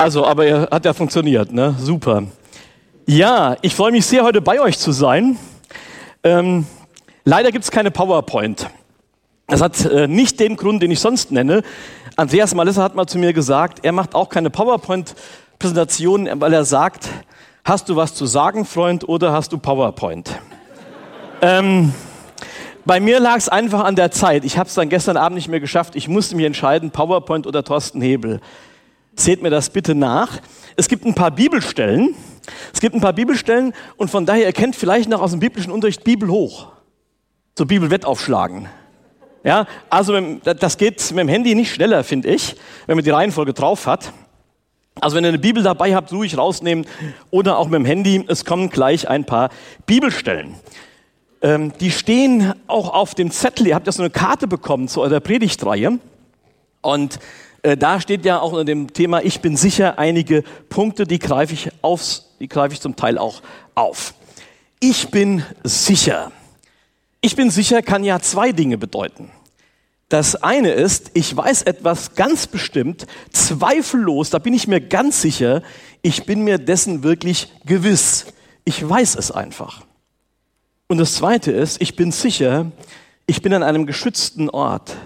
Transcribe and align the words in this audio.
Also, 0.00 0.24
aber 0.24 0.46
er 0.46 0.68
hat 0.70 0.86
ja 0.86 0.94
funktioniert, 0.94 1.52
ne? 1.52 1.74
Super. 1.78 2.22
Ja, 3.04 3.58
ich 3.60 3.74
freue 3.74 3.92
mich 3.92 4.06
sehr, 4.06 4.24
heute 4.24 4.40
bei 4.40 4.58
euch 4.58 4.78
zu 4.78 4.92
sein. 4.92 5.36
Ähm, 6.24 6.66
leider 7.26 7.52
gibt 7.52 7.64
es 7.64 7.70
keine 7.70 7.90
PowerPoint. 7.90 8.70
Das 9.48 9.60
hat 9.60 9.84
äh, 9.84 10.08
nicht 10.08 10.40
den 10.40 10.56
Grund, 10.56 10.82
den 10.82 10.90
ich 10.90 11.00
sonst 11.00 11.32
nenne. 11.32 11.62
Andreas 12.16 12.54
Malissa 12.54 12.82
hat 12.82 12.94
mal 12.94 13.06
zu 13.06 13.18
mir 13.18 13.34
gesagt, 13.34 13.80
er 13.82 13.92
macht 13.92 14.14
auch 14.14 14.30
keine 14.30 14.48
PowerPoint-Präsentation, 14.48 16.30
weil 16.36 16.54
er 16.54 16.64
sagt, 16.64 17.10
hast 17.62 17.90
du 17.90 17.96
was 17.96 18.14
zu 18.14 18.24
sagen, 18.24 18.64
Freund, 18.64 19.06
oder 19.06 19.34
hast 19.34 19.52
du 19.52 19.58
PowerPoint? 19.58 20.30
ähm, 21.42 21.92
bei 22.86 23.00
mir 23.00 23.20
lag 23.20 23.36
es 23.36 23.50
einfach 23.50 23.84
an 23.84 23.96
der 23.96 24.10
Zeit. 24.12 24.46
Ich 24.46 24.56
habe 24.56 24.66
es 24.66 24.74
dann 24.74 24.88
gestern 24.88 25.18
Abend 25.18 25.36
nicht 25.36 25.48
mehr 25.48 25.60
geschafft. 25.60 25.94
Ich 25.94 26.08
musste 26.08 26.36
mich 26.36 26.46
entscheiden, 26.46 26.90
PowerPoint 26.90 27.46
oder 27.46 27.62
Thorsten 27.62 28.00
Hebel. 28.00 28.40
Seht 29.16 29.42
mir 29.42 29.50
das 29.50 29.70
bitte 29.70 29.94
nach. 29.94 30.40
Es 30.76 30.88
gibt 30.88 31.04
ein 31.04 31.14
paar 31.14 31.30
Bibelstellen. 31.30 32.14
Es 32.72 32.80
gibt 32.80 32.94
ein 32.94 33.00
paar 33.00 33.12
Bibelstellen 33.12 33.74
und 33.96 34.10
von 34.10 34.26
daher 34.26 34.46
erkennt 34.46 34.76
vielleicht 34.76 35.08
noch 35.08 35.20
aus 35.20 35.32
dem 35.32 35.40
biblischen 35.40 35.72
Unterricht 35.72 36.04
Bibel 36.04 36.30
hoch. 36.30 36.68
So 37.56 37.66
Bibelwettaufschlagen. 37.66 38.68
Ja, 39.44 39.66
also 39.88 40.18
das 40.42 40.76
geht 40.76 41.00
mit 41.10 41.20
dem 41.20 41.28
Handy 41.28 41.54
nicht 41.54 41.72
schneller, 41.72 42.04
finde 42.04 42.28
ich, 42.28 42.56
wenn 42.86 42.96
man 42.96 43.04
die 43.04 43.10
Reihenfolge 43.10 43.54
drauf 43.54 43.86
hat. 43.86 44.12
Also 45.00 45.16
wenn 45.16 45.24
ihr 45.24 45.28
eine 45.28 45.38
Bibel 45.38 45.62
dabei 45.62 45.94
habt, 45.94 46.12
ruhig 46.12 46.36
rausnehmen 46.36 46.86
oder 47.30 47.58
auch 47.58 47.68
mit 47.68 47.74
dem 47.74 47.84
Handy. 47.84 48.24
Es 48.28 48.44
kommen 48.44 48.68
gleich 48.68 49.08
ein 49.08 49.24
paar 49.24 49.50
Bibelstellen. 49.86 50.56
Ähm, 51.42 51.72
die 51.80 51.90
stehen 51.90 52.52
auch 52.66 52.92
auf 52.92 53.14
dem 53.14 53.30
Zettel. 53.30 53.68
Ihr 53.68 53.74
habt 53.74 53.86
ja 53.86 53.92
so 53.92 54.02
eine 54.02 54.10
Karte 54.10 54.46
bekommen 54.46 54.88
zu 54.88 55.00
eurer 55.00 55.20
Predigtreihe. 55.20 55.98
Und 56.82 57.18
äh, 57.62 57.76
da 57.76 58.00
steht 58.00 58.24
ja 58.24 58.40
auch 58.40 58.52
unter 58.52 58.64
dem 58.64 58.92
Thema 58.92 59.22
Ich 59.22 59.40
bin 59.40 59.56
sicher 59.56 59.98
einige 59.98 60.42
Punkte, 60.68 61.04
die 61.04 61.18
greife 61.18 61.52
ich, 61.54 61.70
aufs, 61.82 62.34
die 62.40 62.48
greife 62.48 62.74
ich 62.74 62.80
zum 62.80 62.96
Teil 62.96 63.18
auch 63.18 63.42
auf. 63.74 64.14
Ich 64.80 65.10
bin 65.10 65.44
sicher. 65.62 66.32
Ich 67.20 67.36
bin 67.36 67.50
sicher 67.50 67.82
kann 67.82 68.02
ja 68.02 68.18
zwei 68.20 68.52
Dinge 68.52 68.78
bedeuten. 68.78 69.30
Das 70.08 70.34
eine 70.42 70.72
ist, 70.72 71.12
ich 71.14 71.36
weiß 71.36 71.62
etwas 71.62 72.16
ganz 72.16 72.46
bestimmt, 72.46 73.06
zweifellos, 73.30 74.30
da 74.30 74.38
bin 74.38 74.54
ich 74.54 74.66
mir 74.66 74.80
ganz 74.80 75.22
sicher, 75.22 75.62
ich 76.02 76.24
bin 76.24 76.42
mir 76.42 76.58
dessen 76.58 77.04
wirklich 77.04 77.52
gewiss. 77.64 78.26
Ich 78.64 78.88
weiß 78.88 79.14
es 79.16 79.30
einfach. 79.30 79.84
Und 80.88 80.98
das 80.98 81.14
zweite 81.14 81.52
ist, 81.52 81.80
ich 81.80 81.94
bin 81.94 82.10
sicher, 82.10 82.72
ich 83.26 83.42
bin 83.42 83.52
an 83.52 83.62
einem 83.62 83.86
geschützten 83.86 84.50
Ort. 84.50 84.96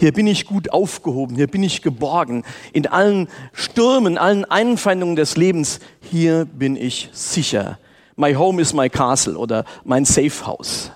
Hier 0.00 0.14
bin 0.14 0.26
ich 0.26 0.46
gut 0.46 0.72
aufgehoben, 0.72 1.36
hier 1.36 1.46
bin 1.46 1.62
ich 1.62 1.82
geborgen. 1.82 2.42
In 2.72 2.86
allen 2.86 3.28
Stürmen, 3.52 4.16
allen 4.16 4.46
Einfeindungen 4.46 5.14
des 5.14 5.36
Lebens, 5.36 5.78
hier 6.00 6.46
bin 6.46 6.74
ich 6.74 7.10
sicher. 7.12 7.78
My 8.16 8.32
home 8.32 8.62
is 8.62 8.72
my 8.72 8.88
castle 8.88 9.36
oder 9.36 9.66
mein 9.84 10.06
Safe 10.06 10.46
House. 10.46 10.90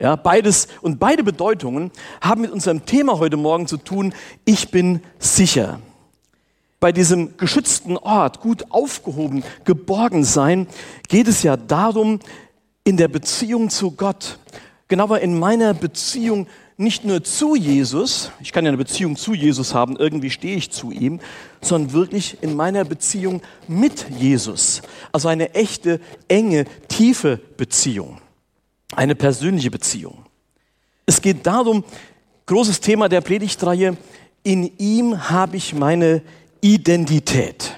Ja, 0.00 0.16
beides 0.16 0.66
und 0.82 0.98
beide 0.98 1.22
Bedeutungen 1.22 1.92
haben 2.20 2.40
mit 2.40 2.50
unserem 2.50 2.84
Thema 2.84 3.20
heute 3.20 3.36
Morgen 3.36 3.68
zu 3.68 3.76
tun. 3.76 4.12
Ich 4.44 4.72
bin 4.72 5.00
sicher. 5.20 5.78
Bei 6.80 6.90
diesem 6.90 7.36
geschützten 7.36 7.96
Ort, 7.96 8.40
gut 8.40 8.64
aufgehoben, 8.70 9.44
geborgen 9.64 10.24
sein, 10.24 10.66
geht 11.06 11.28
es 11.28 11.44
ja 11.44 11.56
darum, 11.56 12.18
in 12.82 12.96
der 12.96 13.06
Beziehung 13.06 13.70
zu 13.70 13.92
Gott, 13.92 14.40
genauer 14.88 15.20
in 15.20 15.38
meiner 15.38 15.72
Beziehung 15.72 16.48
nicht 16.76 17.04
nur 17.04 17.22
zu 17.22 17.54
Jesus, 17.54 18.32
ich 18.40 18.52
kann 18.52 18.64
ja 18.64 18.70
eine 18.70 18.78
Beziehung 18.78 19.16
zu 19.16 19.32
Jesus 19.32 19.74
haben, 19.74 19.96
irgendwie 19.96 20.30
stehe 20.30 20.56
ich 20.56 20.70
zu 20.72 20.90
ihm, 20.90 21.20
sondern 21.60 21.92
wirklich 21.92 22.38
in 22.42 22.56
meiner 22.56 22.84
Beziehung 22.84 23.42
mit 23.68 24.06
Jesus. 24.18 24.82
Also 25.12 25.28
eine 25.28 25.54
echte, 25.54 26.00
enge, 26.28 26.64
tiefe 26.88 27.40
Beziehung. 27.56 28.20
Eine 28.94 29.14
persönliche 29.14 29.70
Beziehung. 29.70 30.26
Es 31.06 31.20
geht 31.20 31.46
darum, 31.46 31.84
großes 32.46 32.80
Thema 32.80 33.08
der 33.08 33.20
Predigtreihe, 33.20 33.96
in 34.42 34.70
ihm 34.78 35.30
habe 35.30 35.56
ich 35.56 35.74
meine 35.74 36.22
Identität. 36.60 37.76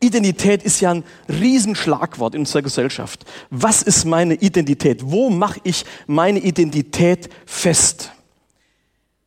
Identität 0.00 0.62
ist 0.62 0.80
ja 0.80 0.90
ein 0.90 1.04
Riesenschlagwort 1.28 2.34
in 2.34 2.40
unserer 2.40 2.62
Gesellschaft. 2.62 3.24
Was 3.50 3.82
ist 3.82 4.04
meine 4.04 4.34
Identität? 4.34 5.00
Wo 5.02 5.30
mache 5.30 5.60
ich 5.64 5.84
meine 6.06 6.38
Identität 6.38 7.30
fest? 7.46 8.12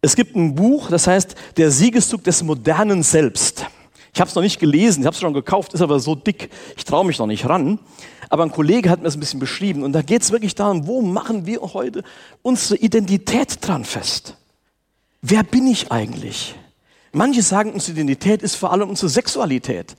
Es 0.01 0.15
gibt 0.15 0.35
ein 0.35 0.55
Buch, 0.55 0.89
das 0.89 1.07
heißt 1.07 1.35
Der 1.57 1.71
Siegeszug 1.71 2.23
des 2.23 2.43
modernen 2.43 3.03
Selbst. 3.03 3.65
Ich 4.13 4.19
habe 4.19 4.29
es 4.29 4.35
noch 4.35 4.43
nicht 4.43 4.59
gelesen, 4.59 5.01
ich 5.01 5.05
habe 5.05 5.13
es 5.13 5.19
schon 5.19 5.33
gekauft, 5.33 5.73
ist 5.73 5.81
aber 5.81 5.99
so 5.99 6.15
dick, 6.15 6.49
ich 6.75 6.83
traue 6.83 7.05
mich 7.05 7.19
noch 7.19 7.27
nicht 7.27 7.47
ran. 7.47 7.79
Aber 8.29 8.43
ein 8.43 8.51
Kollege 8.51 8.89
hat 8.89 8.99
mir 8.99 9.05
das 9.05 9.15
ein 9.15 9.19
bisschen 9.19 9.39
beschrieben 9.39 9.83
und 9.83 9.93
da 9.93 10.01
geht 10.01 10.21
es 10.21 10.31
wirklich 10.31 10.55
darum, 10.55 10.87
wo 10.87 11.01
machen 11.01 11.45
wir 11.45 11.61
heute 11.61 12.03
unsere 12.41 12.79
Identität 12.79 13.65
dran 13.65 13.85
fest? 13.85 14.35
Wer 15.21 15.43
bin 15.43 15.67
ich 15.67 15.91
eigentlich? 15.91 16.55
Manche 17.11 17.41
sagen, 17.41 17.71
unsere 17.73 17.93
Identität 17.93 18.43
ist 18.43 18.55
vor 18.55 18.71
allem 18.71 18.89
unsere 18.89 19.09
Sexualität 19.09 19.95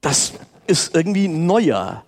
das 0.00 0.34
ist 0.66 0.94
irgendwie 0.94 1.28
neuer. 1.28 2.04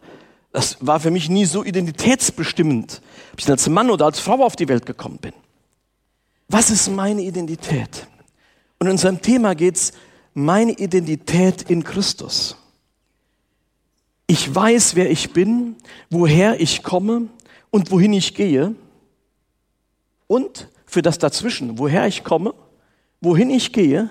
Das 0.53 0.78
war 0.81 1.00
für 1.00 1.10
mich 1.10 1.28
nie 1.28 1.44
so 1.44 1.65
identitätsbestimmend, 1.65 3.00
ob 3.32 3.41
ich 3.41 3.49
als 3.49 3.69
Mann 3.69 3.91
oder 3.91 4.06
als 4.06 4.21
Frau 4.21 4.44
auf 4.44 4.56
die 4.56 4.69
Welt 4.69 4.87
gekommen 4.87 5.19
bin. 5.19 5.32
Was 6.48 6.71
ist 6.71 6.88
meine 6.88 7.22
Identität? 7.22 8.06
Und 8.78 8.87
in 8.87 8.93
unserem 8.93 9.21
Thema 9.21 9.54
geht 9.54 9.77
es 9.77 9.93
meine 10.34 10.72
Identität 10.72 11.62
in 11.62 11.84
Christus. 11.84 12.56
Ich 14.27 14.54
weiß, 14.54 14.94
wer 14.94 15.10
ich 15.10 15.32
bin, 15.32 15.77
woher 16.10 16.60
ich 16.60 16.82
komme 16.82 17.28
und 17.71 17.91
wohin 17.91 18.12
ich 18.12 18.34
gehe. 18.34 18.75
Und 20.27 20.69
für 20.87 21.03
das 21.03 21.19
Dazwischen, 21.19 21.78
woher 21.78 22.06
ich 22.06 22.25
komme, 22.25 22.54
wohin 23.21 23.50
ich 23.50 23.72
gehe, 23.72 24.10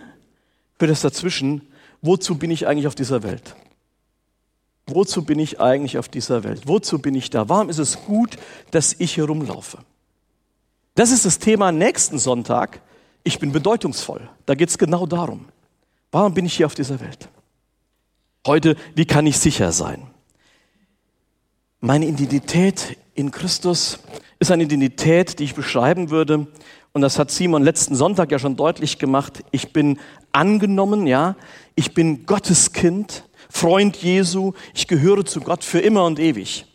für 0.77 0.87
das 0.87 1.01
Dazwischen, 1.01 1.61
wozu 2.01 2.37
bin 2.37 2.51
ich 2.51 2.67
eigentlich 2.67 2.87
auf 2.87 2.95
dieser 2.95 3.23
Welt? 3.23 3.55
Wozu 4.87 5.23
bin 5.23 5.37
ich 5.37 5.59
eigentlich 5.59 5.97
auf 5.97 6.07
dieser 6.07 6.43
Welt? 6.43 6.63
Wozu 6.65 6.99
bin 6.99 7.13
ich 7.13 7.29
da? 7.29 7.49
Warum 7.49 7.69
ist 7.69 7.77
es 7.77 8.05
gut, 8.05 8.37
dass 8.71 8.95
ich 8.97 9.13
hier 9.13 9.25
rumlaufe? 9.25 9.79
Das 10.95 11.11
ist 11.11 11.25
das 11.25 11.39
Thema 11.39 11.71
nächsten 11.71 12.17
Sonntag. 12.17 12.81
Ich 13.23 13.37
bin 13.37 13.51
bedeutungsvoll. 13.51 14.29
Da 14.45 14.55
geht 14.55 14.69
es 14.69 14.77
genau 14.77 15.05
darum. 15.05 15.49
Warum 16.11 16.33
bin 16.33 16.45
ich 16.45 16.55
hier 16.55 16.65
auf 16.65 16.75
dieser 16.75 17.01
Welt? 17.01 17.29
Heute, 18.47 18.77
wie 18.95 19.05
kann 19.05 19.27
ich 19.27 19.37
sicher 19.37 19.73
sein? 19.73 20.07
Meine 21.81 22.07
Identität 22.07 22.97
in 23.13 23.29
Christus 23.29 23.99
ist 24.39 24.51
eine 24.51 24.63
Identität, 24.63 25.39
die 25.39 25.43
ich 25.43 25.53
beschreiben 25.53 26.09
würde. 26.09 26.47
Und 26.93 27.01
das 27.01 27.19
hat 27.19 27.29
Simon 27.29 27.61
letzten 27.61 27.95
Sonntag 27.95 28.31
ja 28.31 28.39
schon 28.39 28.55
deutlich 28.55 28.97
gemacht. 28.99 29.43
Ich 29.51 29.73
bin 29.73 29.99
angenommen, 30.31 31.05
ja. 31.05 31.35
Ich 31.75 31.93
bin 31.93 32.25
Gottes 32.25 32.71
Kind. 32.71 33.26
Freund 33.49 33.97
Jesu, 33.97 34.53
ich 34.73 34.87
gehöre 34.87 35.25
zu 35.25 35.41
Gott 35.41 35.63
für 35.63 35.79
immer 35.79 36.05
und 36.05 36.19
ewig. 36.19 36.65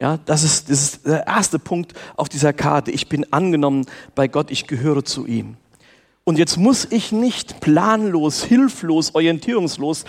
Ja, 0.00 0.18
das 0.26 0.42
ist, 0.42 0.68
das 0.68 0.82
ist 0.82 1.06
der 1.06 1.26
erste 1.26 1.58
Punkt 1.58 1.94
auf 2.16 2.28
dieser 2.28 2.52
Karte. 2.52 2.90
Ich 2.90 3.08
bin 3.08 3.32
angenommen 3.32 3.86
bei 4.14 4.28
Gott, 4.28 4.50
ich 4.50 4.66
gehöre 4.66 5.04
zu 5.04 5.26
ihm. 5.26 5.56
Und 6.24 6.38
jetzt 6.38 6.56
muss 6.56 6.86
ich 6.90 7.12
nicht 7.12 7.60
planlos, 7.60 8.44
hilflos, 8.44 9.14
orientierungslos 9.14 10.04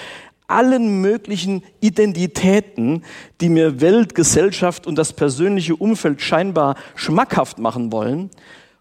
allen 0.47 1.01
möglichen 1.01 1.61
Identitäten, 1.81 3.03
die 3.41 3.49
mir 3.49 3.81
Welt, 3.81 4.15
Gesellschaft 4.15 4.87
und 4.87 4.95
das 4.95 5.13
persönliche 5.13 5.75
Umfeld 5.75 6.21
scheinbar 6.21 6.75
schmackhaft 6.95 7.59
machen 7.59 7.91
wollen, 7.91 8.29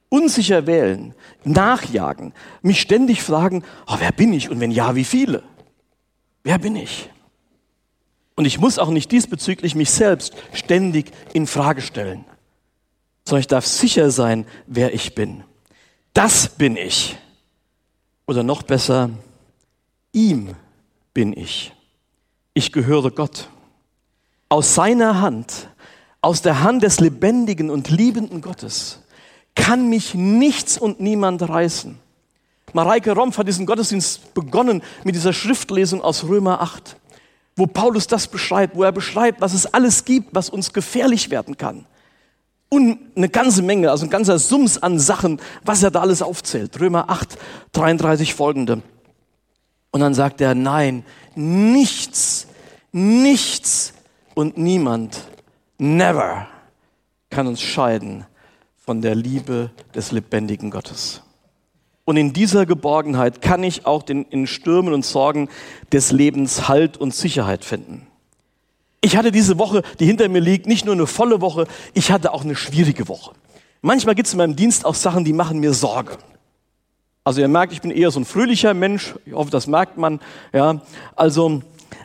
unsicher 0.09 0.67
wählen, 0.67 1.15
nachjagen, 1.45 2.33
mich 2.63 2.81
ständig 2.81 3.23
fragen, 3.23 3.65
oh, 3.89 3.97
wer 3.99 4.13
bin 4.13 4.33
ich 4.33 4.49
und 4.49 4.61
wenn 4.61 4.71
ja, 4.71 4.95
wie 4.95 5.05
viele? 5.05 5.43
Wer 6.47 6.61
bin 6.61 6.77
ich? 6.77 7.11
Und 8.37 8.45
ich 8.45 8.61
muss 8.61 8.79
auch 8.79 8.91
nicht 8.91 9.11
diesbezüglich 9.11 9.75
mich 9.75 9.91
selbst 9.91 10.33
ständig 10.53 11.11
in 11.33 11.49
Frage 11.49 11.83
stellen, 11.83 12.25
sondern 13.25 13.41
ich 13.41 13.49
darf 13.49 13.67
sicher 13.67 14.13
sein, 14.13 14.47
wer 14.69 14.95
ich 14.95 15.17
bin. 15.17 15.43
Das 16.13 16.49
bin 16.49 16.77
ich. 16.77 17.17
Oder 18.29 18.45
noch 18.45 18.63
besser, 18.63 19.11
ihm 20.13 20.55
bin 21.13 21.37
ich. 21.37 21.73
Ich 22.55 22.71
gehöre 22.71 23.11
Gott. 23.11 23.49
Aus 24.49 24.77
seiner 24.77 25.21
Hand, 25.21 25.69
aus 26.21 26.43
der 26.43 26.63
Hand 26.63 26.85
des 26.85 27.01
lebendigen 27.01 27.71
und 27.71 27.91
liebenden 27.91 28.41
Gottes, 28.41 29.03
kann 29.57 29.89
mich 29.89 30.15
nichts 30.15 30.79
und 30.79 31.01
niemand 31.01 31.43
reißen. 31.43 31.99
Mareike 32.73 33.13
Rompf 33.13 33.39
hat 33.39 33.49
diesen 33.49 33.67
Gottesdienst 33.67 34.35
begonnen 34.35 34.83
mit 35.05 35.15
dieser 35.15 35.33
Schriftlesung 35.33 36.03
aus 36.03 36.25
Römer 36.25 36.61
8, 36.61 36.97
wo 37.57 37.67
Paulus 37.67 38.07
das 38.07 38.29
beschreibt, 38.29 38.77
wo 38.77 38.83
er 38.83 38.93
beschreibt, 38.93 39.41
was 39.41 39.55
es 39.55 39.67
alles 39.67 40.05
gibt, 40.05 40.35
was 40.35 40.51
uns 40.51 40.73
gefährlich 40.73 41.31
werden 41.31 41.57
kann. 41.57 41.87
Und 42.69 42.99
eine 43.15 43.29
ganze 43.29 43.63
Menge, 43.63 43.91
also 43.91 44.07
ein 44.07 44.11
ganzer 44.11 44.39
Sums 44.39 44.83
an 44.83 44.99
Sachen, 44.99 45.41
was 45.65 45.83
er 45.83 45.91
da 45.91 46.01
alles 46.01 46.21
aufzählt. 46.21 46.81
Römer 46.81 47.09
8, 47.09 47.39
33 47.73 48.35
folgende. 48.35 48.83
Und 49.93 50.01
dann 50.01 50.15
sagt 50.15 50.41
er, 50.41 50.55
nein, 50.55 51.05
nichts, 51.37 52.49
nichts 52.93 53.95
und 54.35 54.59
niemand, 54.59 55.23
never 55.79 56.49
kann 57.31 57.47
uns 57.47 57.63
scheiden 57.63 58.27
von 58.77 59.01
der 59.01 59.15
Liebe 59.15 59.71
des 59.95 60.13
lebendigen 60.13 60.71
Gottes. 60.71 61.23
Und 62.07 62.17
in 62.17 62.33
dieser 62.33 62.67
Geborgenheit 62.67 63.43
kann 63.43 63.65
ich 63.65 63.85
auch 63.85 64.05
den, 64.05 64.25
in 64.27 64.47
Stürmen 64.47 64.95
und 64.95 65.05
Sorgen 65.05 65.49
des 65.93 66.13
Lebens 66.13 66.69
Halt 66.69 66.97
und 66.97 67.13
Sicherheit 67.13 67.65
finden. 67.65 68.07
Ich 69.01 69.17
hatte 69.17 69.33
diese 69.33 69.59
Woche, 69.59 69.83
die 69.99 70.07
hinter 70.07 70.29
mir 70.29 70.41
liegt, 70.41 70.67
nicht 70.67 70.85
nur 70.85 70.95
eine 70.95 71.09
volle 71.09 71.41
Woche, 71.41 71.67
ich 71.95 72.13
hatte 72.13 72.33
auch 72.33 72.45
eine 72.45 72.55
schwierige 72.55 73.09
Woche. 73.09 73.33
Manchmal 73.83 74.15
gibt 74.15 74.29
es 74.29 74.35
in 74.35 74.39
meinem 74.39 74.55
Dienst 74.55 74.85
auch 74.85 74.95
Sachen, 74.95 75.25
die 75.25 75.33
machen 75.33 75.59
mir 75.59 75.75
Sorge. 75.75 76.17
Also 77.25 77.41
ihr 77.41 77.49
merkt, 77.49 77.73
ich 77.73 77.83
bin 77.83 77.91
eher 77.91 78.13
so 78.13 78.21
ein 78.21 78.25
fröhlicher 78.25 78.73
Mensch. 78.73 79.17
Ich 79.25 79.33
hoffe, 79.33 79.51
das 79.51 79.67
merkt 79.67 79.99
man. 79.99 80.21
Ja, 80.53 80.81
also, 81.17 81.61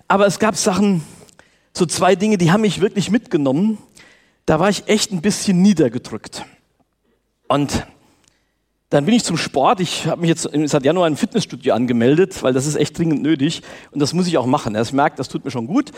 aber 0.07 0.25
es 0.25 0.39
gab 0.39 0.56
Sachen, 0.56 1.04
so 1.74 1.86
zwei 1.86 2.15
Dinge, 2.15 2.39
die 2.39 2.51
haben 2.51 2.62
mich 2.62 2.81
wirklich 2.81 3.12
mitgenommen. 3.12 3.77
Da 4.47 4.59
war 4.59 4.69
ich 4.69 4.88
echt 4.88 5.12
ein 5.12 5.21
bisschen 5.21 5.62
niedergedrückt. 5.62 6.44
Und 7.47 7.86
dann 8.92 9.06
bin 9.06 9.16
ich 9.16 9.24
zum 9.24 9.38
Sport. 9.38 9.80
Ich 9.80 10.06
habe 10.06 10.20
mich 10.20 10.30
jetzt 10.30 10.50
seit 10.66 10.84
Januar 10.84 11.08
im 11.08 11.16
Fitnessstudio 11.16 11.74
angemeldet, 11.74 12.44
weil 12.44 12.52
das 12.52 12.68
ist 12.68 12.76
echt 12.76 12.98
dringend 12.98 13.22
nötig. 13.22 13.62
Und 13.92 14.02
das 14.02 14.14
muss 14.14 14.28
ich 14.28 14.38
auch 14.38 14.46
machen. 14.46 14.76
Ich 14.76 14.92
merke, 14.92 15.16
das 15.16 15.30
tut 15.30 15.46
mir 15.46 15.50
schon 15.50 15.66
gut. 15.66 15.92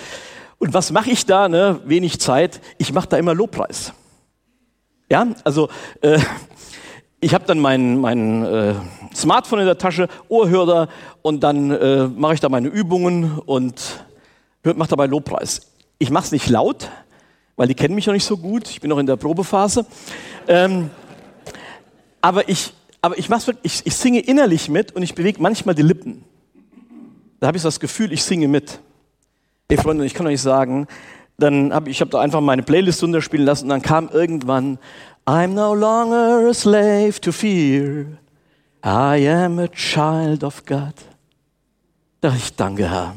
Und 0.59 0.75
was 0.75 0.91
mache 0.91 1.09
ich 1.09 1.25
da? 1.25 1.49
Ne? 1.49 1.79
Wenig 1.85 2.19
Zeit. 2.19 2.61
Ich 2.77 2.93
mache 2.93 3.09
da 3.09 3.17
immer 3.17 3.33
Lobpreis. 3.33 3.93
Ja, 5.09 5.25
also 5.43 5.69
äh, 6.01 6.19
ich 7.19 7.33
habe 7.33 7.45
dann 7.45 7.59
mein, 7.59 7.97
mein 7.97 8.45
äh, 8.45 8.75
Smartphone 9.15 9.61
in 9.61 9.65
der 9.65 9.79
Tasche, 9.79 10.07
Ohrhörer 10.29 10.87
und 11.23 11.43
dann 11.43 11.71
äh, 11.71 12.07
mache 12.07 12.35
ich 12.35 12.41
da 12.41 12.49
meine 12.49 12.67
Übungen 12.67 13.39
und 13.39 14.05
mache 14.61 14.89
dabei 14.89 15.07
Lobpreis. 15.07 15.71
Ich 15.97 16.11
mache 16.11 16.25
es 16.25 16.31
nicht 16.31 16.47
laut, 16.47 16.91
weil 17.55 17.67
die 17.67 17.73
kennen 17.73 17.95
mich 17.95 18.05
noch 18.05 18.13
nicht 18.13 18.25
so 18.25 18.37
gut. 18.37 18.69
Ich 18.69 18.81
bin 18.81 18.91
noch 18.91 18.99
in 18.99 19.07
der 19.07 19.15
Probephase. 19.15 19.87
Ähm, 20.47 20.91
aber 22.21 22.47
ich 22.47 22.71
aber 23.03 23.17
ich, 23.19 23.29
ich, 23.63 23.85
ich 23.85 23.95
singe 23.95 24.21
innerlich 24.21 24.69
mit 24.69 24.95
und 24.95 25.03
ich 25.03 25.13
bewege 25.13 25.41
manchmal 25.41 25.75
die 25.75 25.81
Lippen. 25.81 26.23
Da 27.41 27.47
habe 27.47 27.57
ich 27.57 27.61
so 27.61 27.67
das 27.67 27.81
Gefühl, 27.81 28.13
ich 28.13 28.23
singe 28.23 28.47
mit. 28.47 28.79
Hey 29.69 29.77
Freunde, 29.77 30.05
ich 30.05 30.13
kann 30.13 30.25
euch 30.25 30.41
sagen, 30.41 30.87
dann 31.37 31.73
habe 31.73 31.89
ich 31.89 31.99
habe 31.99 32.09
da 32.09 32.21
einfach 32.21 32.39
meine 32.39 32.63
Playlist 32.63 33.03
runterspielen 33.03 33.45
lassen 33.45 33.65
und 33.65 33.69
dann 33.69 33.81
kam 33.81 34.07
irgendwann 34.07 34.79
I'm 35.25 35.49
no 35.49 35.75
longer 35.75 36.49
a 36.49 36.53
slave 36.53 37.19
to 37.19 37.33
fear. 37.33 38.05
I 38.85 39.27
am 39.27 39.59
a 39.59 39.67
child 39.67 40.45
of 40.45 40.65
God. 40.65 40.93
Da 42.21 42.29
dachte 42.29 42.37
ich, 42.37 42.55
danke 42.55 42.89
Herr. 42.89 43.15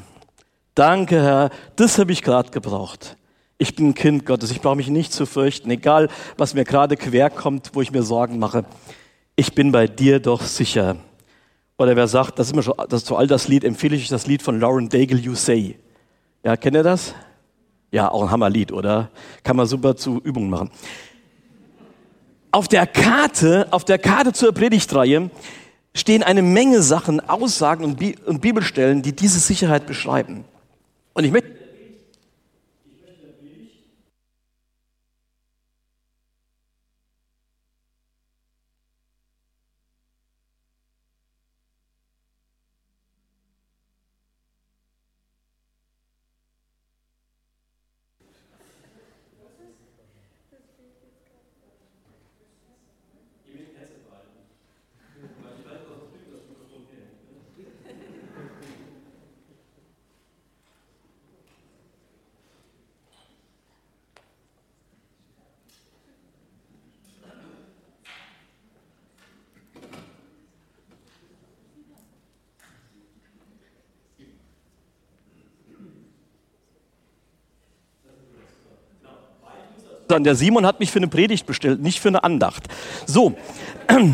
Danke 0.74 1.22
Herr, 1.22 1.50
das 1.76 1.96
habe 2.00 2.10
ich 2.10 2.22
gerade 2.22 2.50
gebraucht. 2.50 3.16
Ich 3.56 3.76
bin 3.76 3.90
ein 3.90 3.94
Kind 3.94 4.26
Gottes, 4.26 4.50
ich 4.50 4.60
brauche 4.60 4.76
mich 4.76 4.88
nicht 4.88 5.12
zu 5.12 5.26
fürchten, 5.26 5.70
egal 5.70 6.08
was 6.36 6.54
mir 6.54 6.64
gerade 6.64 6.96
quer 6.96 7.30
kommt, 7.30 7.70
wo 7.74 7.82
ich 7.82 7.92
mir 7.92 8.02
Sorgen 8.02 8.40
mache 8.40 8.64
ich 9.36 9.54
bin 9.54 9.70
bei 9.70 9.86
dir 9.86 10.18
doch 10.18 10.42
sicher. 10.42 10.96
Oder 11.78 11.94
wer 11.94 12.08
sagt, 12.08 12.38
das 12.38 12.48
ist, 12.48 12.52
immer 12.54 12.62
schon, 12.62 12.74
das 12.88 13.02
ist 13.02 13.06
so 13.06 13.16
all 13.16 13.26
das 13.26 13.48
Lied, 13.48 13.62
empfehle 13.62 13.94
ich 13.94 14.04
euch 14.04 14.08
das 14.08 14.26
Lied 14.26 14.42
von 14.42 14.58
Lauren 14.58 14.88
Daigle, 14.88 15.18
You 15.18 15.34
Say. 15.34 15.78
Ja, 16.42 16.56
kennt 16.56 16.74
ihr 16.74 16.82
das? 16.82 17.14
Ja, 17.92 18.10
auch 18.10 18.22
ein 18.22 18.30
Hammerlied, 18.30 18.72
oder? 18.72 19.10
Kann 19.42 19.56
man 19.56 19.66
super 19.66 19.94
zu 19.94 20.20
Übungen 20.24 20.48
machen. 20.48 20.70
Auf 22.50 22.68
der 22.68 22.86
Karte, 22.86 23.68
auf 23.70 23.84
der 23.84 23.98
Karte 23.98 24.32
zur 24.32 24.52
Predigtreihe 24.52 25.30
stehen 25.94 26.22
eine 26.22 26.42
Menge 26.42 26.80
Sachen, 26.80 27.20
Aussagen 27.20 27.84
und 27.84 28.40
Bibelstellen, 28.40 29.02
die 29.02 29.14
diese 29.14 29.38
Sicherheit 29.38 29.86
beschreiben. 29.86 30.44
Und 31.12 31.24
ich 31.24 31.32
möchte 31.32 31.55
Der 80.08 80.34
Simon 80.34 80.66
hat 80.66 80.80
mich 80.80 80.90
für 80.90 80.98
eine 80.98 81.08
Predigt 81.08 81.46
bestellt, 81.46 81.82
nicht 81.82 82.00
für 82.00 82.08
eine 82.08 82.24
Andacht. 82.24 82.64
So. 83.06 83.34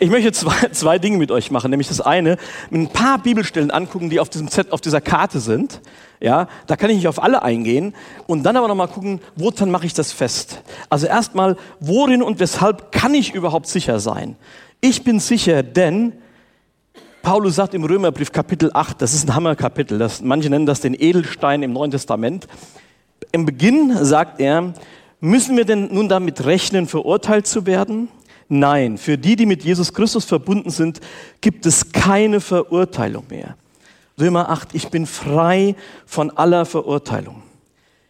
Ich 0.00 0.10
möchte 0.10 0.30
zwei, 0.32 0.68
zwei 0.70 0.98
Dinge 0.98 1.18
mit 1.18 1.32
euch 1.32 1.50
machen, 1.50 1.70
nämlich 1.70 1.88
das 1.88 2.00
eine, 2.00 2.36
ein 2.72 2.88
paar 2.88 3.18
Bibelstellen 3.18 3.70
angucken, 3.70 4.10
die 4.10 4.20
auf 4.20 4.28
diesem 4.28 4.48
Set, 4.48 4.70
auf 4.72 4.80
dieser 4.80 5.00
Karte 5.00 5.40
sind. 5.40 5.80
Ja, 6.20 6.48
da 6.66 6.76
kann 6.76 6.90
ich 6.90 6.96
nicht 6.96 7.08
auf 7.08 7.22
alle 7.22 7.42
eingehen 7.42 7.94
und 8.26 8.42
dann 8.44 8.56
aber 8.56 8.68
noch 8.68 8.74
mal 8.74 8.88
gucken, 8.88 9.20
woran 9.36 9.70
mache 9.70 9.86
ich 9.86 9.94
das 9.94 10.12
fest? 10.12 10.62
Also 10.88 11.06
erstmal, 11.06 11.56
worin 11.80 12.22
und 12.22 12.38
weshalb 12.40 12.92
kann 12.92 13.14
ich 13.14 13.34
überhaupt 13.34 13.66
sicher 13.66 14.00
sein? 14.00 14.36
Ich 14.80 15.04
bin 15.04 15.20
sicher, 15.20 15.62
denn 15.62 16.12
Paulus 17.22 17.56
sagt 17.56 17.74
im 17.74 17.84
Römerbrief 17.84 18.32
Kapitel 18.32 18.70
8, 18.72 19.02
das 19.02 19.14
ist 19.14 19.28
ein 19.28 19.34
Hammerkapitel, 19.34 19.98
das, 19.98 20.22
manche 20.22 20.50
nennen 20.50 20.66
das 20.66 20.80
den 20.80 20.94
Edelstein 20.94 21.62
im 21.62 21.72
Neuen 21.72 21.90
Testament. 21.90 22.46
Im 23.32 23.46
Beginn 23.46 24.04
sagt 24.04 24.40
er, 24.40 24.74
müssen 25.20 25.56
wir 25.56 25.64
denn 25.64 25.92
nun 25.92 26.08
damit 26.08 26.44
rechnen, 26.44 26.86
verurteilt 26.86 27.46
zu 27.46 27.66
werden? 27.66 28.08
Nein, 28.48 28.96
für 28.96 29.18
die, 29.18 29.36
die 29.36 29.46
mit 29.46 29.62
Jesus 29.62 29.92
Christus 29.92 30.24
verbunden 30.24 30.70
sind, 30.70 31.00
gibt 31.40 31.66
es 31.66 31.92
keine 31.92 32.40
Verurteilung 32.40 33.24
mehr. 33.28 33.56
Römer 34.18 34.48
8, 34.48 34.74
ich 34.74 34.88
bin 34.88 35.06
frei 35.06 35.76
von 36.06 36.30
aller 36.30 36.64
Verurteilung. 36.64 37.42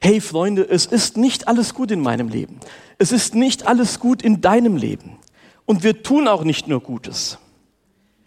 Hey 0.00 0.21
Freunde, 0.21 0.62
es 0.69 0.87
ist 0.87 1.17
nicht 1.17 1.49
alles 1.49 1.75
gut 1.75 1.91
in 1.91 2.00
meinem 2.00 2.29
Leben. 2.29 2.61
Es 2.99 3.11
ist 3.11 3.35
nicht 3.35 3.67
alles 3.67 3.99
gut 3.99 4.23
in 4.23 4.41
deinem 4.41 4.77
Leben. 4.77 5.19
Und 5.67 5.83
wir 5.83 6.03
tun 6.03 6.29
auch 6.29 6.45
nicht 6.45 6.69
nur 6.69 6.81
Gutes. 6.81 7.38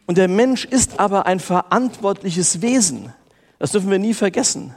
Und 0.05 0.17
der 0.17 0.27
Mensch 0.27 0.65
ist 0.65 0.99
aber 0.99 1.25
ein 1.25 1.39
verantwortliches 1.39 2.61
Wesen. 2.61 3.13
Das 3.57 3.71
dürfen 3.71 3.89
wir 3.89 3.99
nie 3.99 4.13
vergessen. 4.13 4.75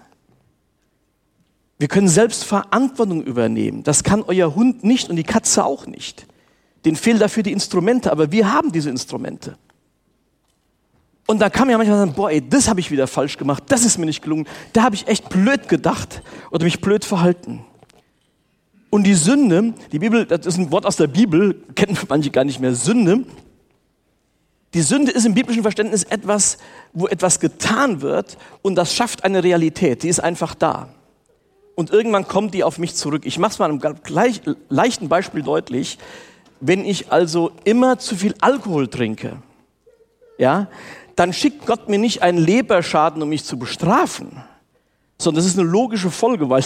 Wir 1.79 1.89
können 1.89 2.09
selbst 2.09 2.45
Verantwortung 2.45 3.23
übernehmen. 3.23 3.83
Das 3.83 4.05
kann 4.05 4.23
euer 4.23 4.55
Hund 4.55 4.85
nicht 4.85 5.11
und 5.11 5.17
die 5.17 5.25
Katze 5.25 5.65
auch 5.65 5.87
nicht. 5.87 6.27
Den 6.85 6.97
fehlen 6.97 7.19
dafür 7.19 7.43
die 7.43 7.53
Instrumente, 7.53 8.13
aber 8.13 8.31
wir 8.31 8.53
haben 8.53 8.71
diese 8.71 8.91
Instrumente. 8.91 9.57
Und 11.27 11.41
da 11.41 11.49
kann 11.49 11.67
man 11.67 11.73
ja 11.73 11.79
manchmal 11.79 11.99
sagen, 11.99 12.13
boah, 12.13 12.31
ey, 12.31 12.47
das 12.47 12.69
habe 12.69 12.81
ich 12.81 12.91
wieder 12.91 13.07
falsch 13.07 13.39
gemacht, 13.39 13.65
das 13.69 13.85
ist 13.85 13.97
mir 13.97 14.05
nicht 14.05 14.23
gelungen, 14.23 14.47
da 14.75 14.83
habe 14.83 14.95
ich 14.95 15.09
echt 15.09 15.31
blöd 15.31 15.69
gedacht 15.69 16.23
oder 16.51 16.65
mich 16.65 16.83
blöd 16.83 17.05
verhalten. 17.05 17.65
Und 18.91 19.05
die 19.05 19.15
Sünde, 19.15 19.73
die 19.91 19.99
Bibel, 19.99 20.27
das 20.27 20.45
ist 20.45 20.59
ein 20.59 20.71
Wort 20.71 20.85
aus 20.85 20.97
der 20.97 21.07
Bibel, 21.07 21.55
kennen 21.75 21.99
manche 22.09 22.31
gar 22.31 22.45
nicht 22.45 22.61
mehr, 22.61 22.75
Sünde. 22.75 23.25
Die 24.75 24.83
Sünde 24.83 25.13
ist 25.13 25.25
im 25.25 25.35
biblischen 25.35 25.63
Verständnis 25.63 26.05
etwas, 26.05 26.59
wo 26.93 27.07
etwas 27.09 27.41
getan 27.41 28.03
wird 28.03 28.37
und 28.61 28.75
das 28.75 28.95
schafft 28.95 29.25
eine 29.25 29.43
Realität, 29.43 30.03
die 30.03 30.09
ist 30.09 30.21
einfach 30.21 30.55
da 30.55 30.91
und 31.75 31.91
irgendwann 31.91 32.29
kommt 32.29 32.55
die 32.55 32.65
auf 32.65 32.79
mich 32.79 32.95
zurück. 32.95 33.23
Ich 33.25 33.39
mache 33.39 33.53
es 33.53 33.59
mal 33.59 33.69
einem 33.69 33.81
gleich, 33.81 34.41
leichten 34.69 35.09
Beispiel 35.09 35.43
deutlich. 35.43 35.99
Wenn 36.61 36.85
ich 36.85 37.13
also 37.13 37.51
immer 37.65 37.99
zu 37.99 38.17
viel 38.17 38.35
Alkohol 38.41 38.89
trinke, 38.89 39.37
ja, 40.39 40.69
dann 41.17 41.33
schickt 41.33 41.67
Gott 41.67 41.89
mir 41.89 41.99
nicht 41.99 42.23
einen 42.23 42.39
Leberschaden, 42.39 43.23
um 43.23 43.29
mich 43.29 43.45
zu 43.45 43.59
bestrafen, 43.59 44.43
sondern 45.19 45.43
das 45.43 45.51
ist 45.51 45.59
eine 45.59 45.69
logische 45.69 46.11
Folge, 46.11 46.49
weil 46.49 46.65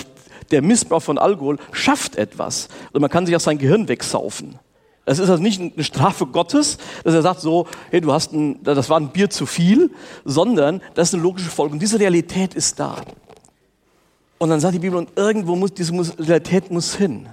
der 0.50 0.62
Missbrauch 0.62 1.02
von 1.02 1.18
Alkohol 1.18 1.58
schafft 1.72 2.16
etwas. 2.16 2.68
Und 2.92 3.00
man 3.00 3.10
kann 3.10 3.26
sich 3.26 3.36
auch 3.36 3.40
sein 3.40 3.58
Gehirn 3.58 3.88
wegsaufen. 3.88 4.58
Das 5.04 5.18
ist 5.18 5.30
also 5.30 5.42
nicht 5.42 5.60
eine 5.60 5.84
Strafe 5.84 6.26
Gottes, 6.26 6.76
dass 7.02 7.14
er 7.14 7.22
sagt 7.22 7.40
so, 7.40 7.66
hey, 7.90 8.00
du 8.00 8.12
hast 8.12 8.32
ein, 8.32 8.62
das 8.62 8.90
war 8.90 9.00
ein 9.00 9.08
Bier 9.08 9.30
zu 9.30 9.46
viel, 9.46 9.90
sondern 10.24 10.82
das 10.94 11.08
ist 11.08 11.14
eine 11.14 11.22
logische 11.22 11.48
Folge. 11.48 11.72
Und 11.72 11.80
diese 11.80 11.98
Realität 11.98 12.54
ist 12.54 12.78
da. 12.78 12.96
Und 14.38 14.50
dann 14.50 14.61
sagt 14.61 14.75
die 14.75 14.78
Bibel, 14.78 14.99
und 14.99 15.11
irgendwo 15.16 15.57
muss 15.57 15.75
diese 15.75 15.92
Realität 16.18 16.71
muss 16.71 16.95
hin. 16.95 17.28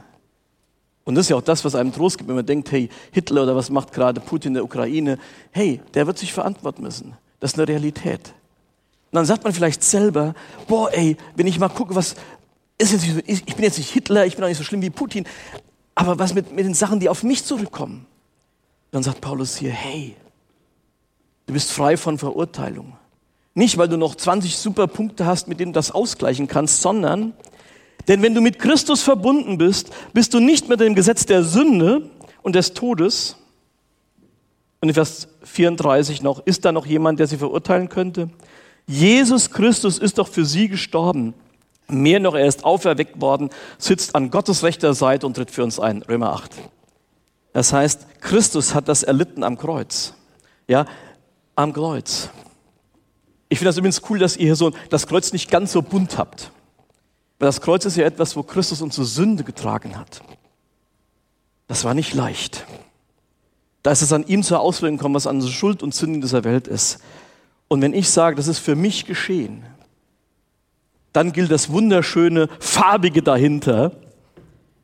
Und 1.03 1.15
das 1.15 1.25
ist 1.25 1.29
ja 1.29 1.35
auch 1.35 1.41
das, 1.41 1.63
was 1.63 1.75
einem 1.75 1.93
Trost 1.93 2.17
gibt, 2.17 2.27
wenn 2.27 2.35
man 2.35 2.45
denkt, 2.45 2.71
hey, 2.71 2.89
Hitler 3.11 3.43
oder 3.43 3.55
was 3.55 3.69
macht 3.69 3.93
gerade 3.93 4.19
Putin 4.19 4.49
in 4.49 4.53
der 4.55 4.63
Ukraine? 4.63 5.19
Hey, 5.51 5.79
der 5.93 6.07
wird 6.07 6.17
sich 6.17 6.33
verantworten 6.33 6.81
müssen. 6.81 7.13
Das 7.39 7.53
ist 7.53 7.59
eine 7.59 7.67
Realität. 7.67 8.33
Und 9.11 9.17
dann 9.17 9.25
sagt 9.25 9.43
man 9.43 9.53
vielleicht 9.53 9.83
selber, 9.83 10.33
boah, 10.67 10.91
ey, 10.91 11.15
wenn 11.35 11.45
ich 11.45 11.59
mal 11.59 11.69
gucke, 11.69 11.93
was 11.93 12.15
ist 12.77 12.91
jetzt 12.91 13.05
ich 13.27 13.55
bin 13.55 13.63
jetzt 13.63 13.77
nicht 13.77 13.91
Hitler, 13.91 14.25
ich 14.25 14.35
bin 14.35 14.43
auch 14.43 14.49
nicht 14.49 14.57
so 14.57 14.63
schlimm 14.63 14.81
wie 14.81 14.89
Putin, 14.89 15.25
aber 15.93 16.19
was 16.19 16.33
mit, 16.33 16.51
mit 16.51 16.65
den 16.65 16.73
Sachen, 16.73 16.99
die 16.99 17.07
auf 17.07 17.23
mich 17.23 17.45
zurückkommen? 17.45 18.05
Dann 18.91 19.03
sagt 19.03 19.21
Paulus 19.21 19.55
hier, 19.55 19.71
hey, 19.71 20.15
du 21.45 21.53
bist 21.53 21.71
frei 21.71 21.97
von 21.97 22.17
Verurteilung. 22.17 22.97
Nicht, 23.55 23.77
weil 23.77 23.87
du 23.87 23.97
noch 23.97 24.15
20 24.15 24.57
super 24.57 24.85
Punkte 24.85 25.25
hast, 25.25 25.47
mit 25.47 25.59
denen 25.59 25.71
du 25.71 25.77
das 25.77 25.91
ausgleichen 25.91 26.47
kannst, 26.47 26.81
sondern, 26.81 27.33
denn 28.07 28.21
wenn 28.21 28.35
du 28.35 28.41
mit 28.41 28.59
Christus 28.59 29.01
verbunden 29.01 29.57
bist, 29.57 29.89
bist 30.13 30.33
du 30.33 30.39
nicht 30.39 30.67
mehr 30.67 30.77
dem 30.77 30.93
Gesetz 30.93 31.25
der 31.25 31.43
Sünde 31.43 32.09
und 32.43 32.53
des 32.53 32.73
Todes. 32.73 33.37
Und 34.81 34.89
in 34.89 34.93
Vers 34.93 35.29
34 35.43 36.21
noch, 36.21 36.45
ist 36.45 36.65
da 36.65 36.71
noch 36.71 36.85
jemand, 36.85 37.19
der 37.19 37.27
sie 37.27 37.37
verurteilen 37.37 37.89
könnte? 37.89 38.29
Jesus 38.87 39.49
Christus 39.49 39.97
ist 39.97 40.17
doch 40.19 40.27
für 40.27 40.45
sie 40.45 40.67
gestorben. 40.67 41.33
Mehr 41.87 42.19
noch, 42.19 42.35
er 42.35 42.47
ist 42.47 42.65
auferweckt 42.65 43.21
worden, 43.21 43.49
sitzt 43.77 44.15
an 44.15 44.31
Gottes 44.31 44.63
rechter 44.63 44.93
Seite 44.93 45.25
und 45.25 45.35
tritt 45.35 45.49
für 45.49 45.63
uns 45.63 45.79
ein. 45.79 46.01
Römer 46.03 46.33
8. 46.33 46.51
Das 47.53 47.71
heißt, 47.71 48.21
Christus 48.21 48.75
hat 48.75 48.89
das 48.89 49.01
erlitten 49.01 49.43
am 49.43 49.57
Kreuz. 49.57 50.13
Ja, 50.67 50.85
am 51.55 51.73
Kreuz. 51.73 52.29
Ich 53.55 53.59
finde 53.59 53.69
das 53.69 53.77
übrigens 53.77 54.01
cool, 54.09 54.19
dass 54.19 54.35
ihr 54.35 54.47
hier 54.47 54.57
so 54.57 54.73
das 54.89 55.07
Kreuz 55.07 55.31
nicht 55.31 55.49
ganz 55.49 55.71
so 55.71 55.81
bunt 55.81 56.17
habt. 56.17 56.51
Weil 57.39 57.45
das 57.45 57.61
Kreuz 57.61 57.85
ist 57.85 57.95
ja 57.95 58.03
etwas, 58.03 58.35
wo 58.35 58.43
Christus 58.43 58.81
unsere 58.81 59.05
Sünde 59.05 59.45
getragen 59.45 59.97
hat. 59.97 60.19
Das 61.69 61.85
war 61.85 61.93
nicht 61.93 62.13
leicht. 62.13 62.65
Da 63.81 63.91
ist 63.91 64.01
es 64.01 64.11
an 64.11 64.27
ihm 64.27 64.43
zur 64.43 64.59
Auswirkung 64.59 64.97
gekommen, 64.97 65.15
was 65.15 65.25
an 65.25 65.41
Schuld 65.41 65.83
und 65.83 65.95
Sünden 65.95 66.19
dieser 66.19 66.43
Welt 66.43 66.67
ist. 66.67 66.99
Und 67.69 67.81
wenn 67.81 67.93
ich 67.93 68.09
sage, 68.09 68.35
das 68.35 68.49
ist 68.49 68.59
für 68.59 68.75
mich 68.75 69.05
geschehen, 69.05 69.63
dann 71.13 71.31
gilt 71.31 71.49
das 71.49 71.69
wunderschöne, 71.69 72.49
farbige 72.59 73.23
dahinter, 73.23 73.93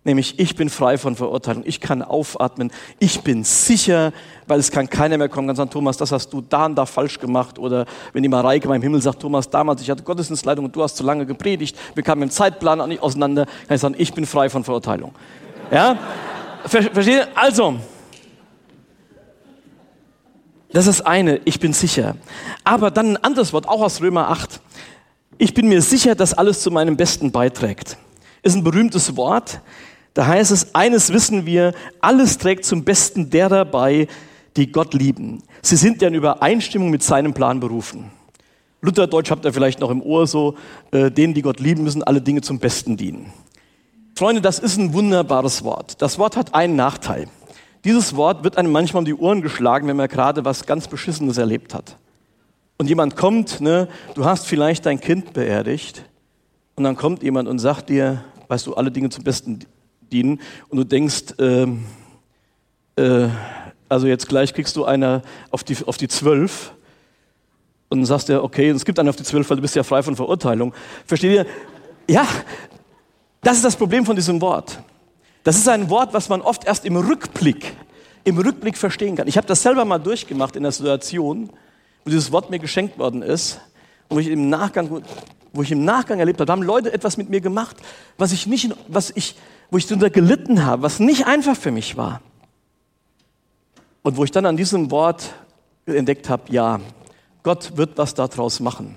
nämlich 0.04 0.40
ich 0.40 0.56
bin 0.56 0.70
frei 0.70 0.98
von 0.98 1.16
Verurteilung, 1.16 1.64
ich 1.66 1.80
kann 1.80 2.02
aufatmen, 2.02 2.72
ich 3.00 3.22
bin 3.22 3.44
sicher, 3.44 4.14
weil 4.48 4.60
es 4.60 4.72
kann 4.72 4.90
keiner 4.90 5.18
mehr 5.18 5.30
kommen 5.30 5.50
und 5.50 5.56
sagen, 5.56 5.70
Thomas, 5.70 5.98
das 5.98 6.12
hast 6.12 6.34
du 6.34 6.42
da 6.42 6.66
und 6.66 6.76
da 6.76 6.86
falsch 6.86 7.20
gemacht 7.20 7.60
oder 7.60 7.86
wenn 8.14 8.24
die 8.24 8.30
Mareike 8.30 8.68
beim 8.68 8.82
Himmel 8.82 9.02
sagt, 9.02 9.22
Thomas, 9.22 9.50
damals, 9.50 9.82
ich 9.82 9.90
hatte 9.90 10.04
Gottesdienstleitung 10.04 10.66
und 10.66 10.76
du 10.76 10.84
hast 10.84 10.98
zu 10.98 11.04
lange 11.04 11.26
gepredigt, 11.26 11.78
wir 11.94 12.04
kamen 12.04 12.24
im 12.24 12.30
Zeitplan 12.32 12.82
auch 12.82 12.88
nicht 12.88 13.02
auseinander, 13.02 13.46
kann 13.46 13.76
ich 13.76 13.82
sagen, 13.82 13.96
ich 13.98 14.14
bin 14.14 14.26
frei 14.26 14.50
von 14.50 14.64
Verurteilung. 14.64 15.14
Ja? 15.72 15.98
Versteht 16.66 17.08
ihr? 17.08 17.28
Also, 17.36 17.78
das 20.74 20.88
ist 20.88 21.02
eine, 21.02 21.42
ich 21.46 21.60
bin 21.60 21.74
sicher. 21.74 22.16
Aber 22.64 22.92
dann 22.92 23.12
ein 23.16 23.24
anderes 23.24 23.52
Wort, 23.52 23.68
auch 23.68 23.82
aus 23.82 24.02
Römer 24.02 24.30
8. 24.30 24.62
Ich 25.38 25.54
bin 25.54 25.68
mir 25.68 25.82
sicher, 25.82 26.16
dass 26.16 26.34
alles 26.34 26.62
zu 26.62 26.72
meinem 26.72 26.96
Besten 26.96 27.32
beiträgt. 27.32 27.98
Ist 28.42 28.56
ein 28.56 28.64
berühmtes 28.64 29.16
Wort. 29.18 29.60
Da 30.14 30.28
heißt 30.28 30.52
es, 30.52 30.76
eines 30.76 31.14
wissen 31.14 31.46
wir, 31.46 31.74
alles 32.02 32.38
trägt 32.38 32.66
zum 32.66 32.84
Besten 32.84 33.30
derer 33.30 33.66
bei, 33.66 34.08
die 34.58 34.72
Gott 34.72 34.94
lieben. 34.94 35.44
Sie 35.62 35.78
sind 35.78 36.02
ja 36.02 36.10
in 36.10 36.16
Übereinstimmung 36.16 36.90
mit 36.90 37.04
seinem 37.04 37.34
Plan 37.34 37.60
berufen. 37.60 38.12
Lutherdeutsch 38.82 39.32
habt 39.32 39.46
ihr 39.46 39.54
vielleicht 39.54 39.80
noch 39.80 39.92
im 39.92 40.02
Ohr 40.02 40.28
so, 40.28 40.56
äh, 40.92 41.12
denen, 41.12 41.34
die 41.34 41.42
Gott 41.42 41.60
lieben, 41.60 41.84
müssen 41.84 42.04
alle 42.04 42.22
Dinge 42.22 42.42
zum 42.42 42.60
Besten 42.60 42.98
dienen. 42.98 43.32
Freunde, 44.16 44.42
das 44.42 44.60
ist 44.60 44.78
ein 44.78 44.94
wunderbares 44.94 45.64
Wort. 45.64 46.02
Das 46.02 46.20
Wort 46.20 46.36
hat 46.36 46.54
einen 46.54 46.76
Nachteil. 46.76 47.28
Dieses 47.86 48.16
Wort 48.16 48.44
wird 48.44 48.58
einem 48.58 48.72
manchmal 48.72 49.02
um 49.02 49.06
die 49.06 49.16
Ohren 49.16 49.42
geschlagen, 49.42 49.88
wenn 49.88 49.98
man 49.98 50.10
gerade 50.10 50.44
was 50.44 50.66
ganz 50.66 50.88
Beschissenes 50.88 51.38
erlebt 51.38 51.74
hat 51.74 51.98
und 52.82 52.88
jemand 52.88 53.16
kommt, 53.16 53.62
ne, 53.62 53.88
du 54.16 54.26
hast 54.26 54.48
vielleicht 54.48 54.88
dein 54.88 55.00
Kind 55.00 55.34
beerdigt 55.34 56.04
und 56.76 56.84
dann 56.84 56.96
kommt 56.96 57.22
jemand 57.22 57.48
und 57.48 57.60
sagt 57.60 57.90
dir, 57.90 58.24
weißt 58.48 58.66
du, 58.66 58.74
alle 58.74 58.90
Dinge 58.90 59.12
zum 59.12 59.24
Besten 59.24 59.60
dienen 60.12 60.40
und 60.70 60.78
du 60.78 60.84
denkst, 60.84 61.36
ähm, 61.40 61.86
äh, 62.96 63.28
also 63.90 64.08
jetzt 64.08 64.28
gleich 64.30 64.54
kriegst 64.54 64.76
du 64.76 64.86
einer 64.86 65.22
auf 65.50 65.64
die, 65.64 65.78
auf 65.86 65.98
die 65.98 66.08
zwölf 66.08 66.74
und 67.90 68.06
sagst 68.06 68.30
du, 68.30 68.42
okay, 68.42 68.70
es 68.70 68.86
gibt 68.86 68.98
einen 69.00 69.10
auf 69.10 69.18
die 69.18 69.24
zwölf, 69.24 69.50
weil 69.50 69.58
du 69.58 69.62
bist 69.62 69.76
ja 69.76 69.84
frei 69.84 70.02
von 70.02 70.16
Verurteilung. 70.16 70.74
Versteht 71.06 71.34
ihr? 71.34 71.46
Ja, 72.10 72.26
das 73.42 73.58
ist 73.58 73.66
das 73.66 73.76
Problem 73.76 74.06
von 74.06 74.16
diesem 74.16 74.40
Wort. 74.40 74.82
Das 75.44 75.58
ist 75.58 75.68
ein 75.68 75.90
Wort, 75.90 76.14
was 76.14 76.30
man 76.30 76.42
oft 76.42 76.66
erst 76.66 76.86
im 76.86 76.96
Rückblick, 76.96 77.74
im 78.24 78.38
Rückblick 78.38 78.78
verstehen 78.78 79.16
kann. 79.16 79.28
Ich 79.28 79.38
habe 79.38 79.48
das 79.48 79.64
selber 79.64 79.84
mal 79.84 79.98
durchgemacht 79.98 80.56
in 80.56 80.64
der 80.64 80.72
Situation, 80.72 81.50
wo 82.04 82.10
dieses 82.10 82.32
Wort 82.32 82.50
mir 82.50 82.60
geschenkt 82.60 82.98
worden 83.00 83.24
ist 83.24 83.60
und 84.08 84.18
wo 84.18 84.20
ich 84.20 84.28
im 84.28 84.50
Nachgang, 84.50 85.04
wo 85.52 85.62
ich 85.64 85.72
im 85.72 85.84
Nachgang 85.84 86.20
erlebt 86.20 86.40
habe, 86.40 86.46
da 86.46 86.54
haben 86.54 86.64
Leute 86.64 86.94
etwas 86.94 87.18
mit 87.18 87.30
mir 87.30 87.42
gemacht, 87.42 87.76
was 88.18 88.32
ich 88.32 88.48
nicht, 88.48 88.74
was 88.88 89.12
ich, 89.16 89.36
wo 89.72 89.78
ich 89.78 89.88
darunter 89.88 90.10
gelitten 90.10 90.66
habe, 90.66 90.84
was 90.84 91.00
nicht 91.00 91.26
einfach 91.26 91.56
für 91.56 91.72
mich 91.72 91.98
war. 91.98 92.22
Und 94.04 94.18
wo 94.18 94.24
ich 94.24 94.32
dann 94.32 94.46
an 94.46 94.58
diesem 94.58 94.92
Wort 94.92 95.34
entdeckt 95.86 96.30
habe, 96.30 96.52
ja, 96.52 96.80
Gott 97.44 97.78
wird 97.78 97.98
was 97.98 98.14
daraus 98.14 98.60
machen. 98.60 98.96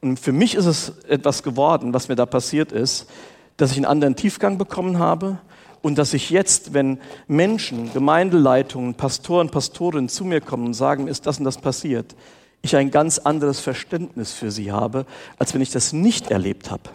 Und 0.00 0.18
für 0.18 0.32
mich 0.32 0.54
ist 0.54 0.66
es 0.66 0.92
etwas 1.08 1.42
geworden, 1.42 1.92
was 1.92 2.08
mir 2.08 2.16
da 2.16 2.26
passiert 2.26 2.72
ist, 2.72 3.08
dass 3.56 3.72
ich 3.72 3.76
einen 3.76 3.86
anderen 3.86 4.16
Tiefgang 4.16 4.58
bekommen 4.58 4.98
habe 4.98 5.38
und 5.82 5.98
dass 5.98 6.14
ich 6.14 6.30
jetzt, 6.30 6.72
wenn 6.74 6.98
Menschen, 7.26 7.92
Gemeindeleitungen, 7.92 8.94
Pastoren, 8.94 9.50
Pastorinnen 9.50 10.08
zu 10.08 10.24
mir 10.24 10.40
kommen 10.40 10.66
und 10.66 10.74
sagen, 10.74 11.08
ist 11.08 11.26
das 11.26 11.38
und 11.38 11.44
das 11.44 11.58
passiert, 11.58 12.14
ich 12.62 12.76
ein 12.76 12.90
ganz 12.90 13.18
anderes 13.18 13.60
Verständnis 13.60 14.32
für 14.32 14.50
sie 14.50 14.72
habe, 14.72 15.06
als 15.38 15.54
wenn 15.54 15.60
ich 15.60 15.70
das 15.70 15.92
nicht 15.92 16.30
erlebt 16.30 16.70
habe. 16.70 16.90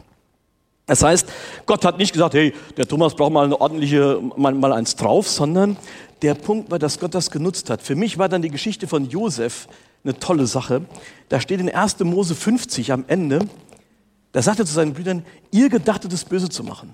Das 0.86 1.04
heißt, 1.04 1.28
Gott 1.66 1.86
hat 1.86 1.98
nicht 1.98 2.14
gesagt, 2.14 2.34
hey, 2.34 2.54
der 2.76 2.88
Thomas 2.88 3.16
braucht 3.16 3.32
mal 3.32 3.46
eine 3.46 3.60
ordentliche, 3.60 4.20
mal, 4.36 4.54
mal 4.54 4.74
eins 4.74 4.96
drauf, 4.96 5.28
sondern 5.28 5.78
der 6.22 6.36
Punkt 6.36 6.70
war, 6.70 6.80
dass 6.80 7.00
Gott 7.00 7.16
das 7.16 7.32
genutzt 7.32 7.70
hat. 7.70 7.82
Für 7.82 7.96
mich 7.96 8.18
war 8.18 8.30
dann 8.30 8.42
die 8.42 8.50
Geschichte 8.50 8.88
von 8.88 9.10
Josef 9.10 9.68
eine 10.04 10.18
tolle 10.18 10.48
Sache. 10.48 10.84
Da 11.30 11.40
steht 11.40 11.60
in 11.60 11.74
1. 11.74 12.00
Mose 12.00 12.36
50 12.36 12.92
am 12.92 13.06
Ende, 13.08 13.48
da 14.32 14.42
sagt 14.42 14.60
er 14.60 14.66
zu 14.66 14.74
seinen 14.74 14.94
Brüdern, 14.94 15.26
ihr 15.52 15.70
gedachtet 15.70 16.14
es 16.14 16.24
böse 16.24 16.50
zu 16.50 16.64
machen. 16.64 16.94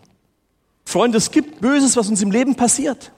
Freunde, 0.85 1.17
es 1.17 1.31
gibt 1.31 1.59
Böses, 1.59 1.97
was 1.97 2.07
uns 2.07 2.21
im 2.21 2.31
Leben 2.31 2.55
passiert, 2.55 3.11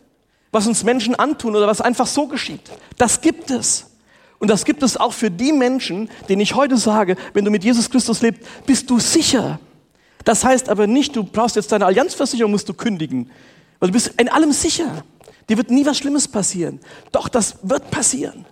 was 0.52 0.68
uns 0.68 0.84
Menschen 0.84 1.16
antun 1.16 1.56
oder 1.56 1.68
was 1.68 1.82
einfach 1.82 2.08
so 2.08 2.28
geschieht. 2.28 2.62
Das 2.98 3.22
gibt 3.22 3.52
es. 3.52 3.86
Und 4.40 4.50
das 4.50 4.66
gibt 4.66 4.82
es 4.84 4.98
auch 4.98 5.14
für 5.14 5.30
die 5.30 5.52
Menschen, 5.52 6.10
denen 6.28 6.42
ich 6.42 6.56
heute 6.56 6.78
sage, 6.78 7.16
wenn 7.34 7.46
du 7.46 7.52
mit 7.52 7.64
Jesus 7.64 7.90
Christus 7.90 8.22
lebst, 8.22 8.42
bist 8.66 8.90
du 8.90 9.00
sicher. 9.00 9.60
Das 10.26 10.44
heißt 10.44 10.70
aber 10.70 10.88
nicht, 10.88 11.16
du 11.16 11.24
brauchst 11.24 11.56
jetzt 11.56 11.72
deine 11.72 11.86
Allianzversicherung, 11.86 12.52
musst 12.52 12.70
du 12.70 12.74
kündigen, 12.74 13.32
weil 13.80 13.90
du 13.90 13.94
bist 13.94 14.14
in 14.20 14.30
allem 14.30 14.52
sicher. 14.52 15.04
Dir 15.50 15.58
wird 15.58 15.72
nie 15.72 15.86
was 15.86 15.98
Schlimmes 15.98 16.28
passieren. 16.28 16.80
Doch, 17.12 17.28
das 17.28 17.58
wird 17.64 17.90
passieren. 17.90 18.46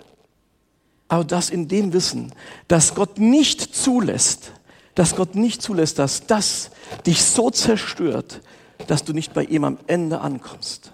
Aber 1.08 1.24
das 1.24 1.50
in 1.50 1.68
dem 1.68 1.94
Wissen, 1.94 2.34
dass 2.68 2.96
Gott 2.96 3.20
nicht 3.20 3.76
zulässt, 3.76 4.52
dass 4.96 5.16
Gott 5.16 5.36
nicht 5.36 5.62
zulässt, 5.62 6.00
dass 6.00 6.26
das 6.26 6.72
dich 7.06 7.24
so 7.24 7.50
zerstört, 7.52 8.42
dass 8.88 9.04
du 9.04 9.14
nicht 9.14 9.34
bei 9.34 9.44
ihm 9.44 9.64
am 9.64 9.78
Ende 9.88 10.22
ankommst. 10.22 10.92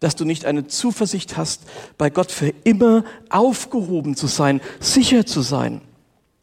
Dass 0.00 0.16
du 0.16 0.24
nicht 0.24 0.44
eine 0.44 0.66
Zuversicht 0.66 1.36
hast, 1.36 1.62
bei 1.98 2.08
Gott 2.08 2.32
für 2.32 2.52
immer 2.64 3.04
aufgehoben 3.30 4.16
zu 4.16 4.26
sein, 4.26 4.60
sicher 4.80 5.26
zu 5.26 5.42
sein. 5.42 5.80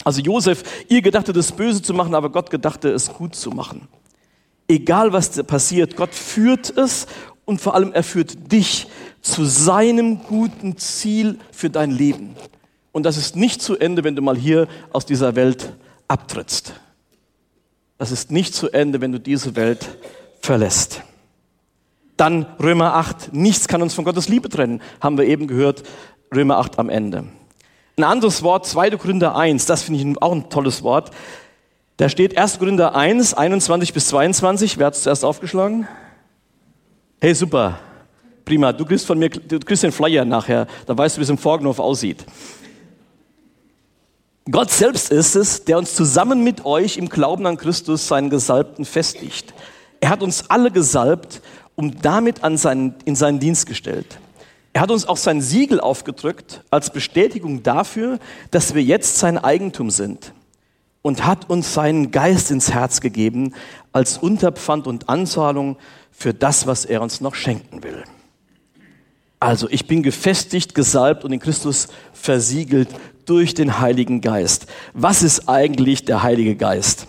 Also 0.04 0.22
Josef, 0.22 0.64
ihr 0.88 1.02
gedachtet 1.02 1.36
es 1.36 1.52
böse 1.52 1.82
zu 1.82 1.94
machen, 1.94 2.16
aber 2.16 2.32
Gott 2.32 2.50
gedachte 2.50 2.90
es 2.90 3.14
gut 3.14 3.36
zu 3.36 3.52
machen. 3.52 3.88
Egal 4.68 5.12
was 5.14 5.44
passiert, 5.44 5.96
Gott 5.96 6.14
führt 6.14 6.76
es 6.78 7.08
und 7.46 7.60
vor 7.60 7.76
allem 7.76 7.92
er 7.92 8.04
führt 8.04 8.52
dich 8.52 8.88
zu 9.22 9.44
seinem 9.44 10.24
guten 10.24 10.78
Ziel 10.78 11.40
für 11.52 11.70
dein 11.70 11.92
Leben. 11.92 12.36
Und 12.92 13.04
das 13.04 13.18
ist 13.18 13.36
nicht 13.36 13.62
zu 13.62 13.78
Ende, 13.78 14.04
wenn 14.04 14.16
du 14.16 14.22
mal 14.22 14.38
hier 14.38 14.68
aus 14.94 15.06
dieser 15.06 15.36
Welt 15.36 15.74
abtrittst. 16.08 16.74
Das 17.98 18.12
ist 18.12 18.32
nicht 18.32 18.56
zu 18.56 18.70
Ende, 18.70 19.02
wenn 19.02 19.12
du 19.12 19.20
diese 19.20 19.56
Welt 19.56 19.98
verlässt. 20.42 21.02
Dann 22.16 22.46
Römer 22.62 22.96
8, 22.96 23.34
nichts 23.34 23.68
kann 23.68 23.82
uns 23.82 23.94
von 23.94 24.06
Gottes 24.06 24.30
Liebe 24.30 24.50
trennen, 24.50 24.82
haben 25.02 25.18
wir 25.18 25.26
eben 25.26 25.48
gehört, 25.48 25.84
Römer 26.34 26.58
8 26.58 26.80
am 26.80 26.90
Ende. 26.90 27.26
Ein 28.00 28.06
anderes 28.06 28.44
Wort, 28.44 28.66
2. 28.66 28.92
Korinther 28.92 29.36
1, 29.36 29.66
das 29.66 29.82
finde 29.82 30.00
ich 30.00 30.22
auch 30.22 30.32
ein 30.32 30.50
tolles 30.50 30.84
Wort. 30.84 31.12
Da 31.98 32.08
steht 32.08 32.38
1. 32.38 32.58
Korinther 32.58 32.96
1, 32.96 33.34
21 33.34 33.94
bis 33.94 34.08
22. 34.08 34.78
Wer 34.78 34.86
hat 34.86 34.94
es 34.94 35.04
zuerst 35.04 35.26
aufgeschlagen? 35.26 35.86
Hey, 37.20 37.36
super. 37.36 37.78
Prima. 38.46 38.72
Du 38.72 38.86
kriegst 38.86 39.06
von 39.06 39.20
mir, 39.20 39.30
du 39.30 39.60
kriegst 39.60 39.84
den 39.84 39.92
Flyer 39.92 40.24
nachher. 40.24 40.68
Da 40.86 40.98
weißt 40.98 41.18
du, 41.18 41.20
wie 41.20 41.24
es 41.24 41.30
im 41.30 41.38
Vorgenhof 41.38 41.80
aussieht. 41.80 42.26
Gott 44.50 44.72
selbst 44.72 45.12
ist 45.12 45.36
es, 45.36 45.66
der 45.66 45.78
uns 45.78 45.94
zusammen 45.94 46.42
mit 46.42 46.64
euch 46.64 46.96
im 46.96 47.10
Glauben 47.10 47.46
an 47.48 47.58
Christus 47.58 48.08
seinen 48.08 48.30
Gesalbten 48.30 48.86
festigt. 48.86 49.54
Er 50.00 50.08
hat 50.08 50.24
uns 50.24 50.50
alle 50.50 50.72
gesalbt 50.72 51.42
und 51.76 52.06
damit 52.06 52.40
seinen, 52.56 52.96
in 53.04 53.18
seinen 53.18 53.42
Dienst 53.42 53.66
gestellt. 53.66 54.20
Er 54.74 54.82
hat 54.82 54.92
uns 54.92 55.08
auch 55.08 55.18
sein 55.18 55.42
Siegel 55.42 55.80
aufgedrückt 55.80 56.64
als 56.70 56.92
Bestätigung 56.92 57.64
dafür, 57.64 58.20
dass 58.52 58.76
wir 58.76 58.84
jetzt 58.84 59.18
sein 59.18 59.38
Eigentum 59.38 59.90
sind 59.90 60.34
und 61.02 61.26
hat 61.26 61.50
uns 61.50 61.74
seinen 61.74 62.12
Geist 62.12 62.52
ins 62.52 62.72
Herz 62.72 63.02
gegeben 63.02 63.54
als 63.94 64.18
Unterpfand 64.18 64.86
und 64.86 65.10
Anzahlung 65.10 65.78
für 66.12 66.34
das, 66.34 66.68
was 66.68 66.86
er 66.86 67.02
uns 67.02 67.22
noch 67.22 67.36
schenken 67.36 67.84
will. 67.84 68.04
Also 69.40 69.70
ich 69.70 69.88
bin 69.88 70.04
gefestigt, 70.04 70.76
gesalbt 70.76 71.24
und 71.24 71.32
in 71.32 71.40
Christus 71.40 71.88
versiegelt 72.14 72.90
durch 73.26 73.54
den 73.54 73.80
Heiligen 73.80 74.22
Geist. 74.22 74.68
Was 74.94 75.24
ist 75.24 75.48
eigentlich 75.48 76.04
der 76.04 76.24
Heilige 76.24 76.56
Geist? 76.56 77.08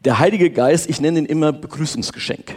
Der 0.00 0.18
Heilige 0.18 0.50
Geist, 0.50 0.88
ich 0.88 1.00
nenne 1.00 1.18
ihn 1.18 1.26
immer 1.26 1.52
Begrüßungsgeschenk. 1.52 2.56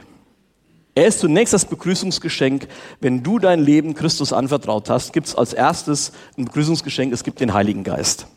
Er 0.94 1.08
ist 1.08 1.20
zunächst 1.20 1.54
das 1.54 1.66
Begrüßungsgeschenk. 1.66 2.68
Wenn 3.00 3.24
du 3.24 3.40
dein 3.40 3.60
Leben 3.62 3.94
Christus 3.94 4.34
anvertraut 4.34 4.90
hast, 4.90 5.14
gibt 5.14 5.28
es 5.28 5.36
als 5.36 5.54
erstes 5.54 6.12
ein 6.38 6.46
Begrüßungsgeschenk, 6.46 7.14
es 7.14 7.24
gibt 7.24 7.40
den 7.40 7.54
Heiligen 7.54 7.84
Geist. 7.84 8.28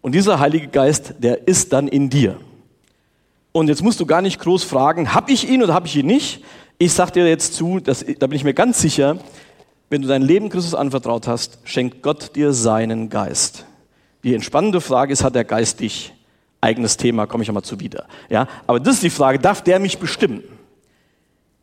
Und 0.00 0.14
dieser 0.14 0.40
Heilige 0.40 0.68
Geist, 0.68 1.14
der 1.18 1.46
ist 1.46 1.72
dann 1.72 1.88
in 1.88 2.10
dir. 2.10 2.38
Und 3.52 3.68
jetzt 3.68 3.82
musst 3.82 4.00
du 4.00 4.06
gar 4.06 4.20
nicht 4.20 4.38
groß 4.40 4.64
fragen, 4.64 5.14
habe 5.14 5.32
ich 5.32 5.48
ihn 5.48 5.62
oder 5.62 5.74
habe 5.74 5.86
ich 5.86 5.96
ihn 5.96 6.06
nicht? 6.06 6.44
Ich 6.78 6.92
sage 6.92 7.12
dir 7.12 7.28
jetzt 7.28 7.54
zu, 7.54 7.80
dass, 7.80 8.04
da 8.18 8.26
bin 8.26 8.36
ich 8.36 8.44
mir 8.44 8.52
ganz 8.52 8.80
sicher, 8.80 9.18
wenn 9.88 10.02
du 10.02 10.08
dein 10.08 10.22
Leben 10.22 10.50
Christus 10.50 10.74
anvertraut 10.74 11.26
hast, 11.26 11.58
schenkt 11.64 12.02
Gott 12.02 12.34
dir 12.36 12.52
seinen 12.52 13.08
Geist. 13.08 13.64
Die 14.24 14.34
entspannende 14.34 14.80
Frage 14.80 15.12
ist, 15.12 15.22
hat 15.22 15.36
der 15.36 15.44
Geist 15.44 15.80
dich? 15.80 16.12
Eigenes 16.60 16.96
Thema, 16.96 17.26
komme 17.26 17.44
ich 17.44 17.48
nochmal 17.48 17.62
zu 17.62 17.78
wieder. 17.78 18.06
Ja, 18.28 18.48
aber 18.66 18.80
das 18.80 18.96
ist 18.96 19.04
die 19.04 19.10
Frage, 19.10 19.38
darf 19.38 19.62
der 19.62 19.78
mich 19.78 19.98
bestimmen? 19.98 20.42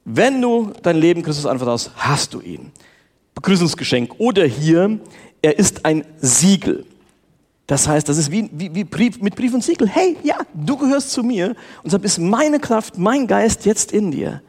Wenn 0.05 0.41
du 0.41 0.74
dein 0.81 0.98
Leben 0.98 1.24
Christus 1.24 1.45
anvertraust, 1.45 1.91
hast 1.95 2.33
du 2.33 2.41
ihn. 2.41 2.72
Begrüßungsgeschenk. 3.36 4.15
Oder 4.17 4.45
hier, 4.45 5.00
er 5.41 5.57
ist 5.57 5.86
ein 5.86 6.05
Siegel. 6.19 6.86
Das 7.67 7.88
heißt, 7.88 8.10
das 8.10 8.17
ist 8.17 8.29
wie, 8.29 8.50
wie, 8.51 8.75
wie 8.75 8.83
Brief, 8.83 9.22
mit 9.22 9.36
Brief 9.36 9.53
und 9.53 9.63
Siegel. 9.63 9.88
Hey, 9.88 10.17
ja, 10.24 10.38
du 10.53 10.77
gehörst 10.77 11.12
zu 11.12 11.24
mir 11.24 11.50
und 11.50 11.86
deshalb 11.86 12.03
ist 12.03 12.19
meine 12.19 12.60
Kraft, 12.60 12.98
mein 12.98 13.27
Geist 13.27 13.65
jetzt 13.65 13.91
in 13.93 14.12
dir. 14.12 14.41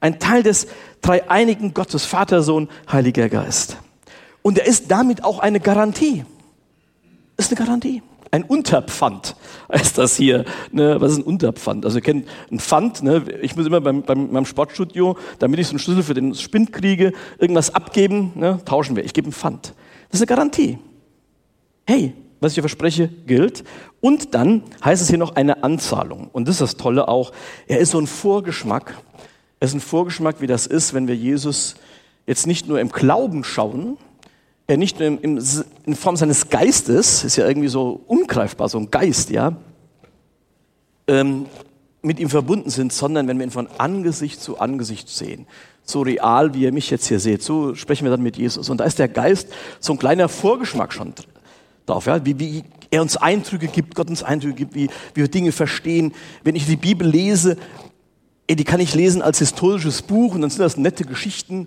Ein 0.00 0.18
Teil 0.18 0.42
des 0.42 0.66
dreieinigen 1.02 1.74
Gottes, 1.74 2.04
Vater, 2.04 2.42
Sohn, 2.42 2.68
Heiliger 2.90 3.28
Geist. 3.28 3.76
Und 4.42 4.58
er 4.58 4.66
ist 4.66 4.90
damit 4.90 5.24
auch 5.24 5.38
eine 5.38 5.60
Garantie. 5.60 6.24
Ist 7.36 7.50
eine 7.50 7.58
Garantie. 7.58 8.02
Ein 8.34 8.42
Unterpfand 8.42 9.36
ist 9.68 9.96
das 9.96 10.16
hier. 10.16 10.44
Ne? 10.72 11.00
Was 11.00 11.12
ist 11.12 11.18
ein 11.18 11.22
Unterpfand? 11.22 11.84
Also 11.84 11.98
ihr 11.98 12.02
kennt 12.02 12.26
ein 12.50 12.58
Pfand. 12.58 13.04
Ne? 13.04 13.22
Ich 13.42 13.54
muss 13.54 13.64
immer 13.64 13.80
beim, 13.80 14.02
beim, 14.02 14.32
beim 14.32 14.44
Sportstudio, 14.44 15.16
damit 15.38 15.60
ich 15.60 15.68
so 15.68 15.70
einen 15.70 15.78
Schlüssel 15.78 16.02
für 16.02 16.14
den 16.14 16.34
Spind 16.34 16.72
kriege, 16.72 17.12
irgendwas 17.38 17.72
abgeben, 17.72 18.32
ne? 18.34 18.58
tauschen 18.64 18.96
wir. 18.96 19.04
Ich 19.04 19.14
gebe 19.14 19.28
ein 19.28 19.32
Pfand. 19.32 19.74
Das 20.10 20.18
ist 20.18 20.22
eine 20.22 20.26
Garantie. 20.26 20.78
Hey, 21.86 22.12
was 22.40 22.50
ich 22.50 22.56
dir 22.56 22.62
verspreche, 22.62 23.08
gilt. 23.26 23.62
Und 24.00 24.34
dann 24.34 24.64
heißt 24.84 25.00
es 25.00 25.08
hier 25.08 25.18
noch 25.18 25.36
eine 25.36 25.62
Anzahlung. 25.62 26.28
Und 26.32 26.48
das 26.48 26.56
ist 26.56 26.60
das 26.60 26.76
Tolle 26.76 27.06
auch. 27.06 27.30
Er 27.68 27.78
ist 27.78 27.92
so 27.92 28.00
ein 28.00 28.08
Vorgeschmack 28.08 28.94
es 29.64 29.70
ist 29.70 29.76
ein 29.76 29.80
Vorgeschmack, 29.80 30.42
wie 30.42 30.46
das 30.46 30.66
ist, 30.66 30.92
wenn 30.92 31.08
wir 31.08 31.16
Jesus 31.16 31.76
jetzt 32.26 32.46
nicht 32.46 32.68
nur 32.68 32.80
im 32.80 32.90
Glauben 32.90 33.44
schauen, 33.44 33.96
er 34.66 34.76
nicht 34.76 34.98
nur 34.98 35.08
in, 35.22 35.42
in 35.84 35.94
Form 35.94 36.16
seines 36.16 36.48
Geistes, 36.48 37.24
ist 37.24 37.36
ja 37.36 37.46
irgendwie 37.46 37.68
so 37.68 38.00
ungreifbar, 38.06 38.68
so 38.68 38.78
ein 38.78 38.90
Geist, 38.90 39.30
ja, 39.30 39.56
ähm, 41.06 41.46
mit 42.02 42.20
ihm 42.20 42.28
verbunden 42.28 42.70
sind, 42.70 42.92
sondern 42.92 43.28
wenn 43.28 43.38
wir 43.38 43.46
ihn 43.46 43.50
von 43.50 43.68
Angesicht 43.78 44.40
zu 44.40 44.58
Angesicht 44.58 45.08
sehen. 45.08 45.46
So 45.84 46.02
real, 46.02 46.54
wie 46.54 46.62
ihr 46.62 46.72
mich 46.72 46.90
jetzt 46.90 47.06
hier 47.06 47.20
seht, 47.20 47.42
so 47.42 47.74
sprechen 47.74 48.04
wir 48.04 48.10
dann 48.10 48.22
mit 48.22 48.36
Jesus. 48.36 48.68
Und 48.70 48.78
da 48.78 48.84
ist 48.84 48.98
der 48.98 49.08
Geist 49.08 49.48
so 49.80 49.92
ein 49.92 49.98
kleiner 49.98 50.28
Vorgeschmack 50.28 50.92
schon 50.92 51.14
drauf, 51.86 52.06
ja, 52.06 52.24
wie, 52.24 52.38
wie 52.38 52.64
er 52.90 53.02
uns 53.02 53.16
Eindrücke 53.16 53.68
gibt, 53.68 53.94
Gott 53.94 54.08
uns 54.08 54.22
Eindrücke 54.22 54.54
gibt, 54.54 54.74
wie, 54.74 54.88
wie 55.14 55.20
wir 55.22 55.28
Dinge 55.28 55.52
verstehen. 55.52 56.12
Wenn 56.42 56.56
ich 56.56 56.66
die 56.66 56.76
Bibel 56.76 57.06
lese, 57.06 57.56
ey, 58.46 58.56
die 58.56 58.64
kann 58.64 58.80
ich 58.80 58.94
lesen 58.94 59.20
als 59.20 59.38
historisches 59.38 60.02
Buch 60.02 60.34
und 60.34 60.40
dann 60.40 60.50
sind 60.50 60.60
das 60.60 60.76
nette 60.76 61.04
Geschichten. 61.04 61.66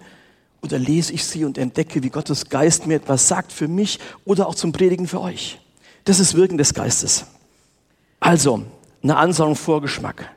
Oder 0.62 0.80
lese 0.80 1.14
ich 1.14 1.24
sie 1.24 1.46
und 1.46 1.58
entdecke, 1.58 2.04
wie 2.04 2.10
Gottes 2.10 2.50
Geist 2.50 2.88
mir 2.88 2.96
etwas 2.96 3.28
sagt 3.28 3.52
für 3.52 3.68
mich 3.68 4.00
oder 4.26 4.48
auch 4.48 4.56
zum 4.56 4.72
Predigen 4.72 5.08
für 5.08 5.22
euch. 5.22 5.60
Das 6.04 6.20
ist 6.20 6.36
Wirken 6.36 6.58
des 6.58 6.74
Geistes. 6.74 7.26
Also, 8.20 8.64
eine 9.04 9.18
Ansagung 9.18 9.56
Vorgeschmack. 9.56 10.32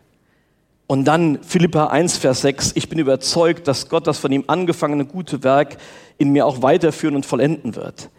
Und 0.86 1.04
dann 1.04 1.42
Philippa 1.42 1.86
1, 1.86 2.16
Vers 2.18 2.42
6. 2.42 2.72
Ich 2.74 2.88
bin 2.88 2.98
überzeugt, 2.98 3.68
dass 3.68 3.88
Gott 3.88 4.06
das 4.06 4.18
von 4.18 4.32
ihm 4.32 4.44
angefangene 4.48 5.06
gute 5.06 5.42
Werk 5.42 5.78
in 6.18 6.30
mir 6.32 6.46
auch 6.46 6.62
weiterführen 6.62 7.14
und 7.14 7.24
vollenden 7.24 7.76
wird. 7.76 8.10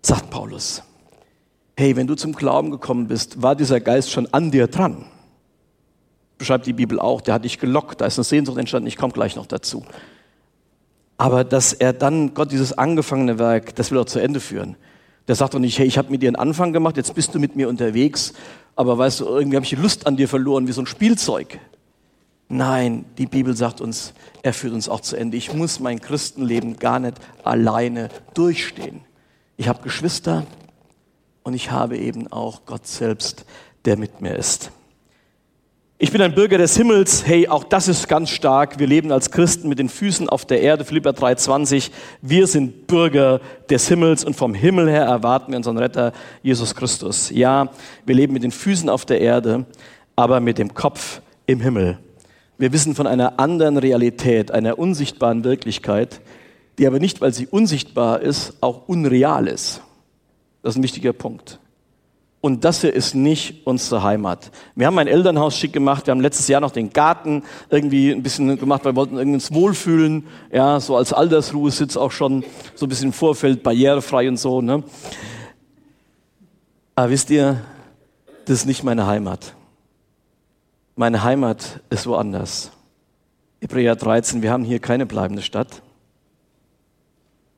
Sagt 0.00 0.30
Paulus. 0.30 0.82
Hey, 1.76 1.96
wenn 1.96 2.06
du 2.06 2.14
zum 2.14 2.32
Glauben 2.32 2.70
gekommen 2.70 3.08
bist, 3.08 3.42
war 3.42 3.56
dieser 3.56 3.80
Geist 3.80 4.10
schon 4.10 4.32
an 4.32 4.50
dir 4.50 4.68
dran 4.68 5.04
beschreibt 6.42 6.66
die 6.66 6.72
Bibel 6.72 6.98
auch, 6.98 7.20
der 7.20 7.34
hat 7.34 7.44
dich 7.44 7.60
gelockt, 7.60 8.00
da 8.00 8.06
ist 8.06 8.18
eine 8.18 8.24
Sehnsucht 8.24 8.58
entstanden, 8.58 8.88
ich 8.88 8.96
komme 8.96 9.12
gleich 9.12 9.36
noch 9.36 9.46
dazu. 9.46 9.84
Aber 11.16 11.44
dass 11.44 11.72
er 11.72 11.92
dann, 11.92 12.34
Gott, 12.34 12.52
dieses 12.52 12.76
angefangene 12.76 13.38
Werk, 13.38 13.74
das 13.76 13.90
will 13.90 13.98
er 13.98 14.06
zu 14.06 14.18
Ende 14.18 14.40
führen. 14.40 14.76
Der 15.28 15.36
sagt 15.36 15.54
doch 15.54 15.60
nicht, 15.60 15.78
hey, 15.78 15.86
ich 15.86 15.98
habe 15.98 16.10
mit 16.10 16.22
dir 16.22 16.28
einen 16.28 16.36
Anfang 16.36 16.72
gemacht, 16.72 16.96
jetzt 16.96 17.14
bist 17.14 17.34
du 17.34 17.38
mit 17.38 17.54
mir 17.54 17.68
unterwegs, 17.68 18.32
aber 18.74 18.98
weißt 18.98 19.20
du, 19.20 19.26
irgendwie 19.26 19.56
habe 19.56 19.64
ich 19.64 19.70
die 19.70 19.76
Lust 19.76 20.06
an 20.06 20.16
dir 20.16 20.28
verloren, 20.28 20.66
wie 20.66 20.72
so 20.72 20.82
ein 20.82 20.86
Spielzeug. 20.86 21.60
Nein, 22.48 23.04
die 23.18 23.26
Bibel 23.26 23.56
sagt 23.56 23.80
uns, 23.80 24.12
er 24.42 24.52
führt 24.52 24.74
uns 24.74 24.88
auch 24.88 25.00
zu 25.00 25.16
Ende. 25.16 25.36
Ich 25.36 25.54
muss 25.54 25.80
mein 25.80 26.00
Christenleben 26.00 26.76
gar 26.76 26.98
nicht 26.98 27.14
alleine 27.44 28.08
durchstehen. 28.34 29.00
Ich 29.56 29.68
habe 29.68 29.82
Geschwister 29.82 30.44
und 31.44 31.54
ich 31.54 31.70
habe 31.70 31.96
eben 31.96 32.30
auch 32.30 32.66
Gott 32.66 32.86
selbst, 32.86 33.44
der 33.84 33.96
mit 33.96 34.20
mir 34.20 34.36
ist. 34.36 34.70
Ich 36.04 36.10
bin 36.10 36.20
ein 36.20 36.34
Bürger 36.34 36.58
des 36.58 36.76
Himmels. 36.76 37.24
Hey, 37.28 37.46
auch 37.46 37.62
das 37.62 37.86
ist 37.86 38.08
ganz 38.08 38.28
stark. 38.28 38.80
Wir 38.80 38.88
leben 38.88 39.12
als 39.12 39.30
Christen 39.30 39.68
mit 39.68 39.78
den 39.78 39.88
Füßen 39.88 40.28
auf 40.28 40.44
der 40.44 40.60
Erde. 40.60 40.84
Philippa 40.84 41.10
3,20. 41.10 41.92
Wir 42.20 42.48
sind 42.48 42.88
Bürger 42.88 43.40
des 43.70 43.86
Himmels 43.86 44.24
und 44.24 44.34
vom 44.34 44.52
Himmel 44.52 44.90
her 44.90 45.04
erwarten 45.04 45.52
wir 45.52 45.58
unseren 45.58 45.78
Retter 45.78 46.12
Jesus 46.42 46.74
Christus. 46.74 47.30
Ja, 47.30 47.70
wir 48.04 48.16
leben 48.16 48.32
mit 48.32 48.42
den 48.42 48.50
Füßen 48.50 48.88
auf 48.88 49.06
der 49.06 49.20
Erde, 49.20 49.64
aber 50.16 50.40
mit 50.40 50.58
dem 50.58 50.74
Kopf 50.74 51.20
im 51.46 51.60
Himmel. 51.60 51.98
Wir 52.58 52.72
wissen 52.72 52.96
von 52.96 53.06
einer 53.06 53.38
anderen 53.38 53.76
Realität, 53.76 54.50
einer 54.50 54.80
unsichtbaren 54.80 55.44
Wirklichkeit, 55.44 56.20
die 56.80 56.88
aber 56.88 56.98
nicht, 56.98 57.20
weil 57.20 57.32
sie 57.32 57.46
unsichtbar 57.46 58.22
ist, 58.22 58.54
auch 58.60 58.88
unreal 58.88 59.46
ist. 59.46 59.82
Das 60.64 60.74
ist 60.74 60.80
ein 60.80 60.82
wichtiger 60.82 61.12
Punkt. 61.12 61.60
Und 62.42 62.64
das 62.64 62.80
hier 62.80 62.92
ist 62.92 63.14
nicht 63.14 63.64
unsere 63.68 64.02
Heimat. 64.02 64.50
Wir 64.74 64.88
haben 64.88 64.98
ein 64.98 65.06
Elternhaus 65.06 65.56
schick 65.56 65.72
gemacht. 65.72 66.08
Wir 66.08 66.10
haben 66.10 66.20
letztes 66.20 66.48
Jahr 66.48 66.60
noch 66.60 66.72
den 66.72 66.92
Garten 66.92 67.44
irgendwie 67.70 68.10
ein 68.10 68.24
bisschen 68.24 68.58
gemacht, 68.58 68.84
weil 68.84 68.94
wir 68.94 68.96
wollten 68.96 69.16
irgendwie 69.16 69.36
uns 69.36 69.54
wohlfühlen. 69.54 70.26
Ja, 70.50 70.80
so 70.80 70.96
als 70.96 71.12
Altersruhe 71.12 71.70
sitzt 71.70 71.96
auch 71.96 72.10
schon 72.10 72.44
so 72.74 72.84
ein 72.84 72.88
bisschen 72.88 73.06
im 73.06 73.12
Vorfeld, 73.12 73.62
barrierefrei 73.62 74.28
und 74.28 74.38
so, 74.38 74.60
ne? 74.60 74.82
Aber 76.96 77.10
wisst 77.10 77.30
ihr, 77.30 77.60
das 78.44 78.58
ist 78.58 78.66
nicht 78.66 78.82
meine 78.82 79.06
Heimat. 79.06 79.54
Meine 80.96 81.22
Heimat 81.22 81.80
ist 81.90 82.08
woanders. 82.08 82.72
Hebräer 83.60 83.94
13, 83.94 84.42
wir 84.42 84.50
haben 84.50 84.64
hier 84.64 84.80
keine 84.80 85.06
bleibende 85.06 85.42
Stadt. 85.42 85.80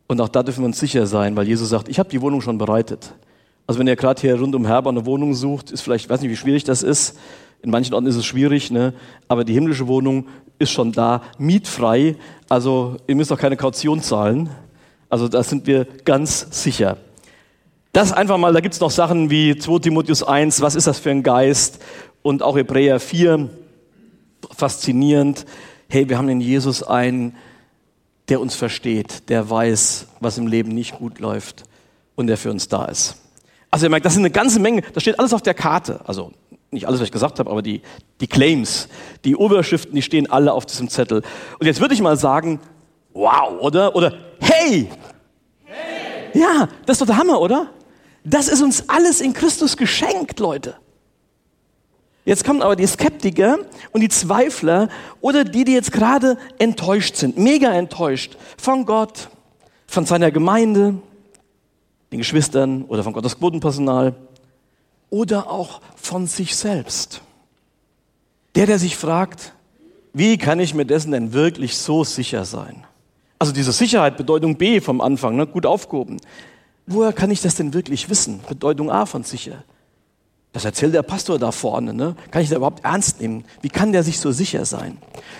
Und 0.08 0.20
auch 0.20 0.28
da 0.28 0.42
dürfen 0.42 0.60
wir 0.60 0.66
uns 0.66 0.78
sicher 0.78 1.06
sein, 1.06 1.34
weil 1.36 1.48
Jesus 1.48 1.70
sagt, 1.70 1.88
ich 1.88 1.98
habe 1.98 2.10
die 2.10 2.20
Wohnung 2.20 2.42
schon 2.42 2.58
bereitet. 2.58 3.14
Also 3.66 3.81
wenn 3.81 3.87
ihr 3.87 3.96
gerade 3.96 4.20
hier 4.20 4.38
rund 4.38 4.55
um 4.55 4.66
Herber 4.66 4.90
eine 4.90 5.07
Wohnung 5.07 5.35
sucht, 5.35 5.70
ist 5.70 5.81
vielleicht, 5.81 6.05
ich 6.05 6.11
weiß 6.11 6.20
nicht, 6.20 6.31
wie 6.31 6.37
schwierig 6.37 6.64
das 6.64 6.83
ist. 6.83 7.18
In 7.62 7.70
manchen 7.70 7.94
Orten 7.94 8.07
ist 8.07 8.16
es 8.16 8.27
schwierig, 8.27 8.70
ne? 8.70 8.92
aber 9.27 9.44
die 9.44 9.55
himmlische 9.55 9.87
Wohnung 9.87 10.27
ist 10.59 10.70
schon 10.70 10.92
da, 10.92 11.22
mietfrei. 11.38 12.16
Also 12.48 12.96
ihr 13.07 13.16
müsst 13.16 13.33
auch 13.33 13.38
keine 13.38 13.57
Kaution 13.57 14.03
zahlen. 14.03 14.50
Also 15.09 15.29
da 15.29 15.42
sind 15.42 15.66
wir 15.66 15.87
ganz 16.05 16.62
sicher. 16.62 16.98
Das 17.92 18.12
einfach 18.12 18.37
mal, 18.37 18.53
da 18.53 18.61
gibt 18.61 18.74
es 18.74 18.81
noch 18.81 18.90
Sachen 18.90 19.31
wie 19.31 19.57
2 19.57 19.79
Timotheus 19.79 20.22
1, 20.22 20.61
was 20.61 20.74
ist 20.74 20.87
das 20.87 20.98
für 20.98 21.11
ein 21.11 21.22
Geist? 21.22 21.81
Und 22.22 22.42
auch 22.42 22.57
Hebräer 22.57 23.00
4, 23.00 23.48
faszinierend. 24.50 25.46
Hey, 25.88 26.09
wir 26.09 26.18
haben 26.18 26.29
in 26.29 26.40
Jesus 26.40 26.83
einen, 26.83 27.37
der 28.29 28.40
uns 28.40 28.57
versteht, 28.57 29.29
der 29.29 29.48
weiß, 29.48 30.09
was 30.20 30.38
im 30.38 30.48
Leben 30.48 30.72
nicht 30.72 30.98
gut 30.98 31.18
läuft 31.18 31.64
und 32.14 32.27
der 32.27 32.37
für 32.37 32.50
uns 32.50 32.68
da 32.68 32.87
ist. 32.87 33.23
Also 33.74 33.87
ihr 33.87 33.90
merkt, 33.90 34.06
das 34.06 34.14
sind 34.14 34.22
eine 34.22 34.30
ganze 34.30 34.60
Menge, 34.60 34.82
das 34.92 35.02
steht 35.02 35.18
alles 35.18 35.32
auf 35.32 35.42
der 35.42 35.52
Karte. 35.52 35.98
Also 36.04 36.30
nicht 36.70 36.87
alles, 36.87 37.00
was 37.00 37.06
ich 37.06 37.12
gesagt 37.12 37.40
habe, 37.40 37.50
aber 37.50 37.60
die, 37.60 37.82
die 38.20 38.28
Claims, 38.28 38.87
die 39.24 39.34
Oberschriften, 39.34 39.96
die 39.96 40.02
stehen 40.02 40.30
alle 40.30 40.52
auf 40.52 40.64
diesem 40.64 40.88
Zettel. 40.88 41.22
Und 41.58 41.66
jetzt 41.66 41.80
würde 41.80 41.92
ich 41.92 42.00
mal 42.00 42.16
sagen, 42.16 42.60
wow, 43.14 43.60
oder? 43.60 43.96
Oder 43.96 44.14
hey! 44.38 44.88
hey! 45.64 46.40
Ja, 46.40 46.68
das 46.87 46.94
ist 46.94 47.00
doch 47.00 47.06
der 47.08 47.16
Hammer, 47.16 47.40
oder? 47.40 47.66
Das 48.22 48.46
ist 48.46 48.62
uns 48.62 48.88
alles 48.88 49.20
in 49.20 49.32
Christus 49.32 49.76
geschenkt, 49.76 50.38
Leute. 50.38 50.76
Jetzt 52.24 52.44
kommen 52.44 52.62
aber 52.62 52.76
die 52.76 52.87
Skeptiker 52.87 53.58
und 53.90 54.02
die 54.02 54.08
Zweifler 54.08 54.88
oder 55.20 55.42
die, 55.42 55.64
die 55.64 55.72
jetzt 55.72 55.90
gerade 55.90 56.38
enttäuscht 56.60 57.16
sind, 57.16 57.38
mega 57.38 57.72
enttäuscht 57.72 58.37
von 58.56 58.87
Gott, 58.87 59.30
von 59.88 60.06
seiner 60.06 60.30
Gemeinde, 60.30 60.94
den 62.14 62.20
Geschwistern 62.20 62.85
oder 62.85 63.03
von 63.03 63.12
Gottes 63.12 63.38
Quotenpersonal 63.38 64.14
oder 65.11 65.50
auch 65.50 65.81
von 65.96 66.27
sich 66.27 66.55
selbst. 66.55 67.22
Der, 68.55 68.66
der 68.66 68.79
sich 68.79 68.96
fragt, 68.96 69.53
wie 70.12 70.38
kann 70.38 70.61
ich 70.61 70.74
mir 70.74 70.87
dessen 70.87 71.11
denn 71.11 71.33
wirklich 71.33 71.77
so 71.77 72.05
sicher 72.05 72.44
sein? 72.44 72.85
Also 73.40 73.53
diese 73.53 73.72
Sicherheit, 73.72 74.16
Bedeutung 74.16 74.57
B 74.57 74.81
vom 74.81 75.00
Anfang, 75.00 75.35
ne, 75.35 75.46
gut 75.46 75.66
aufgehoben. 75.66 76.18
Woher 76.87 77.12
kann 77.12 77.33
ich 77.33 77.42
das 77.42 77.57
denn 77.57 77.74
wirklich 77.74 78.09
wissen? 78.09 78.40
Bedeutung 78.48 78.90
A 78.90 79.07
von 79.07 79.24
sicher. 79.24 79.64
Das 80.53 80.64
erzählt 80.64 80.94
der 80.94 81.03
Pastor 81.03 81.40
da 81.40 81.50
vorne. 81.50 81.92
Ne? 81.92 82.14
Kann 82.31 82.42
ich 82.42 82.48
da 82.48 82.57
überhaupt 82.57 82.85
ernst 82.85 83.20
nehmen? 83.20 83.44
Wie 83.61 83.70
kann 83.70 83.90
der 83.90 84.05
sich 84.05 84.20
so 84.20 84.31
sicher 84.31 84.64
sein? 84.64 84.98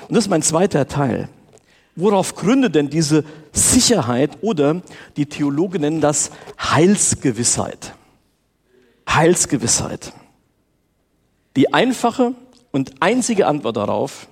Und 0.09 0.17
das 0.17 0.25
ist 0.25 0.31
mein 0.31 0.43
zweiter 0.43 0.89
Teil. 0.89 1.29
Worauf 1.97 2.35
gründet 2.35 2.75
denn 2.75 2.91
diese 2.91 3.25
Sicherheit 3.53 4.39
oder 4.41 4.83
die 5.17 5.27
Theologen 5.27 5.83
nennen 5.83 6.01
das 6.01 6.31
Heilsgewissheit? 6.59 7.95
Heilsgewissheit. 9.09 10.13
Die 11.57 11.73
einfache 11.73 12.35
und 12.73 12.95
einzige 13.01 13.47
Antwort 13.47 13.77
darauf, 13.77 14.27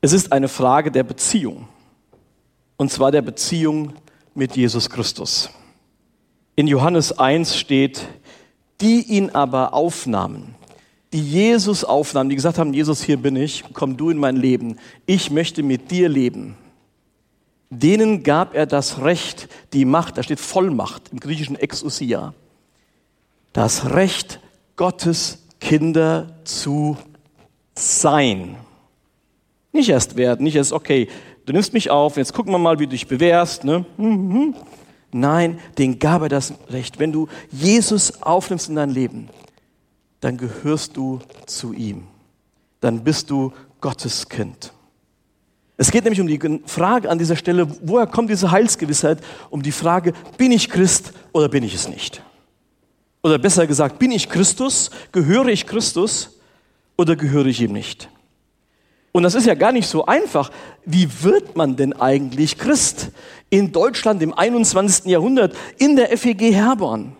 es 0.00 0.12
ist 0.12 0.30
eine 0.32 0.48
Frage 0.48 0.92
der 0.92 1.02
Beziehung. 1.02 1.66
Und 2.76 2.92
zwar 2.92 3.10
der 3.10 3.22
Beziehung 3.22 3.94
mit 4.34 4.54
Jesus 4.54 4.88
Christus. 4.88 5.50
In 6.54 6.68
Johannes 6.68 7.18
1 7.18 7.56
steht, 7.56 8.06
die 8.80 9.02
ihn 9.02 9.30
aber 9.30 9.74
aufnahmen, 9.74 10.54
die 11.12 11.22
Jesus 11.22 11.82
aufnahmen, 11.82 12.30
die 12.30 12.36
gesagt 12.36 12.58
haben, 12.58 12.74
Jesus, 12.74 13.02
hier 13.02 13.16
bin 13.16 13.34
ich, 13.34 13.64
komm 13.72 13.96
du 13.96 14.10
in 14.10 14.18
mein 14.18 14.36
Leben, 14.36 14.78
ich 15.06 15.30
möchte 15.30 15.62
mit 15.62 15.90
dir 15.90 16.08
leben. 16.08 16.56
Denen 17.70 18.22
gab 18.22 18.54
er 18.54 18.66
das 18.66 19.02
Recht, 19.02 19.48
die 19.72 19.84
Macht, 19.84 20.18
da 20.18 20.22
steht 20.22 20.38
Vollmacht 20.40 21.10
im 21.10 21.18
griechischen 21.18 21.56
Exousia, 21.56 22.32
das 23.52 23.90
Recht, 23.90 24.40
Gottes 24.76 25.46
Kinder 25.60 26.36
zu 26.44 26.96
sein. 27.74 28.56
Nicht 29.72 29.88
erst 29.88 30.16
werden, 30.16 30.44
nicht 30.44 30.56
erst, 30.56 30.72
okay, 30.72 31.08
du 31.44 31.52
nimmst 31.52 31.72
mich 31.72 31.90
auf, 31.90 32.16
jetzt 32.16 32.32
gucken 32.32 32.52
wir 32.52 32.58
mal, 32.58 32.78
wie 32.78 32.86
du 32.86 32.90
dich 32.90 33.08
bewährst. 33.08 33.64
Ne? 33.64 33.84
Mhm. 33.96 34.54
Nein, 35.12 35.58
den 35.78 35.98
gab 35.98 36.22
er 36.22 36.28
das 36.28 36.54
Recht. 36.68 36.98
Wenn 36.98 37.12
du 37.12 37.28
Jesus 37.50 38.22
aufnimmst 38.22 38.68
in 38.68 38.76
dein 38.76 38.90
Leben, 38.90 39.28
dann 40.20 40.36
gehörst 40.36 40.96
du 40.96 41.20
zu 41.46 41.72
ihm. 41.72 42.06
Dann 42.80 43.02
bist 43.02 43.30
du 43.30 43.52
Gottes 43.80 44.28
Kind. 44.28 44.72
Es 45.76 45.90
geht 45.90 46.04
nämlich 46.04 46.20
um 46.20 46.26
die 46.26 46.62
Frage 46.66 47.10
an 47.10 47.18
dieser 47.18 47.36
Stelle, 47.36 47.68
woher 47.82 48.06
kommt 48.06 48.30
diese 48.30 48.50
Heilsgewissheit? 48.50 49.18
Um 49.50 49.62
die 49.62 49.72
Frage, 49.72 50.14
bin 50.38 50.52
ich 50.52 50.70
Christ 50.70 51.12
oder 51.32 51.48
bin 51.48 51.62
ich 51.62 51.74
es 51.74 51.88
nicht? 51.88 52.22
Oder 53.22 53.38
besser 53.38 53.66
gesagt, 53.66 53.98
bin 53.98 54.10
ich 54.10 54.28
Christus? 54.28 54.90
Gehöre 55.12 55.48
ich 55.48 55.66
Christus 55.66 56.38
oder 56.96 57.16
gehöre 57.16 57.46
ich 57.46 57.60
ihm 57.60 57.72
nicht? 57.72 58.08
Und 59.12 59.22
das 59.22 59.34
ist 59.34 59.46
ja 59.46 59.54
gar 59.54 59.72
nicht 59.72 59.88
so 59.88 60.06
einfach. 60.06 60.50
Wie 60.84 61.08
wird 61.22 61.56
man 61.56 61.76
denn 61.76 61.92
eigentlich 61.94 62.58
Christ? 62.58 63.10
In 63.50 63.72
Deutschland 63.72 64.22
im 64.22 64.32
21. 64.32 65.06
Jahrhundert, 65.06 65.56
in 65.78 65.96
der 65.96 66.16
FEG 66.16 66.52
Herborn. 66.52 67.16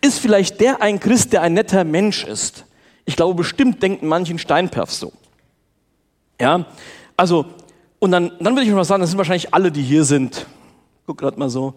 Ist 0.00 0.18
vielleicht 0.18 0.60
der 0.60 0.80
ein 0.80 1.00
Christ, 1.00 1.32
der 1.32 1.42
ein 1.42 1.54
netter 1.54 1.84
Mensch 1.84 2.24
ist? 2.24 2.66
Ich 3.04 3.16
glaube, 3.16 3.34
bestimmt 3.34 3.82
denken 3.82 4.08
manchen 4.08 4.38
Steinperf 4.38 4.90
so. 4.90 5.12
Ja, 6.40 6.66
also, 7.16 7.46
und 8.02 8.10
dann, 8.10 8.32
dann 8.40 8.56
würde 8.56 8.62
ich 8.62 8.74
mal 8.74 8.82
sagen, 8.82 9.00
das 9.00 9.10
sind 9.10 9.18
wahrscheinlich 9.18 9.54
alle, 9.54 9.70
die 9.70 9.80
hier 9.80 10.02
sind. 10.02 10.48
Guck 11.06 11.18
gerade 11.18 11.38
mal 11.38 11.48
so. 11.48 11.74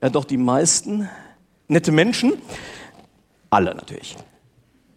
Ja, 0.00 0.10
doch, 0.10 0.24
die 0.24 0.36
meisten 0.36 1.08
nette 1.66 1.90
Menschen. 1.90 2.34
Alle 3.50 3.74
natürlich. 3.74 4.16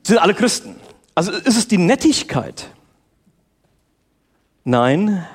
Sind 0.03 0.19
alle 0.19 0.35
Christen. 0.35 0.75
Also 1.15 1.31
ist 1.31 1.57
es 1.57 1.67
die 1.67 1.79
Nettigkeit? 1.79 2.67
Nein, 4.63 5.25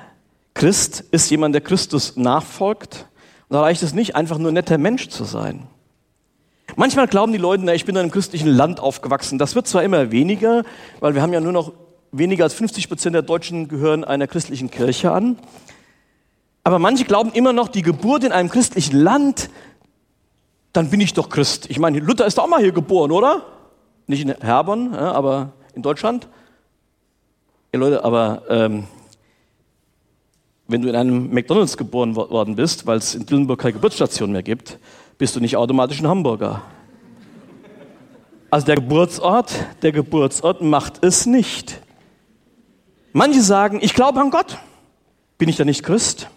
Christ 0.53 1.03
ist 1.11 1.29
jemand, 1.29 1.53
der 1.53 1.61
Christus 1.61 2.15
nachfolgt. 2.15 3.05
Und 3.49 3.55
da 3.55 3.59
reicht 3.59 3.83
es 3.83 3.93
nicht, 3.93 4.15
einfach 4.15 4.37
nur 4.37 4.53
netter 4.53 4.77
Mensch 4.77 5.09
zu 5.09 5.25
sein. 5.25 5.67
Manchmal 6.77 7.09
glauben 7.09 7.33
die 7.33 7.39
Leute, 7.39 7.65
na, 7.65 7.73
ich 7.73 7.83
bin 7.83 7.95
in 7.95 8.03
einem 8.03 8.11
christlichen 8.11 8.47
Land 8.47 8.79
aufgewachsen. 8.79 9.37
Das 9.37 9.53
wird 9.53 9.67
zwar 9.67 9.83
immer 9.83 10.11
weniger, 10.11 10.63
weil 11.01 11.13
wir 11.13 11.21
haben 11.21 11.33
ja 11.33 11.41
nur 11.41 11.51
noch 11.51 11.73
weniger 12.17 12.43
als 12.43 12.53
50 12.53 12.87
Prozent 12.87 13.13
der 13.13 13.21
Deutschen 13.21 13.67
gehören 13.67 14.03
einer 14.03 14.27
christlichen 14.27 14.71
Kirche 14.71 15.11
an. 15.11 15.37
Aber 16.63 16.79
manche 16.79 17.05
glauben 17.05 17.31
immer 17.33 17.53
noch, 17.53 17.67
die 17.67 17.81
Geburt 17.81 18.23
in 18.23 18.31
einem 18.31 18.49
christlichen 18.49 18.99
Land, 18.99 19.49
dann 20.73 20.89
bin 20.89 20.99
ich 20.99 21.13
doch 21.13 21.29
Christ. 21.29 21.69
Ich 21.69 21.79
meine, 21.79 21.99
Luther 21.99 22.25
ist 22.25 22.39
auch 22.39 22.47
mal 22.47 22.61
hier 22.61 22.71
geboren, 22.71 23.11
oder? 23.11 23.45
Nicht 24.07 24.21
in 24.21 24.29
Herborn, 24.29 24.93
aber 24.93 25.53
in 25.73 25.81
Deutschland. 25.81 26.27
Ja, 27.73 27.79
Leute, 27.79 28.03
aber 28.03 28.43
ähm, 28.49 28.87
wenn 30.67 30.81
du 30.81 30.89
in 30.89 30.95
einem 30.95 31.31
McDonalds 31.31 31.77
geboren 31.77 32.15
worden 32.15 32.55
bist, 32.55 32.87
weil 32.87 32.97
es 32.97 33.13
in 33.15 33.25
Dillenburg 33.25 33.59
keine 33.59 33.73
Geburtsstation 33.73 34.31
mehr 34.31 34.43
gibt, 34.43 34.79
bist 35.17 35.35
du 35.35 35.39
nicht 35.39 35.57
automatisch 35.57 35.99
ein 35.99 36.07
Hamburger. 36.07 36.61
Also 38.49 38.65
der 38.65 38.75
Geburtsort, 38.75 39.53
der 39.81 39.91
Geburtsort 39.91 40.61
macht 40.61 41.03
es 41.03 41.25
nicht. 41.25 41.81
Manche 43.17 43.41
sagen, 43.41 43.79
ich 43.81 43.93
glaube 43.93 44.19
an 44.19 44.29
Gott. 44.29 44.57
Bin 45.37 45.47
ich 45.47 45.55
da 45.55 45.63
nicht 45.63 45.83
Christ? 45.83 46.27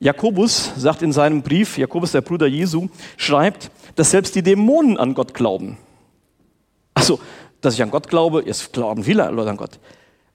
Jakobus 0.00 0.72
sagt 0.76 1.02
in 1.02 1.12
seinem 1.12 1.42
Brief, 1.42 1.78
Jakobus, 1.78 2.10
der 2.10 2.20
Bruder 2.20 2.48
Jesu, 2.48 2.88
schreibt, 3.16 3.70
dass 3.94 4.10
selbst 4.10 4.34
die 4.34 4.42
Dämonen 4.42 4.96
an 4.96 5.14
Gott 5.14 5.34
glauben. 5.34 5.78
Also, 6.94 7.20
dass 7.60 7.74
ich 7.74 7.82
an 7.84 7.92
Gott 7.92 8.08
glaube, 8.08 8.42
jetzt 8.44 8.72
glauben 8.72 9.04
viele 9.04 9.30
Leute 9.30 9.50
an 9.50 9.56
Gott. 9.56 9.78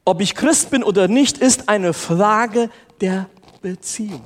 Ob 0.06 0.22
ich 0.22 0.34
Christ 0.34 0.70
bin 0.70 0.82
oder 0.82 1.10
nicht, 1.10 1.40
ist 1.40 1.68
eine 1.68 1.92
Frage 1.92 2.70
der 3.02 3.30
Beziehung. 3.62 4.22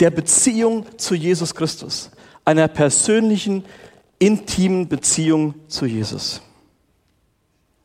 Der 0.00 0.10
Beziehung 0.10 0.84
zu 0.98 1.14
Jesus 1.14 1.54
Christus. 1.54 2.10
Einer 2.44 2.66
persönlichen, 2.66 3.64
intimen 4.18 4.88
Beziehung 4.88 5.54
zu 5.68 5.86
Jesus. 5.86 6.42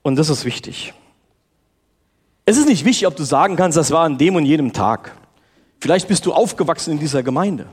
Und 0.02 0.16
das 0.16 0.30
ist 0.30 0.46
wichtig. 0.46 0.96
Es 2.46 2.58
ist 2.58 2.68
nicht 2.68 2.86
wichtig, 2.86 3.08
ob 3.08 3.16
du 3.16 3.24
sagen 3.24 3.56
kannst, 3.56 3.78
das 3.78 3.92
war 3.92 4.04
an 4.04 4.18
dem 4.18 4.36
und 4.36 4.46
jenem 4.46 4.74
Tag. 4.74 5.16
Vielleicht 5.80 6.08
bist 6.08 6.26
du 6.26 6.34
aufgewachsen 6.34 6.92
in 6.92 7.00
dieser 7.00 7.24
Gemeinde. 7.24 7.68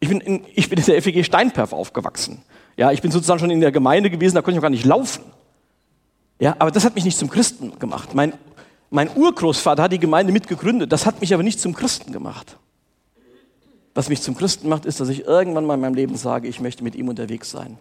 Ich 0.00 0.08
bin 0.08 0.20
in, 0.20 0.44
ich 0.54 0.68
bin 0.68 0.78
in 0.78 0.84
der 0.84 1.02
FEG 1.02 1.24
Steinperf 1.24 1.72
aufgewachsen. 1.72 2.42
Ja, 2.76 2.92
ich 2.92 3.02
bin 3.02 3.10
sozusagen 3.10 3.40
schon 3.40 3.50
in 3.50 3.60
der 3.60 3.72
Gemeinde 3.72 4.10
gewesen, 4.10 4.34
da 4.34 4.42
konnte 4.42 4.52
ich 4.52 4.56
noch 4.56 4.62
gar 4.62 4.70
nicht 4.70 4.84
laufen. 4.84 5.24
Ja, 6.38 6.54
aber 6.58 6.70
das 6.70 6.84
hat 6.84 6.94
mich 6.94 7.04
nicht 7.04 7.16
zum 7.16 7.30
Christen 7.30 7.78
gemacht. 7.78 8.14
Mein, 8.14 8.34
mein 8.90 9.08
Urgroßvater 9.14 9.84
hat 9.84 9.92
die 9.92 9.98
Gemeinde 9.98 10.32
mitgegründet. 10.32 10.92
Das 10.92 11.06
hat 11.06 11.20
mich 11.20 11.32
aber 11.32 11.42
nicht 11.42 11.60
zum 11.60 11.74
Christen 11.74 12.12
gemacht. 12.12 12.58
Was 13.94 14.10
mich 14.10 14.20
zum 14.20 14.36
Christen 14.36 14.68
macht, 14.68 14.84
ist, 14.84 15.00
dass 15.00 15.08
ich 15.08 15.24
irgendwann 15.24 15.64
mal 15.64 15.74
in 15.74 15.80
meinem 15.80 15.94
Leben 15.94 16.16
sage, 16.16 16.48
ich 16.48 16.60
möchte 16.60 16.84
mit 16.84 16.94
ihm 16.94 17.08
unterwegs 17.08 17.50
sein. 17.50 17.78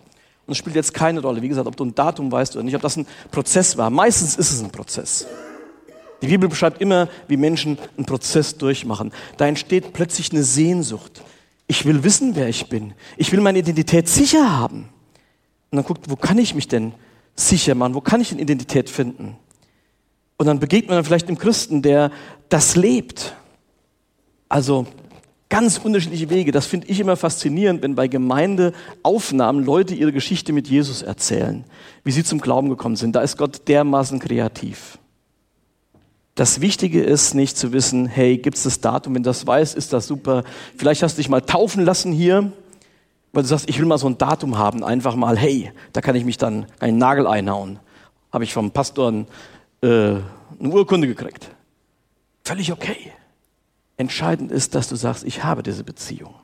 Und 0.47 0.51
es 0.51 0.57
spielt 0.57 0.75
jetzt 0.75 0.93
keine 0.93 1.21
Rolle, 1.21 1.41
wie 1.41 1.49
gesagt, 1.49 1.67
ob 1.67 1.75
du 1.75 1.85
ein 1.85 1.95
Datum 1.95 2.31
weißt 2.31 2.55
oder 2.55 2.63
nicht, 2.63 2.75
ob 2.75 2.81
das 2.81 2.97
ein 2.97 3.07
Prozess 3.31 3.77
war. 3.77 3.89
Meistens 3.89 4.35
ist 4.35 4.51
es 4.51 4.61
ein 4.61 4.71
Prozess. 4.71 5.25
Die 6.21 6.27
Bibel 6.27 6.47
beschreibt 6.49 6.81
immer, 6.81 7.09
wie 7.27 7.37
Menschen 7.37 7.77
einen 7.97 8.05
Prozess 8.05 8.57
durchmachen. 8.57 9.11
Da 9.37 9.47
entsteht 9.47 9.93
plötzlich 9.93 10.31
eine 10.31 10.43
Sehnsucht. 10.43 11.23
Ich 11.67 11.85
will 11.85 12.03
wissen, 12.03 12.35
wer 12.35 12.47
ich 12.47 12.69
bin. 12.69 12.93
Ich 13.17 13.31
will 13.31 13.41
meine 13.41 13.59
Identität 13.59 14.07
sicher 14.07 14.57
haben. 14.57 14.89
Und 15.71 15.77
dann 15.77 15.85
guckt, 15.85 16.09
wo 16.09 16.15
kann 16.15 16.37
ich 16.37 16.53
mich 16.53 16.67
denn 16.67 16.93
sicher 17.35 17.75
machen? 17.75 17.95
Wo 17.95 18.01
kann 18.01 18.21
ich 18.21 18.31
eine 18.31 18.41
Identität 18.41 18.89
finden? 18.89 19.35
Und 20.37 20.45
dann 20.45 20.59
begegnet 20.59 20.91
man 20.91 21.03
vielleicht 21.03 21.27
einem 21.27 21.37
Christen, 21.37 21.81
der 21.81 22.11
das 22.49 22.75
lebt. 22.75 23.35
Also 24.47 24.85
ganz 25.55 25.77
unterschiedliche 25.77 26.29
Wege. 26.29 26.51
Das 26.51 26.65
finde 26.65 26.87
ich 26.87 26.99
immer 26.99 27.15
faszinierend, 27.15 27.81
wenn 27.81 27.95
bei 27.95 28.09
Gemeindeaufnahmen 28.09 29.63
Leute 29.63 29.95
ihre 29.95 30.11
Geschichte 30.11 30.51
mit 30.51 30.67
Jesus 30.67 31.01
erzählen, 31.01 31.63
wie 32.03 32.11
sie 32.11 32.25
zum 32.25 32.41
Glauben 32.41 32.67
gekommen 32.67 32.97
sind. 32.97 33.15
Da 33.15 33.21
ist 33.21 33.37
Gott 33.37 33.65
dermaßen 33.69 34.19
kreativ. 34.19 34.97
Das 36.35 36.59
Wichtige 36.59 37.01
ist 37.01 37.35
nicht 37.35 37.57
zu 37.57 37.71
wissen, 37.71 38.05
hey, 38.05 38.37
gibt 38.37 38.57
es 38.57 38.63
das 38.63 38.81
Datum? 38.81 39.15
Wenn 39.15 39.23
du 39.23 39.29
das 39.29 39.47
weißt, 39.47 39.77
ist 39.77 39.93
das 39.93 40.07
super. 40.07 40.43
Vielleicht 40.75 41.01
hast 41.03 41.17
du 41.17 41.21
dich 41.21 41.29
mal 41.29 41.39
taufen 41.39 41.85
lassen 41.85 42.11
hier 42.11 42.51
weil 43.31 43.43
du 43.43 43.49
sagst, 43.49 43.67
ich 43.67 43.77
will 43.79 43.85
mal 43.85 43.97
so 43.97 44.07
ein 44.07 44.17
Datum 44.17 44.57
haben, 44.57 44.81
einfach 44.81 45.13
mal, 45.17 45.37
hey, 45.37 45.69
da 45.91 45.99
kann 45.99 46.15
ich 46.15 46.23
mich 46.23 46.37
dann 46.37 46.67
einen 46.79 46.97
Nagel 46.97 47.27
einhauen. 47.27 47.79
Habe 48.31 48.45
ich 48.45 48.53
vom 48.53 48.71
Pastor 48.71 49.25
äh, 49.81 49.87
eine 49.87 50.23
Urkunde 50.61 51.05
gekriegt. 51.05 51.49
Völlig 52.45 52.71
okay. 52.71 53.11
Entscheidend 53.97 54.51
ist, 54.51 54.75
dass 54.75 54.89
du 54.89 54.95
sagst, 54.95 55.23
ich 55.23 55.43
habe 55.43 55.63
diese 55.63 55.83
Beziehung. 55.83 56.35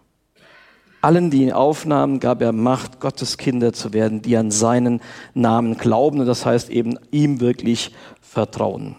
Allen, 1.02 1.32
die 1.32 1.44
ihn 1.44 1.52
aufnahmen, 1.52 2.20
gab 2.20 2.42
er 2.42 2.52
Macht, 2.52 3.00
Gottes 3.00 3.38
Kinder 3.38 3.74
zu 3.74 3.92
werden, 3.92 4.22
die 4.22 4.38
an 4.38 4.52
seinen 4.52 5.02
Namen 5.34 5.78
glauben. 5.78 6.20
Und 6.20 6.28
das 6.28 6.46
heißt 6.46 6.70
eben, 6.70 6.98
ihm 7.10 7.40
wirklich 7.40 7.94
vertrauen. 8.22 8.96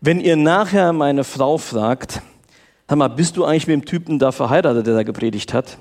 Wenn 0.00 0.20
ihr 0.20 0.36
nachher 0.36 0.92
meine 0.92 1.24
Frau 1.24 1.58
fragt, 1.58 2.22
Sag 2.90 2.96
mal, 2.96 3.08
bist 3.08 3.36
du 3.36 3.44
eigentlich 3.44 3.66
mit 3.66 3.74
dem 3.74 3.84
Typen 3.84 4.18
da 4.18 4.32
verheiratet, 4.32 4.86
der 4.86 4.94
da 4.94 5.02
gepredigt 5.02 5.52
hat? 5.52 5.76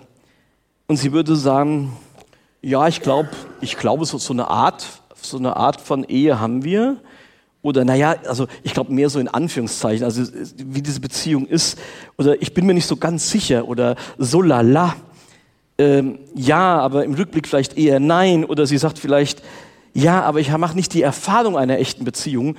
Und 0.88 0.98
sie 0.98 1.14
würde 1.14 1.38
sagen, 1.38 1.94
ja, 2.62 2.86
ich 2.90 3.02
glaube, 3.02 3.30
ich 3.62 3.78
glaube, 3.78 4.04
so, 4.04 4.18
so 4.18 4.34
eine 4.34 4.50
Art, 4.50 4.86
so 5.16 5.38
eine 5.38 5.56
Art 5.56 5.80
von 5.80 6.04
Ehe 6.04 6.42
haben 6.42 6.66
wir. 6.66 6.98
Oder 7.68 7.84
naja, 7.84 8.16
also 8.26 8.48
ich 8.64 8.74
glaube 8.74 8.94
mehr 8.94 9.10
so 9.10 9.20
in 9.20 9.28
Anführungszeichen, 9.28 10.06
also 10.06 10.24
wie 10.56 10.82
diese 10.82 11.02
Beziehung 11.02 11.46
ist. 11.46 11.78
Oder 12.18 12.42
ich 12.42 12.54
bin 12.54 12.66
mir 12.66 12.74
nicht 12.74 12.86
so 12.86 12.96
ganz 12.96 13.30
sicher. 13.30 13.68
Oder 13.68 13.98
so 14.18 14.42
lala. 14.42 14.96
Ähm, 15.78 16.20
ja, 16.34 16.80
aber 16.80 17.04
im 17.04 17.14
Rückblick 17.14 17.46
vielleicht 17.46 17.78
eher 17.78 18.00
nein. 18.00 18.46
Oder 18.46 18.66
sie 18.66 18.78
sagt 18.78 19.00
vielleicht, 19.00 19.44
ja, 19.94 20.22
aber 20.22 20.40
ich 20.40 20.50
mache 20.58 20.78
nicht 20.78 20.94
die 20.94 21.02
Erfahrung 21.02 21.58
einer 21.58 21.78
echten 21.78 22.06
Beziehung. 22.06 22.56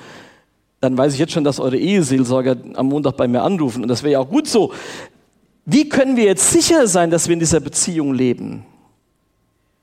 Dann 0.82 0.98
weiß 0.98 1.14
ich 1.14 1.18
jetzt 1.18 1.32
schon, 1.32 1.42
dass 1.42 1.58
eure 1.58 1.78
Eheseelsorger 1.78 2.56
am 2.74 2.88
Montag 2.88 3.16
bei 3.16 3.26
mir 3.28 3.40
anrufen. 3.40 3.80
Und 3.80 3.88
das 3.88 4.02
wäre 4.02 4.12
ja 4.12 4.18
auch 4.18 4.28
gut 4.28 4.46
so. 4.46 4.74
Wie 5.64 5.88
können 5.88 6.16
wir 6.16 6.24
jetzt 6.24 6.50
sicher 6.50 6.86
sein, 6.86 7.10
dass 7.10 7.28
wir 7.28 7.32
in 7.32 7.40
dieser 7.40 7.60
Beziehung 7.60 8.12
leben? 8.12 8.66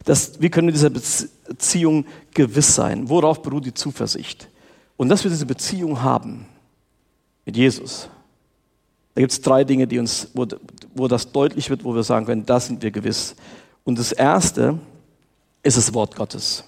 Das, 0.04 0.40
wie 0.40 0.52
können 0.52 0.68
wir 0.68 0.76
in 0.76 0.92
dieser 0.92 0.92
Beziehung 0.92 2.06
gewiss 2.32 2.76
sein? 2.76 3.10
Worauf 3.10 3.42
beruht 3.42 3.66
die 3.66 3.74
Zuversicht? 3.74 4.50
Und 4.98 5.10
dass 5.10 5.24
wir 5.24 5.32
diese 5.32 5.46
Beziehung 5.46 6.02
haben 6.02 6.46
mit 7.46 7.58
Jesus. 7.58 8.10
Da 9.14 9.22
gibt 9.22 9.32
es 9.32 9.42
drei 9.42 9.64
Dinge, 9.64 9.88
die 9.88 10.00
uns, 10.00 10.30
wo, 10.34 10.46
wo 10.94 11.08
das 11.08 11.32
deutlich 11.32 11.70
wird, 11.70 11.84
wo 11.84 11.96
wir 11.96 12.04
sagen 12.04 12.26
können, 12.26 12.46
da 12.46 12.60
sind 12.60 12.84
wir 12.84 12.92
gewiss. 12.92 13.36
Und 13.84 14.00
das 14.00 14.12
erste 14.12 14.80
ist 15.64 15.78
das 15.78 15.94
Wort 15.94 16.16
Gottes. 16.16 16.64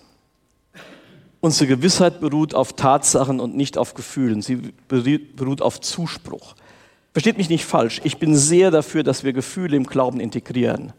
Unsere 1.39 1.67
Gewissheit 1.67 2.19
beruht 2.19 2.55
auf 2.55 2.73
Tatsachen 2.73 3.39
und 3.39 3.55
nicht 3.55 3.77
auf 3.77 3.93
Gefühlen. 3.93 4.41
Sie 4.41 4.73
beruht 4.87 5.61
auf 5.61 5.81
Zuspruch. 5.81 6.55
Versteht 7.13 7.37
mich 7.37 7.49
nicht 7.49 7.65
falsch. 7.65 8.01
Ich 8.03 8.17
bin 8.17 8.35
sehr 8.35 8.71
dafür, 8.71 9.03
dass 9.03 9.23
wir 9.23 9.33
Gefühle 9.33 9.77
im 9.77 9.85
Glauben 9.85 10.19
integrieren. 10.19 10.93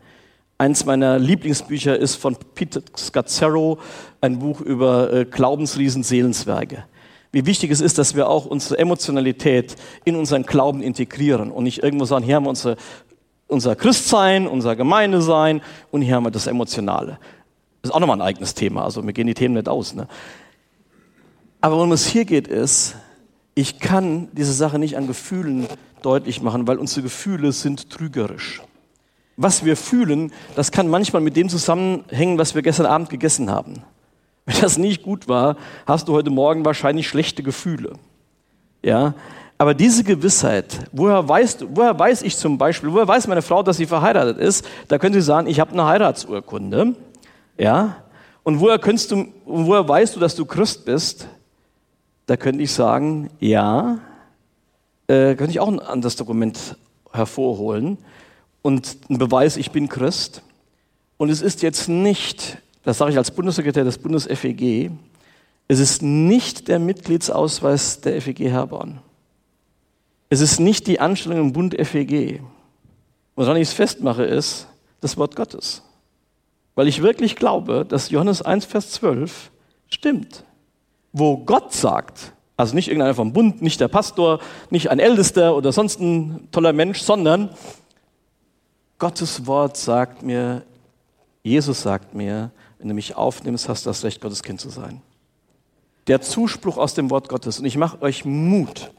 Eins 0.59 0.85
meiner 0.85 1.19
Lieblingsbücher 1.19 1.97
ist 1.97 2.17
von 2.17 2.37
Peter 2.55 2.83
Scazzaro, 2.97 3.79
ein 4.21 4.41
Buch 4.41 4.61
über 4.61 5.13
äh, 5.13 5.25
Glaubensriesen, 5.25 6.03
Seelenzwerge. 6.03 6.85
Wie 7.33 7.47
wichtig 7.47 7.71
es 7.71 7.81
ist, 7.81 7.99
dass 7.99 8.15
wir 8.15 8.29
auch 8.29 8.47
unsere 8.47 8.79
Emotionalität 8.79 9.77
in 10.05 10.17
unseren 10.17 10.45
Glauben 10.45 10.83
integrieren 10.83 11.51
und 11.51 11.65
nicht 11.65 11.83
irgendwo 11.83 12.05
sagen, 12.05 12.25
hier 12.25 12.37
haben 12.37 12.45
wir 12.45 12.51
unsere, 12.51 12.77
unser 13.47 13.77
Christsein, 13.77 14.47
unser 14.47 14.77
Gemeindesein 14.77 15.61
und 15.91 16.03
hier 16.03 16.15
haben 16.15 16.25
wir 16.25 16.31
das 16.31 16.47
Emotionale. 16.47 17.19
Das 17.83 17.91
ist 17.91 17.95
auch 17.95 18.01
nochmal 18.01 18.19
ein 18.19 18.27
eigenes 18.27 18.55
Thema, 18.55 18.85
also 18.85 19.05
wir 19.05 19.13
gehen 19.13 19.27
die 19.27 19.35
Themen 19.35 19.55
nicht 19.55 19.69
aus. 19.69 19.95
Ne? 19.95 20.09
Aber 21.61 21.77
worum 21.77 21.93
es 21.93 22.07
hier 22.07 22.25
geht, 22.25 22.49
ist, 22.49 22.97
ich 23.55 23.79
kann 23.79 24.29
diese 24.33 24.53
Sache 24.53 24.79
nicht 24.79 24.97
an 24.97 25.07
Gefühlen 25.07 25.67
deutlich 26.03 26.41
machen, 26.43 26.67
weil 26.67 26.79
unsere 26.79 27.03
Gefühle 27.03 27.53
sind 27.53 27.91
trügerisch 27.91 28.63
was 29.39 29.65
wir 29.65 29.77
fühlen, 29.77 30.33
das 30.57 30.73
kann 30.73 30.89
manchmal 30.89 31.23
mit 31.23 31.37
dem 31.37 31.49
zusammenhängen, 31.49 32.39
was 32.39 32.55
wir 32.55 32.63
gestern 32.63 32.87
Abend 32.87 33.09
gegessen 33.09 33.51
haben. 33.51 33.85
Wenn 34.49 34.63
das 34.63 34.79
nicht 34.79 35.03
gut 35.03 35.29
war, 35.29 35.59
hast 35.87 36.09
du 36.09 36.15
heute 36.15 36.31
Morgen 36.31 36.65
wahrscheinlich 36.65 37.07
schlechte 37.07 37.43
Gefühle. 37.43 37.93
Ja, 38.83 39.13
aber 39.59 39.75
diese 39.75 40.05
Gewissheit, 40.05 40.87
woher 40.91 41.29
weißt 41.29 41.67
woher 41.75 41.99
weiß 41.99 42.23
ich 42.23 42.35
zum 42.35 42.57
Beispiel, 42.57 42.91
woher 42.91 43.07
weiß 43.07 43.27
meine 43.27 43.43
Frau, 43.43 43.63
dass 43.63 43.77
sie 43.77 43.85
verheiratet 43.85 44.39
ist? 44.39 44.67
Da 44.89 44.97
können 44.97 45.13
sie 45.13 45.21
sagen, 45.21 45.49
ich 45.49 45.61
habe 45.61 45.73
eine 45.73 45.85
Heiratsurkunde. 45.85 46.95
Ja, 47.59 47.97
und 48.43 48.59
woher, 48.61 48.79
könntest 48.79 49.11
du, 49.11 49.27
woher 49.45 49.87
weißt 49.87 50.17
du, 50.17 50.21
dass 50.21 50.35
du 50.35 50.47
Christ 50.47 50.87
bist? 50.87 51.29
Da 52.25 52.39
könnte 52.39 52.63
ich 52.63 52.73
sagen, 52.73 53.29
ja, 53.41 53.99
äh, 55.09 55.35
könnte 55.35 55.51
ich 55.51 55.61
auch 55.61 55.69
ein 55.69 55.81
anderes 55.81 56.17
Dokument 56.17 56.79
hervorholen 57.13 57.99
und 58.63 58.97
ein 59.11 59.19
Beweis, 59.19 59.59
ich 59.59 59.73
bin 59.73 59.91
Christ. 59.91 60.43
Und 61.19 61.29
es 61.29 61.43
ist 61.43 61.61
jetzt 61.61 61.91
nicht, 61.91 62.63
das 62.89 62.97
sage 62.97 63.11
ich 63.11 63.19
als 63.19 63.31
Bundessekretär 63.31 63.85
des 63.85 63.99
Bundes-FEG, 63.99 64.91
es 65.69 65.79
ist 65.79 66.01
nicht 66.01 66.69
der 66.69 66.79
Mitgliedsausweis 66.79 68.01
der 68.01 68.23
FEG 68.23 68.51
Herborn. 68.51 69.01
Es 70.31 70.41
ist 70.41 70.59
nicht 70.59 70.87
die 70.87 70.99
Anstellung 70.99 71.39
im 71.39 71.53
Bund 71.53 71.77
FEG. 71.79 72.41
Woran 73.37 73.59
ich 73.59 73.69
es 73.69 73.75
festmache, 73.75 74.23
ist 74.23 74.69
das 75.03 75.19
Wort 75.19 75.37
Gottes. 75.37 75.83
Weil 76.77 76.89
ich 76.89 77.03
wirklich 77.03 77.37
glaube, 77.37 77.85
dass 77.87 78.09
Johannes 78.09 78.41
1, 78.41 78.65
Vers 78.65 78.93
12 78.93 79.51
stimmt. 79.91 80.45
Wo 81.13 81.37
Gott 81.37 81.75
sagt, 81.75 82.33
also 82.57 82.75
nicht 82.75 82.89
irgendeiner 82.89 83.15
vom 83.15 83.35
Bund, 83.35 83.61
nicht 83.61 83.83
der 83.83 83.89
Pastor, 83.89 84.41
nicht 84.71 84.91
ein 84.91 84.99
Ältester 84.99 85.55
oder 85.55 85.73
sonst 85.73 86.01
ein 86.01 86.49
toller 86.53 86.73
Mensch, 86.73 87.03
sondern 87.03 87.51
Gottes 88.99 89.47
Wort 89.47 89.77
sagt 89.77 90.23
mir, 90.23 90.63
Jesus 91.49 91.83
sagt 91.83 92.15
mir, 92.15 92.51
wenn 92.79 92.89
du 92.89 92.95
mich 92.95 93.17
aufnimmst, 93.17 93.69
hast 93.69 93.87
du 93.87 93.91
das 93.91 94.05
Recht, 94.05 94.21
Gottes 94.21 94.43
Kind 94.43 94.61
zu 94.61 94.69
sein. 94.69 95.03
Der 96.07 96.21
Zuspruch 96.21 96.77
aus 96.77 96.95
dem 96.95 97.11
Wort 97.11 97.29
Gottes. 97.29 97.59
Und 97.59 97.65
ich 97.65 97.77
mache 97.77 98.01
euch 98.03 98.25
Mut. 98.25 98.91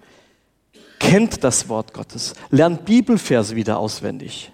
Kennt 0.99 1.43
das 1.43 1.69
Wort 1.69 1.93
Gottes. 1.93 2.33
Lernt 2.49 2.85
Bibelverse 2.85 3.55
wieder 3.55 3.79
auswendig. 3.79 4.51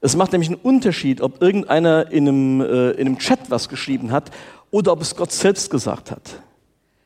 Es 0.00 0.16
macht 0.16 0.32
nämlich 0.32 0.48
einen 0.48 0.60
Unterschied, 0.60 1.20
ob 1.20 1.42
irgendeiner 1.42 2.10
in 2.10 2.28
einem, 2.28 2.60
äh, 2.60 2.90
in 2.92 3.06
einem 3.06 3.18
Chat 3.18 3.50
was 3.50 3.68
geschrieben 3.68 4.12
hat 4.12 4.30
oder 4.70 4.92
ob 4.92 5.02
es 5.02 5.16
Gott 5.16 5.32
selbst 5.32 5.70
gesagt 5.70 6.10
hat. 6.10 6.40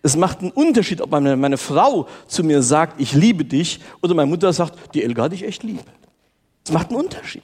Es 0.02 0.16
macht 0.16 0.40
einen 0.40 0.50
Unterschied, 0.50 1.00
ob 1.00 1.10
meine, 1.10 1.36
meine 1.36 1.56
Frau 1.56 2.06
zu 2.26 2.44
mir 2.44 2.62
sagt, 2.62 3.00
ich 3.00 3.14
liebe 3.14 3.44
dich, 3.44 3.80
oder 4.02 4.14
meine 4.14 4.28
Mutter 4.28 4.52
sagt, 4.52 4.94
die 4.94 5.02
Elga 5.02 5.24
hat 5.24 5.32
dich 5.32 5.44
echt 5.44 5.62
lieb. 5.62 5.82
Es 6.64 6.72
macht 6.72 6.90
einen 6.90 7.00
Unterschied. 7.00 7.42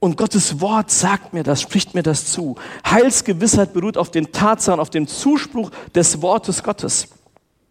Und 0.00 0.16
Gottes 0.16 0.60
Wort 0.60 0.90
sagt 0.90 1.32
mir 1.34 1.42
das, 1.42 1.60
spricht 1.60 1.94
mir 1.94 2.04
das 2.04 2.26
zu. 2.26 2.56
Heilsgewissheit 2.88 3.72
beruht 3.72 3.96
auf 3.96 4.10
den 4.10 4.30
Tatsachen, 4.30 4.78
auf 4.78 4.90
dem 4.90 5.08
Zuspruch 5.08 5.70
des 5.94 6.22
Wortes 6.22 6.62
Gottes. 6.62 7.08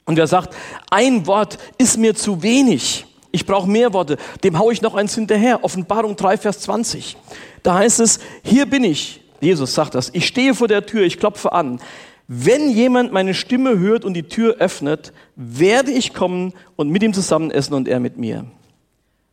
Und 0.06 0.18
wer 0.18 0.28
sagt, 0.28 0.54
ein 0.90 1.26
Wort 1.26 1.58
ist 1.78 1.98
mir 1.98 2.16
zu 2.16 2.42
wenig, 2.42 3.06
ich 3.32 3.46
brauche 3.46 3.70
mehr 3.70 3.94
Worte, 3.94 4.18
dem 4.44 4.58
haue 4.58 4.74
ich 4.74 4.82
noch 4.82 4.96
eins 4.96 5.16
hinterher. 5.16 5.64
Offenbarung 5.64 6.16
3, 6.16 6.38
Vers 6.38 6.62
20. 6.62 7.18
Da 7.64 7.76
heißt 7.76 8.00
es, 8.00 8.20
hier 8.44 8.66
bin 8.66 8.84
ich, 8.84 9.22
Jesus 9.42 9.74
sagt 9.74 9.96
das, 9.96 10.10
ich 10.14 10.26
stehe 10.26 10.54
vor 10.56 10.68
der 10.68 10.86
Tür, 10.86 11.04
ich 11.04 11.20
klopfe 11.20 11.52
an. 11.52 11.80
Wenn 12.28 12.70
jemand 12.70 13.14
meine 13.14 13.34
Stimme 13.34 13.80
hört 13.80 14.04
und 14.04 14.14
die 14.14 14.24
Tür 14.24 14.56
öffnet, 14.60 15.14
werde 15.36 15.92
ich 15.92 16.14
kommen 16.14 16.54
und 16.76 16.90
mit 16.90 17.04
ihm 17.04 17.14
zusammen 17.14 17.52
essen 17.52 17.74
und 17.74 17.88
er 17.88 18.00
mit 18.00 18.18
mir. 18.18 18.46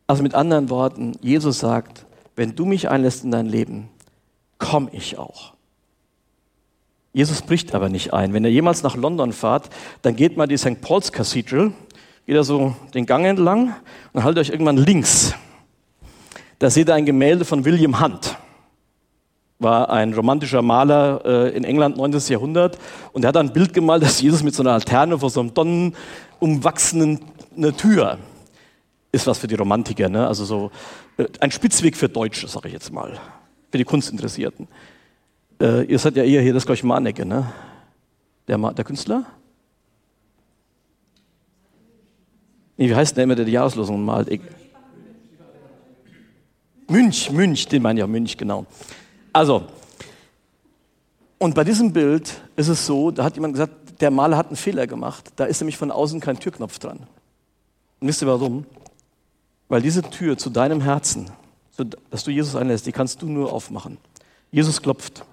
Also 0.07 0.23
mit 0.23 0.35
anderen 0.35 0.71
Worten, 0.71 1.13
Jesus 1.21 1.59
sagt, 1.59 2.05
wenn 2.37 2.55
du 2.55 2.65
mich 2.65 2.89
einlässt 2.89 3.25
in 3.25 3.31
dein 3.31 3.47
Leben, 3.47 3.89
komme 4.59 4.89
ich 4.93 5.19
auch. 5.19 5.55
Jesus 7.13 7.43
bricht 7.43 7.75
aber 7.75 7.89
nicht 7.89 8.13
ein. 8.13 8.33
Wenn 8.33 8.45
ihr 8.45 8.51
jemals 8.51 8.83
nach 8.83 8.97
London 8.97 9.33
fahrt, 9.33 9.71
dann 10.03 10.17
geht 10.17 10.37
mal 10.37 10.49
die 10.49 10.57
St. 10.57 10.81
Paul's 10.81 11.13
Cathedral, 11.13 11.73
geht 12.27 12.37
da 12.37 12.43
so 12.43 12.75
den 12.93 13.07
Gang 13.07 13.25
entlang 13.25 13.77
und 14.13 14.25
haltet 14.25 14.41
euch 14.41 14.51
irgendwann 14.51 14.79
links. 14.79 15.35
Da 16.59 16.71
seht 16.71 16.89
ihr 16.89 16.95
ein 16.95 17.07
Gemälde 17.07 17.45
von 17.45 17.65
William 17.65 18.01
Hunt. 18.01 18.37
War 19.61 19.91
ein 19.91 20.13
romantischer 20.13 20.63
Maler 20.63 21.23
äh, 21.25 21.57
in 21.57 21.63
England 21.63 21.97
19. 21.97 22.33
Jahrhundert 22.33 22.79
und 23.13 23.25
er 23.25 23.29
hat 23.29 23.37
ein 23.37 23.53
Bild 23.53 23.73
gemalt, 23.73 24.03
dass 24.03 24.21
Jesus 24.21 24.43
mit 24.43 24.55
so 24.55 24.65
einer 24.65 24.73
Laterne 24.73 25.17
vor 25.19 25.31
so 25.31 25.39
einem 25.39 25.55
tonnenumwachsenen 25.55 27.21
eine 27.57 27.73
Tür 27.77 28.19
ist 29.15 29.27
was 29.27 29.39
für 29.39 29.47
die 29.47 29.55
Romantiker, 29.55 30.09
ne? 30.09 30.27
also 30.27 30.45
so 30.45 30.71
äh, 31.17 31.27
ein 31.41 31.51
Spitzweg 31.51 31.97
für 31.97 32.09
Deutsche, 32.09 32.49
sage 32.49 32.69
ich 32.69 32.75
jetzt 32.75 32.93
mal, 32.93 33.19
für 33.71 33.79
die 33.79 33.85
Kunstinteressierten. 33.85 34.69
Äh, 35.61 35.85
ihr 35.85 35.99
seid 35.99 36.17
ja 36.17 36.25
eher 36.25 36.43
hier 36.43 36.53
das 36.53 36.67
gleiche 36.67 36.87
Manecke, 36.87 37.25
ne? 37.25 37.53
Der, 38.49 38.59
Ma 38.59 38.73
der 38.73 38.85
Künstler? 38.85 39.25
Nee, 42.77 42.91
wie 42.91 42.95
heißt 42.95 43.17
der 43.17 43.25
immer, 43.25 43.37
der 43.37 43.45
die 43.45 43.53
Jahreslosung 43.53 44.05
malt? 44.05 44.29
Ich 44.29 44.41
Münch, 46.89 47.31
Münch, 47.31 47.67
den 47.69 47.83
meine 47.83 48.01
ich 48.01 48.03
ja 48.03 48.07
Münch, 48.07 48.37
genau. 48.37 48.67
Also, 49.33 49.65
und 51.39 51.55
bei 51.55 51.65
diesem 51.65 51.93
Bild 51.93 52.41
ist 52.57 52.69
es 52.69 52.85
so, 52.85 53.11
da 53.11 53.25
hat 53.25 53.37
jemand 53.37 53.55
gesagt, 53.55 54.01
der 54.01 54.11
Maler 54.11 54.37
hat 54.37 54.49
einen 54.49 54.57
Fehler 54.57 54.87
gemacht. 54.87 55.33
Da 55.37 55.45
ist 55.45 55.61
nämlich 55.61 55.77
von 55.77 55.91
außen 55.91 56.21
kein 56.21 56.39
Türknopf 56.39 56.79
dran. 56.79 57.07
Und 58.01 58.09
wisst 58.09 58.23
ihr 58.23 58.29
warum? 58.29 58.67
Weil 59.75 59.83
diese 59.83 60.03
Tür 60.03 60.39
zu 60.39 60.51
deinem 60.51 60.81
Herzen, 60.81 61.33
dass 62.09 62.23
du 62.23 62.31
Jesus 62.31 62.55
einlässt, 62.55 62.87
die 62.87 62.93
kannst 62.93 63.21
du 63.23 63.29
nur 63.29 63.53
aufmachen. 63.53 63.99
Jesus 64.53 64.81
klopft. 64.81 65.25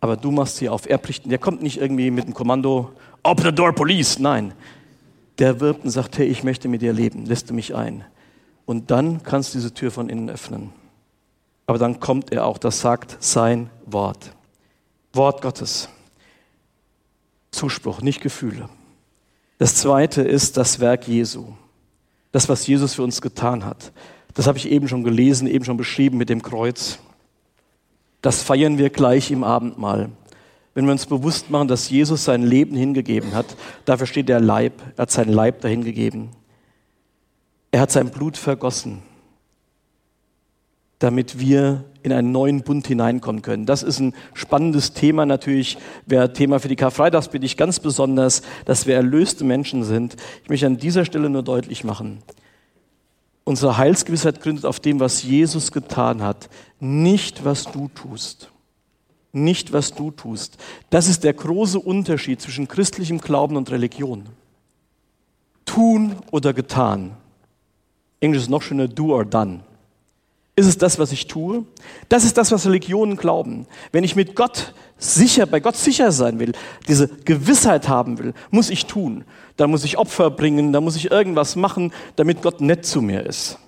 Aber 0.00 0.16
du 0.16 0.30
machst 0.30 0.56
sie 0.56 0.70
auf. 0.70 0.88
Er 0.88 0.96
bricht. 0.96 1.30
Der 1.30 1.36
kommt 1.36 1.62
nicht 1.62 1.76
irgendwie 1.76 2.10
mit 2.10 2.24
dem 2.24 2.32
Kommando, 2.32 2.90
open 3.22 3.44
the 3.44 3.52
door, 3.52 3.74
police. 3.74 4.18
Nein. 4.18 4.54
Der 5.36 5.60
wirbt 5.60 5.84
und 5.84 5.90
sagt, 5.90 6.16
hey, 6.16 6.26
ich 6.26 6.42
möchte 6.42 6.68
mit 6.68 6.80
dir 6.80 6.94
leben. 6.94 7.26
Lässt 7.26 7.50
du 7.50 7.52
mich 7.52 7.74
ein? 7.74 8.02
Und 8.64 8.90
dann 8.90 9.22
kannst 9.22 9.52
du 9.52 9.58
diese 9.58 9.74
Tür 9.74 9.90
von 9.90 10.08
innen 10.08 10.30
öffnen. 10.30 10.72
Aber 11.66 11.76
dann 11.76 12.00
kommt 12.00 12.32
er 12.32 12.46
auch. 12.46 12.56
Das 12.56 12.80
sagt 12.80 13.22
sein 13.22 13.68
Wort. 13.84 14.34
Wort 15.12 15.42
Gottes. 15.42 15.90
Zuspruch, 17.50 18.00
nicht 18.00 18.22
Gefühle. 18.22 18.70
Das 19.58 19.74
zweite 19.74 20.22
ist 20.22 20.56
das 20.56 20.80
Werk 20.80 21.06
Jesu. 21.06 21.52
Das, 22.34 22.48
was 22.48 22.66
Jesus 22.66 22.94
für 22.94 23.04
uns 23.04 23.22
getan 23.22 23.64
hat. 23.64 23.92
Das 24.34 24.48
habe 24.48 24.58
ich 24.58 24.68
eben 24.68 24.88
schon 24.88 25.04
gelesen, 25.04 25.46
eben 25.46 25.64
schon 25.64 25.76
beschrieben 25.76 26.18
mit 26.18 26.28
dem 26.28 26.42
Kreuz. 26.42 26.98
Das 28.22 28.42
feiern 28.42 28.76
wir 28.76 28.90
gleich 28.90 29.30
im 29.30 29.44
Abendmahl. 29.44 30.10
Wenn 30.74 30.84
wir 30.84 30.90
uns 30.90 31.06
bewusst 31.06 31.50
machen, 31.50 31.68
dass 31.68 31.90
Jesus 31.90 32.24
sein 32.24 32.42
Leben 32.42 32.74
hingegeben 32.74 33.34
hat, 33.34 33.46
dafür 33.84 34.08
steht 34.08 34.28
der 34.28 34.40
Leib, 34.40 34.72
er 34.96 35.02
hat 35.02 35.12
seinen 35.12 35.32
Leib 35.32 35.60
dahingegeben. 35.60 36.30
Er 37.70 37.82
hat 37.82 37.92
sein 37.92 38.10
Blut 38.10 38.36
vergossen, 38.36 39.00
damit 40.98 41.38
wir 41.38 41.84
in 42.02 42.12
einen 42.12 42.32
neuen 42.32 42.62
Bund 42.62 42.86
hineinkommen 42.86 43.42
können. 43.42 43.66
Das 43.66 43.82
ist 43.82 43.98
ein 43.98 44.14
spannendes 44.34 44.92
Thema 44.92 45.26
natürlich. 45.26 45.78
Wäre 46.06 46.32
Thema 46.32 46.60
für 46.60 46.68
die 46.68 46.76
Karfreitagspredigt 46.76 47.58
ganz 47.58 47.80
besonders, 47.80 48.42
dass 48.66 48.86
wir 48.86 48.94
erlöste 48.94 49.44
Menschen 49.44 49.84
sind. 49.84 50.16
Ich 50.42 50.50
möchte 50.50 50.66
an 50.66 50.76
dieser 50.76 51.04
Stelle 51.04 51.30
nur 51.30 51.42
deutlich 51.42 51.82
machen. 51.82 52.22
Unsere 53.44 53.76
Heilsgewissheit 53.76 54.40
gründet 54.40 54.64
auf 54.64 54.80
dem, 54.80 55.00
was 55.00 55.22
Jesus 55.22 55.72
getan 55.72 56.22
hat, 56.22 56.48
nicht 56.80 57.44
was 57.44 57.64
du 57.64 57.88
tust. 57.88 58.50
Nicht 59.32 59.72
was 59.72 59.92
du 59.94 60.10
tust. 60.10 60.58
Das 60.90 61.08
ist 61.08 61.24
der 61.24 61.32
große 61.32 61.78
Unterschied 61.78 62.40
zwischen 62.40 62.68
christlichem 62.68 63.18
Glauben 63.18 63.56
und 63.56 63.70
Religion. 63.70 64.26
Tun 65.64 66.16
oder 66.30 66.52
getan. 66.52 67.16
Englisch 68.20 68.42
ist 68.42 68.50
noch 68.50 68.62
schöner, 68.62 68.88
do 68.88 69.12
or 69.12 69.24
done. 69.24 69.60
Ist 70.56 70.66
es 70.66 70.78
das, 70.78 71.00
was 71.00 71.10
ich 71.10 71.26
tue? 71.26 71.64
Das 72.08 72.24
ist 72.24 72.38
das, 72.38 72.52
was 72.52 72.66
Religionen 72.66 73.16
glauben. 73.16 73.66
Wenn 73.90 74.04
ich 74.04 74.14
mit 74.14 74.36
Gott 74.36 74.72
sicher, 74.98 75.46
bei 75.46 75.58
Gott 75.58 75.76
sicher 75.76 76.12
sein 76.12 76.38
will, 76.38 76.52
diese 76.86 77.08
Gewissheit 77.08 77.88
haben 77.88 78.18
will, 78.18 78.34
muss 78.50 78.70
ich 78.70 78.86
tun. 78.86 79.24
Da 79.56 79.66
muss 79.66 79.82
ich 79.82 79.98
Opfer 79.98 80.30
bringen, 80.30 80.72
da 80.72 80.80
muss 80.80 80.94
ich 80.94 81.10
irgendwas 81.10 81.56
machen, 81.56 81.92
damit 82.14 82.40
Gott 82.40 82.60
nett 82.60 82.86
zu 82.86 83.02
mir 83.02 83.26
ist. 83.26 83.58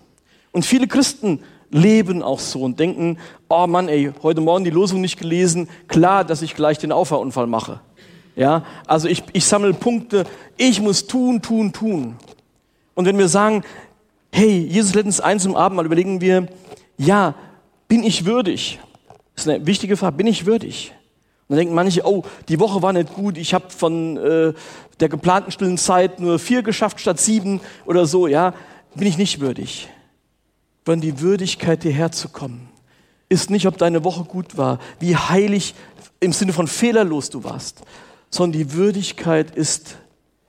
Und 0.53 0.65
viele 0.65 0.87
Christen 0.87 1.41
leben 1.71 2.23
auch 2.23 2.39
so 2.39 2.63
und 2.63 2.79
denken, 2.79 3.19
oh 3.49 3.67
Mann, 3.67 3.89
ey, 3.89 4.13
heute 4.23 4.41
Morgen 4.41 4.65
die 4.65 4.71
Losung 4.71 5.01
nicht 5.01 5.19
gelesen, 5.19 5.69
klar, 5.89 6.25
dass 6.25 6.41
ich 6.43 6.55
gleich 6.55 6.79
den 6.79 6.93
Auffahrunfall 6.93 7.49
mache. 7.49 7.81
Ja, 8.37 8.65
also 8.87 9.09
ich, 9.09 9.25
ich 9.33 9.45
sammle 9.45 9.75
Punkte, 9.75 10.25
ich 10.57 10.81
muss 10.81 11.07
tun, 11.07 11.43
tun, 11.43 11.73
tun. 11.73 12.17
Und 12.95 13.07
wenn 13.07 13.19
wir 13.19 13.29
sagen, 13.29 13.65
hey, 14.31 14.67
Jesus 14.71 14.95
lädt 14.95 15.07
uns 15.07 15.21
ein 15.21 15.41
zum 15.41 15.57
Abendmahl, 15.57 15.87
überlegen 15.87 16.21
wir, 16.21 16.47
ja, 16.99 17.35
bin 17.89 18.03
ich 18.03 18.25
würdig? 18.25 18.81
Das 19.35 19.47
ist 19.47 19.51
eine 19.51 19.67
wichtige 19.67 19.97
Frage, 19.97 20.17
bin 20.17 20.27
ich 20.27 20.47
würdig? 20.47 20.93
Und 21.49 21.55
dann 21.55 21.59
denken 21.59 21.75
manche, 21.75 22.05
oh, 22.05 22.25
die 22.49 22.59
Woche 22.59 22.83
war 22.83 22.93
nicht 22.93 23.13
gut, 23.13 23.39
ich 23.39 23.55
habe 23.55 23.71
von 23.71 24.17
äh, 24.17 24.53
der 24.99 25.09
geplanten 25.09 25.53
stillen 25.53 25.79
Zeit 25.79 26.19
nur 26.19 26.39
vier 26.39 26.63
geschafft 26.63 27.01
statt 27.01 27.21
sieben 27.21 27.61
oder 27.85 28.07
so, 28.07 28.27
ja, 28.27 28.55
bin 28.95 29.07
ich 29.07 29.19
nicht 29.19 29.41
würdig. 29.41 29.89
Sondern 30.85 31.03
die 31.03 31.21
Würdigkeit, 31.21 31.83
hierher 31.83 32.11
zu 32.11 32.29
kommen, 32.29 32.69
ist 33.29 33.51
nicht, 33.51 33.67
ob 33.67 33.79
deine 33.79 34.05
Woche 34.05 34.25
gut 34.25 34.57
war, 34.57 34.79
wie 34.99 35.17
heilig 35.17 35.75
im 36.21 36.33
Sinne 36.33 36.53
von 36.53 36.67
fehlerlos 36.67 37.31
du 37.31 37.45
warst, 37.45 37.83
sondern 38.31 38.61
die 38.61 38.73
Würdigkeit 38.73 39.55
ist, 39.55 39.99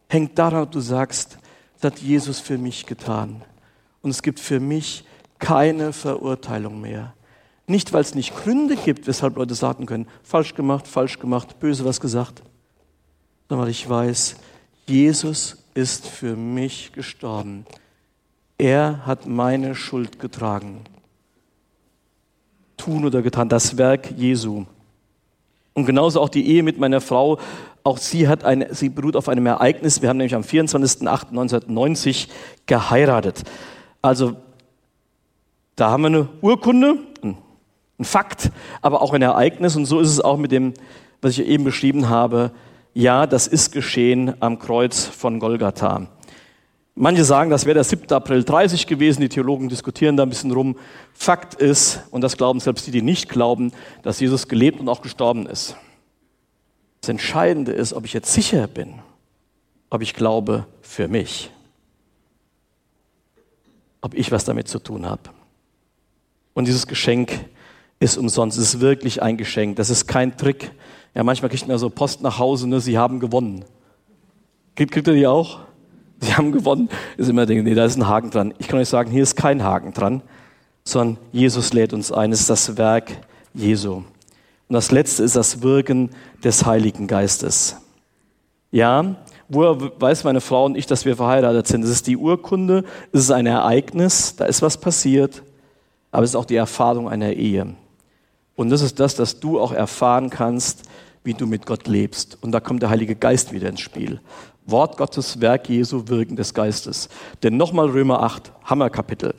hängt 0.10 0.38
daran, 0.40 0.64
ob 0.64 0.72
du 0.72 0.80
sagst, 0.80 1.38
das 1.80 1.92
hat 1.92 2.00
Jesus 2.00 2.40
für 2.40 2.58
mich 2.58 2.86
getan. 2.86 3.44
Und 4.02 4.12
es 4.12 4.24
gibt 4.24 4.40
für 4.40 4.60
mich 4.60 5.04
keine 5.40 5.94
Verurteilung 5.94 6.82
mehr. 6.82 7.14
Nicht, 7.68 7.92
weil 7.92 8.02
es 8.02 8.16
nicht 8.16 8.36
Gründe 8.36 8.78
gibt, 8.78 9.08
weshalb 9.08 9.36
Leute 9.36 9.54
sagen 9.54 9.86
können, 9.86 10.08
falsch 10.24 10.56
gemacht, 10.56 10.88
falsch 10.88 11.20
gemacht, 11.20 11.60
böse 11.60 11.84
was 11.84 12.00
gesagt, 12.00 12.42
sondern 13.50 13.66
weil 13.66 13.72
ich 13.72 13.88
weiß, 13.88 14.38
Jesus 14.88 15.58
ist 15.74 16.08
für 16.08 16.36
mich 16.36 16.94
gestorben. 16.94 17.66
Er 18.58 19.06
hat 19.06 19.28
meine 19.28 19.76
Schuld 19.76 20.20
getragen. 20.20 20.82
Tun 22.78 23.06
oder 23.06 23.22
getan, 23.22 23.50
das 23.50 23.78
Werk 23.78 24.12
Jesu. 24.12 24.66
Und 25.74 25.86
genauso 25.86 26.22
auch 26.22 26.30
die 26.30 26.48
Ehe 26.48 26.64
mit 26.64 26.80
meiner 26.80 27.02
Frau, 27.02 27.38
auch 27.84 27.98
sie 27.98 28.28
hat 28.28 28.44
eine, 28.44 28.74
sie 28.74 28.90
beruht 28.90 29.16
auf 29.16 29.30
einem 29.30 29.46
Ereignis. 29.46 30.02
Wir 30.02 30.10
haben 30.10 30.18
nämlich 30.18 30.36
am 30.36 30.42
24.08.1990 30.42 32.30
geheiratet. 32.66 33.44
Also 34.02 34.38
da 35.78 35.92
haben 35.92 36.02
wir 36.02 36.08
eine 36.08 36.30
Urkunde, 36.42 36.98
ein 37.24 37.38
Fakt, 38.04 38.52
aber 38.82 39.02
auch 39.02 39.14
ein 39.14 39.22
Ereignis. 39.22 39.76
Und 39.76 39.86
so 39.86 40.00
ist 40.00 40.10
es 40.10 40.20
auch 40.20 40.38
mit 40.38 40.52
dem, 40.52 40.74
was 41.22 41.38
ich 41.38 41.46
eben 41.46 41.64
beschrieben 41.64 42.10
habe. 42.10 42.52
Ja, 42.96 43.28
das 43.28 43.46
ist 43.46 43.72
geschehen 43.72 44.34
am 44.40 44.58
Kreuz 44.58 45.06
von 45.06 45.40
Golgatha. 45.40 46.08
Manche 46.96 47.24
sagen, 47.24 47.52
das 47.52 47.68
wäre 47.68 47.76
der 47.76 47.84
7. 47.84 48.12
April 48.12 48.44
30 48.44 48.88
gewesen. 48.88 49.22
Die 49.22 49.30
Theologen 49.30 49.70
diskutieren 49.70 50.18
da 50.18 50.24
ein 50.24 50.30
bisschen 50.30 50.52
rum. 50.52 50.78
Fakt 51.14 51.54
ist, 51.54 52.02
und 52.10 52.22
das 52.22 52.38
glauben 52.38 52.60
selbst 52.60 52.88
die, 52.88 52.92
die 52.92 53.04
nicht 53.04 53.30
glauben, 53.30 53.72
dass 54.02 54.20
Jesus 54.20 54.48
gelebt 54.48 54.80
und 54.80 54.90
auch 54.90 55.04
gestorben 55.04 55.46
ist. 55.46 55.76
Das 57.02 57.10
Entscheidende 57.10 57.72
ist, 57.72 57.94
ob 57.94 58.06
ich 58.06 58.14
jetzt 58.14 58.34
sicher 58.34 58.66
bin, 58.66 58.96
ob 59.92 60.02
ich 60.02 60.16
glaube 60.16 60.66
für 60.82 61.08
mich, 61.08 61.52
ob 64.02 64.16
ich 64.16 64.32
was 64.32 64.44
damit 64.44 64.68
zu 64.68 64.80
tun 64.80 65.06
habe. 65.06 65.37
Und 66.58 66.68
dieses 66.68 66.88
Geschenk 66.88 67.46
ist 68.00 68.18
umsonst. 68.18 68.58
Es 68.58 68.74
ist 68.74 68.82
wirklich 68.82 69.22
ein 69.22 69.38
Geschenk. 69.38 69.76
Das 69.76 69.92
ist 69.92 70.08
kein 70.08 70.38
Trick. 70.38 70.72
Ja, 71.14 71.22
manchmal 71.22 71.52
kriegt 71.52 71.68
man 71.68 71.78
so 71.78 71.92
Post 71.92 72.24
nach 72.24 72.40
Hause, 72.40 72.68
ne, 72.68 72.80
Sie 72.80 72.98
haben 72.98 73.20
gewonnen. 73.20 73.64
Kriegt, 74.76 74.92
kriegt 74.92 75.08
ihr 75.08 75.14
die 75.14 75.28
auch? 75.28 75.60
Sie 76.20 76.34
haben 76.34 76.52
gewonnen. 76.52 76.90
Ist 77.16 77.30
immer 77.30 77.46
denken, 77.46 77.64
nee, 77.64 77.76
da 77.76 77.86
ist 77.86 77.96
ein 77.96 78.08
Haken 78.08 78.32
dran. 78.32 78.56
Ich 78.58 78.68
kann 78.68 78.80
euch 78.80 78.90
sagen, 78.90 79.12
hier 79.12 79.22
ist 79.22 79.36
kein 79.36 79.64
Haken 79.64 79.94
dran, 79.94 80.24
sondern 80.84 81.24
Jesus 81.32 81.74
lädt 81.74 81.94
uns 81.94 82.12
ein. 82.12 82.32
Es 82.32 82.40
ist 82.40 82.50
das 82.50 82.76
Werk 82.76 83.12
Jesu. 83.54 83.98
Und 83.98 84.06
das 84.68 84.90
letzte 84.90 85.22
ist 85.22 85.36
das 85.36 85.62
Wirken 85.62 86.10
des 86.44 86.66
Heiligen 86.66 87.06
Geistes. 87.06 87.76
Ja, 88.72 89.18
woher 89.48 89.80
weiß 90.00 90.24
meine 90.24 90.42
Frau 90.42 90.66
und 90.66 90.76
ich, 90.76 90.88
dass 90.88 91.06
wir 91.06 91.18
verheiratet 91.18 91.68
sind? 91.68 91.84
Es 91.84 91.92
ist 91.92 92.08
die 92.08 92.18
Urkunde, 92.18 92.84
es 93.12 93.20
ist 93.20 93.32
ein 93.32 93.46
Ereignis, 93.46 94.36
da 94.38 94.46
ist 94.46 94.64
was 94.64 94.80
passiert 94.82 95.44
aber 96.12 96.24
es 96.24 96.32
ist 96.32 96.36
auch 96.36 96.46
die 96.46 96.56
Erfahrung 96.56 97.10
einer 97.10 97.34
Ehe. 97.34 97.76
Und 98.56 98.70
das 98.70 98.82
ist 98.82 99.00
das, 99.00 99.16
dass 99.16 99.40
du 99.40 99.60
auch 99.60 99.72
erfahren 99.72 100.30
kannst, 100.30 100.84
wie 101.24 101.34
du 101.34 101.46
mit 101.46 101.66
Gott 101.66 101.88
lebst. 101.88 102.38
Und 102.42 102.52
da 102.52 102.60
kommt 102.60 102.82
der 102.82 102.90
Heilige 102.90 103.16
Geist 103.16 103.54
wieder 103.54 103.70
ins 103.70 103.82
Spiel. 103.82 104.20
Wort 104.66 104.98
Gottes, 104.98 105.40
Werk 105.42 105.70
Jesu, 105.70 106.08
Wirken 106.08 106.36
des 106.36 106.54
Geistes. 106.54 107.10
Denn 107.44 107.58
nochmal 107.58 107.90
Römer 107.90 108.24
8, 108.24 108.52
Hammerkapitel. 108.66 109.36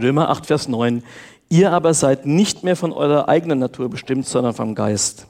Römer 0.00 0.30
8, 0.30 0.46
Vers 0.46 0.68
9. 0.68 1.02
Ihr 1.48 1.72
aber 1.72 1.92
seid 1.92 2.24
nicht 2.24 2.64
mehr 2.64 2.76
von 2.76 2.92
eurer 2.92 3.28
eigenen 3.28 3.58
Natur 3.58 3.90
bestimmt, 3.90 4.26
sondern 4.26 4.54
vom 4.54 4.74
Geist. 4.74 5.26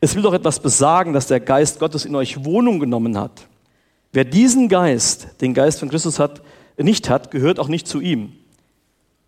Es 0.00 0.14
will 0.14 0.22
doch 0.22 0.34
etwas 0.34 0.60
besagen, 0.60 1.12
dass 1.12 1.26
der 1.26 1.40
Geist 1.40 1.80
Gottes 1.80 2.04
in 2.04 2.14
euch 2.14 2.44
Wohnung 2.44 2.78
genommen 2.78 3.18
hat. 3.18 3.48
Wer 4.12 4.24
diesen 4.24 4.68
Geist, 4.68 5.40
den 5.40 5.52
Geist 5.52 5.80
von 5.80 5.88
Christus 5.88 6.18
hat, 6.18 6.42
nicht 6.78 7.10
hat, 7.10 7.30
gehört 7.30 7.58
auch 7.58 7.68
nicht 7.68 7.88
zu 7.88 8.00
ihm 8.00 8.32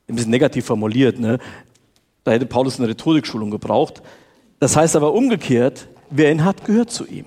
ein 0.08 0.16
bisschen 0.16 0.30
negativ 0.30 0.66
formuliert, 0.66 1.18
ne? 1.18 1.38
da 2.24 2.32
hätte 2.32 2.46
Paulus 2.46 2.78
eine 2.78 2.88
Rhetorikschulung 2.88 3.50
gebraucht. 3.50 4.02
Das 4.60 4.76
heißt 4.76 4.96
aber 4.96 5.12
umgekehrt, 5.14 5.88
wer 6.10 6.30
ihn 6.30 6.44
hat, 6.44 6.64
gehört 6.64 6.90
zu 6.90 7.06
ihm. 7.06 7.26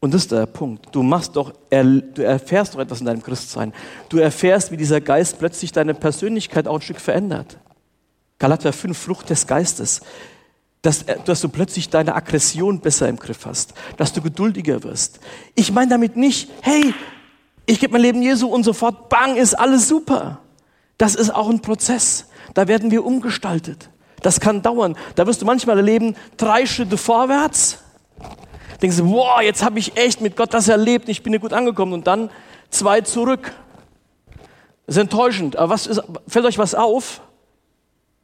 Und 0.00 0.12
das 0.14 0.22
ist 0.22 0.32
der 0.32 0.46
Punkt. 0.46 0.88
Du 0.92 1.02
machst 1.02 1.36
doch, 1.36 1.52
du 1.70 2.22
erfährst 2.22 2.74
doch 2.74 2.80
etwas 2.80 3.00
in 3.00 3.06
deinem 3.06 3.22
Christsein. 3.22 3.72
Du 4.08 4.18
erfährst, 4.18 4.72
wie 4.72 4.76
dieser 4.76 5.00
Geist 5.00 5.38
plötzlich 5.38 5.70
deine 5.70 5.94
Persönlichkeit 5.94 6.66
auch 6.66 6.76
ein 6.76 6.82
Stück 6.82 7.00
verändert. 7.00 7.58
Galater 8.38 8.72
5, 8.72 8.98
Frucht 8.98 9.30
des 9.30 9.46
Geistes. 9.46 10.00
Dass, 10.82 11.04
dass 11.24 11.40
du 11.40 11.48
plötzlich 11.48 11.90
deine 11.90 12.16
Aggression 12.16 12.80
besser 12.80 13.08
im 13.08 13.16
Griff 13.16 13.46
hast. 13.46 13.74
Dass 13.96 14.12
du 14.12 14.20
geduldiger 14.20 14.82
wirst. 14.82 15.20
Ich 15.54 15.70
meine 15.70 15.90
damit 15.90 16.16
nicht, 16.16 16.50
hey, 16.62 16.92
ich 17.66 17.78
gebe 17.78 17.92
mein 17.92 18.02
Leben 18.02 18.22
Jesu 18.22 18.48
und 18.48 18.64
sofort, 18.64 19.08
bang, 19.08 19.36
ist 19.36 19.54
alles 19.54 19.88
super. 19.88 20.40
Das 21.02 21.16
ist 21.16 21.34
auch 21.34 21.50
ein 21.50 21.58
Prozess. 21.58 22.26
Da 22.54 22.68
werden 22.68 22.92
wir 22.92 23.04
umgestaltet. 23.04 23.90
Das 24.20 24.38
kann 24.38 24.62
dauern. 24.62 24.96
Da 25.16 25.26
wirst 25.26 25.42
du 25.42 25.46
manchmal 25.46 25.76
erleben, 25.76 26.14
drei 26.36 26.64
Schritte 26.64 26.96
vorwärts. 26.96 27.78
Denkst 28.80 28.98
du, 28.98 29.10
wow, 29.10 29.40
jetzt 29.42 29.64
habe 29.64 29.80
ich 29.80 29.96
echt 29.96 30.20
mit 30.20 30.36
Gott 30.36 30.54
das 30.54 30.68
erlebt, 30.68 31.08
ich 31.08 31.24
bin 31.24 31.32
hier 31.32 31.40
gut 31.40 31.52
angekommen. 31.52 31.92
Und 31.92 32.06
dann 32.06 32.30
zwei 32.70 33.00
zurück. 33.00 33.52
Das 34.86 34.94
ist 34.94 35.02
enttäuschend. 35.02 35.56
Aber 35.56 35.74
was 35.74 35.88
ist, 35.88 36.00
fällt 36.28 36.44
euch 36.44 36.58
was 36.58 36.72
auf? 36.72 37.20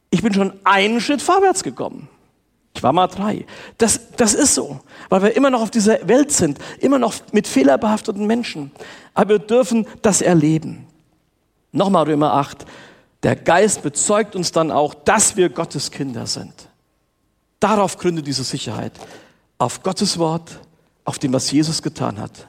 Ich 0.09 0.23
bin 0.23 0.33
schon 0.33 0.53
einen 0.63 1.01
Schritt 1.01 1.21
vorwärts 1.21 1.63
gekommen. 1.63 2.07
Ich 2.73 2.81
war 2.81 2.93
mal 2.93 3.07
drei. 3.07 3.45
Das, 3.77 3.99
das 4.15 4.33
ist 4.33 4.55
so, 4.55 4.79
weil 5.09 5.21
wir 5.21 5.35
immer 5.35 5.49
noch 5.49 5.63
auf 5.63 5.71
dieser 5.71 6.07
Welt 6.07 6.31
sind, 6.31 6.59
immer 6.79 6.97
noch 6.97 7.15
mit 7.33 7.45
fehlerbehafteten 7.45 8.25
Menschen. 8.25 8.71
Aber 9.13 9.31
wir 9.31 9.39
dürfen 9.39 9.85
das 10.01 10.21
erleben. 10.21 10.85
Nochmal 11.71 12.05
Römer 12.05 12.33
8. 12.33 12.65
Der 13.23 13.35
Geist 13.35 13.81
bezeugt 13.81 14.35
uns 14.35 14.51
dann 14.51 14.71
auch, 14.71 14.93
dass 14.93 15.35
wir 15.35 15.49
Gottes 15.49 15.91
Kinder 15.91 16.25
sind. 16.25 16.53
Darauf 17.59 17.97
gründet 17.97 18.27
diese 18.27 18.43
Sicherheit. 18.43 18.93
Auf 19.57 19.83
Gottes 19.83 20.17
Wort, 20.17 20.59
auf 21.03 21.19
dem, 21.19 21.33
was 21.33 21.51
Jesus 21.51 21.81
getan 21.81 22.19
hat 22.19 22.47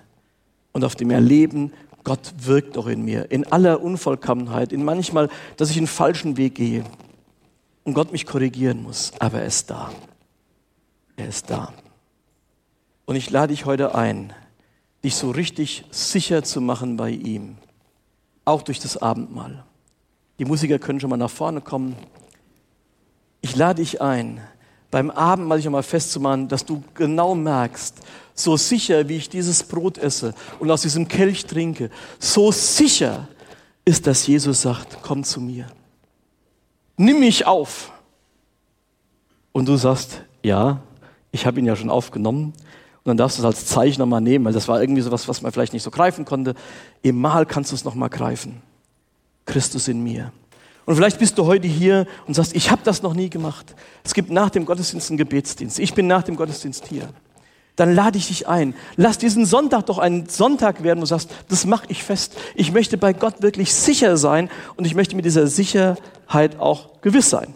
und 0.72 0.84
auf 0.84 0.94
dem 0.94 1.10
Erleben 1.10 1.72
Gott 2.04 2.32
wirkt 2.38 2.76
doch 2.76 2.86
in 2.86 3.02
mir, 3.02 3.30
in 3.30 3.50
aller 3.52 3.82
Unvollkommenheit, 3.82 4.72
in 4.72 4.84
manchmal, 4.84 5.28
dass 5.56 5.70
ich 5.70 5.76
einen 5.76 5.86
falschen 5.86 6.36
Weg 6.36 6.54
gehe 6.54 6.84
und 7.84 7.94
Gott 7.94 8.12
mich 8.12 8.26
korrigieren 8.26 8.82
muss. 8.82 9.12
Aber 9.18 9.40
er 9.40 9.46
ist 9.46 9.70
da. 9.70 9.92
Er 11.16 11.28
ist 11.28 11.50
da. 11.50 11.72
Und 13.04 13.16
ich 13.16 13.28
lade 13.30 13.52
dich 13.52 13.66
heute 13.66 13.94
ein, 13.94 14.32
dich 15.04 15.16
so 15.16 15.30
richtig 15.30 15.84
sicher 15.90 16.42
zu 16.42 16.60
machen 16.60 16.96
bei 16.96 17.10
ihm. 17.10 17.58
Auch 18.44 18.62
durch 18.62 18.80
das 18.80 18.96
Abendmahl. 18.96 19.64
Die 20.38 20.44
Musiker 20.44 20.78
können 20.78 21.00
schon 21.00 21.10
mal 21.10 21.16
nach 21.16 21.30
vorne 21.30 21.60
kommen. 21.60 21.96
Ich 23.42 23.56
lade 23.56 23.82
dich 23.82 24.00
ein, 24.00 24.40
beim 24.90 25.10
Abendmahl 25.10 25.58
dich 25.58 25.66
einmal 25.66 25.82
festzumachen, 25.82 26.48
dass 26.48 26.64
du 26.64 26.82
genau 26.94 27.34
merkst, 27.34 28.00
so 28.34 28.56
sicher 28.56 29.08
wie 29.08 29.16
ich 29.16 29.28
dieses 29.28 29.62
Brot 29.62 29.98
esse 29.98 30.34
und 30.58 30.70
aus 30.70 30.82
diesem 30.82 31.08
Kelch 31.08 31.46
trinke, 31.46 31.90
so 32.18 32.52
sicher 32.52 33.28
ist, 33.84 34.06
dass 34.06 34.26
Jesus 34.26 34.62
sagt, 34.62 34.98
komm 35.02 35.24
zu 35.24 35.40
mir. 35.40 35.66
Nimm 36.96 37.20
mich 37.20 37.46
auf. 37.46 37.92
Und 39.52 39.66
du 39.66 39.76
sagst, 39.76 40.22
ja, 40.42 40.80
ich 41.32 41.46
habe 41.46 41.60
ihn 41.60 41.66
ja 41.66 41.76
schon 41.76 41.90
aufgenommen. 41.90 42.52
Und 43.02 43.08
dann 43.08 43.16
darfst 43.16 43.38
du 43.38 43.42
es 43.42 43.46
als 43.46 43.66
Zeichen 43.66 44.00
nochmal 44.00 44.20
nehmen, 44.20 44.44
weil 44.44 44.52
das 44.52 44.68
war 44.68 44.80
irgendwie 44.80 45.00
so 45.00 45.10
was, 45.10 45.26
was 45.26 45.40
man 45.40 45.52
vielleicht 45.52 45.72
nicht 45.72 45.82
so 45.82 45.90
greifen 45.90 46.24
konnte. 46.24 46.54
Im 47.02 47.18
Mal 47.18 47.46
kannst 47.46 47.70
du 47.70 47.74
es 47.74 47.84
nochmal 47.84 48.10
greifen. 48.10 48.60
Christus 49.46 49.88
in 49.88 50.02
mir. 50.02 50.32
Und 50.84 50.96
vielleicht 50.96 51.18
bist 51.18 51.38
du 51.38 51.46
heute 51.46 51.66
hier 51.66 52.06
und 52.26 52.34
sagst, 52.34 52.54
ich 52.54 52.70
habe 52.70 52.82
das 52.84 53.02
noch 53.02 53.14
nie 53.14 53.30
gemacht. 53.30 53.74
Es 54.04 54.12
gibt 54.12 54.30
nach 54.30 54.50
dem 54.50 54.66
Gottesdienst 54.66 55.10
einen 55.10 55.18
Gebetsdienst. 55.18 55.78
Ich 55.78 55.94
bin 55.94 56.06
nach 56.06 56.24
dem 56.24 56.36
Gottesdienst 56.36 56.86
hier. 56.88 57.08
Dann 57.76 57.94
lade 57.94 58.18
ich 58.18 58.28
dich 58.28 58.48
ein. 58.48 58.74
Lass 58.96 59.16
diesen 59.16 59.46
Sonntag 59.46 59.86
doch 59.86 59.98
ein 59.98 60.28
Sonntag 60.28 60.82
werden, 60.82 60.98
wo 60.98 61.02
du 61.02 61.06
sagst, 61.06 61.30
das 61.48 61.64
mache 61.64 61.86
ich 61.88 62.02
fest. 62.02 62.36
Ich 62.54 62.72
möchte 62.72 62.98
bei 62.98 63.14
Gott 63.14 63.40
wirklich 63.40 63.72
sicher 63.72 64.18
sein 64.18 64.50
und 64.76 64.84
ich 64.84 64.94
möchte 64.94 65.16
mit 65.16 65.24
dieser 65.24 65.46
Sicherheit 65.46 66.58
auch 66.58 67.00
gewiss 67.00 67.30
sein. 67.30 67.54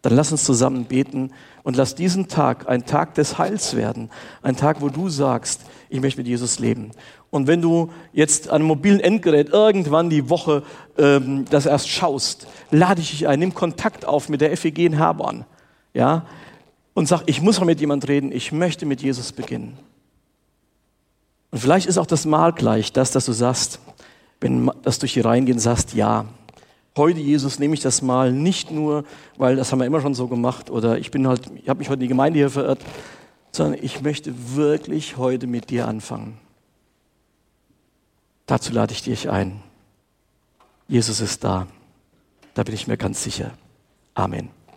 Dann 0.00 0.16
lass 0.16 0.32
uns 0.32 0.44
zusammen 0.44 0.86
beten 0.86 1.32
und 1.62 1.76
lass 1.76 1.94
diesen 1.94 2.28
Tag 2.28 2.68
ein 2.68 2.84
Tag 2.84 3.14
des 3.14 3.38
Heils 3.38 3.76
werden. 3.76 4.10
Ein 4.42 4.56
Tag, 4.56 4.80
wo 4.80 4.88
du 4.88 5.08
sagst, 5.08 5.62
ich 5.88 6.00
möchte 6.00 6.20
mit 6.20 6.26
Jesus 6.26 6.58
leben. 6.58 6.90
Und 7.30 7.46
wenn 7.46 7.62
du 7.62 7.90
jetzt 8.12 8.48
an 8.48 8.56
einem 8.56 8.66
mobilen 8.66 9.00
Endgerät 9.00 9.50
irgendwann 9.50 10.10
die 10.10 10.28
Woche 10.28 10.62
ähm, 10.98 11.44
das 11.50 11.66
erst 11.66 11.88
schaust, 11.88 12.46
lade 12.70 13.00
ich 13.00 13.10
dich 13.10 13.28
ein, 13.28 13.38
nimm 13.38 13.54
Kontakt 13.54 14.04
auf 14.04 14.28
mit 14.28 14.40
der 14.40 14.56
FEG 14.56 14.78
in 14.80 14.92
Herborn. 14.94 15.44
Ja, 15.94 16.26
und 16.94 17.08
sag, 17.08 17.22
ich 17.26 17.40
muss 17.40 17.58
mal 17.58 17.66
mit 17.66 17.80
jemand 17.80 18.06
reden, 18.08 18.32
ich 18.32 18.52
möchte 18.52 18.86
mit 18.86 19.02
Jesus 19.02 19.32
beginnen. 19.32 19.78
Und 21.50 21.58
vielleicht 21.58 21.86
ist 21.86 21.98
auch 21.98 22.06
das 22.06 22.24
Mal 22.24 22.52
gleich 22.52 22.92
das, 22.92 23.12
dass 23.12 23.26
du 23.26 23.32
sagst, 23.32 23.78
wenn 24.40 24.70
das 24.82 24.98
durch 24.98 25.12
die 25.12 25.20
Reihen 25.20 25.46
gehen, 25.46 25.58
sagst, 25.58 25.94
ja, 25.94 26.26
heute 26.96 27.20
Jesus 27.20 27.58
nehme 27.58 27.74
ich 27.74 27.80
das 27.80 28.02
Mal 28.02 28.32
nicht 28.32 28.70
nur, 28.70 29.04
weil 29.36 29.56
das 29.56 29.72
haben 29.72 29.78
wir 29.78 29.86
immer 29.86 30.00
schon 30.00 30.14
so 30.14 30.28
gemacht 30.28 30.70
oder 30.70 30.98
ich 30.98 31.10
bin 31.10 31.26
halt, 31.26 31.42
ich 31.54 31.68
habe 31.68 31.78
mich 31.78 31.88
heute 31.88 31.94
in 31.94 32.00
die 32.00 32.08
Gemeinde 32.08 32.38
hier 32.38 32.50
verirrt, 32.50 32.80
sondern 33.50 33.82
ich 33.82 34.02
möchte 34.02 34.32
wirklich 34.54 35.16
heute 35.16 35.46
mit 35.46 35.70
dir 35.70 35.88
anfangen. 35.88 36.38
Dazu 38.46 38.72
lade 38.72 38.92
ich 38.92 39.02
dich 39.02 39.30
ein. 39.30 39.62
Jesus 40.88 41.20
ist 41.20 41.44
da. 41.44 41.66
Da 42.54 42.64
bin 42.64 42.74
ich 42.74 42.86
mir 42.86 42.96
ganz 42.96 43.22
sicher. 43.22 43.52
Amen. 44.14 44.61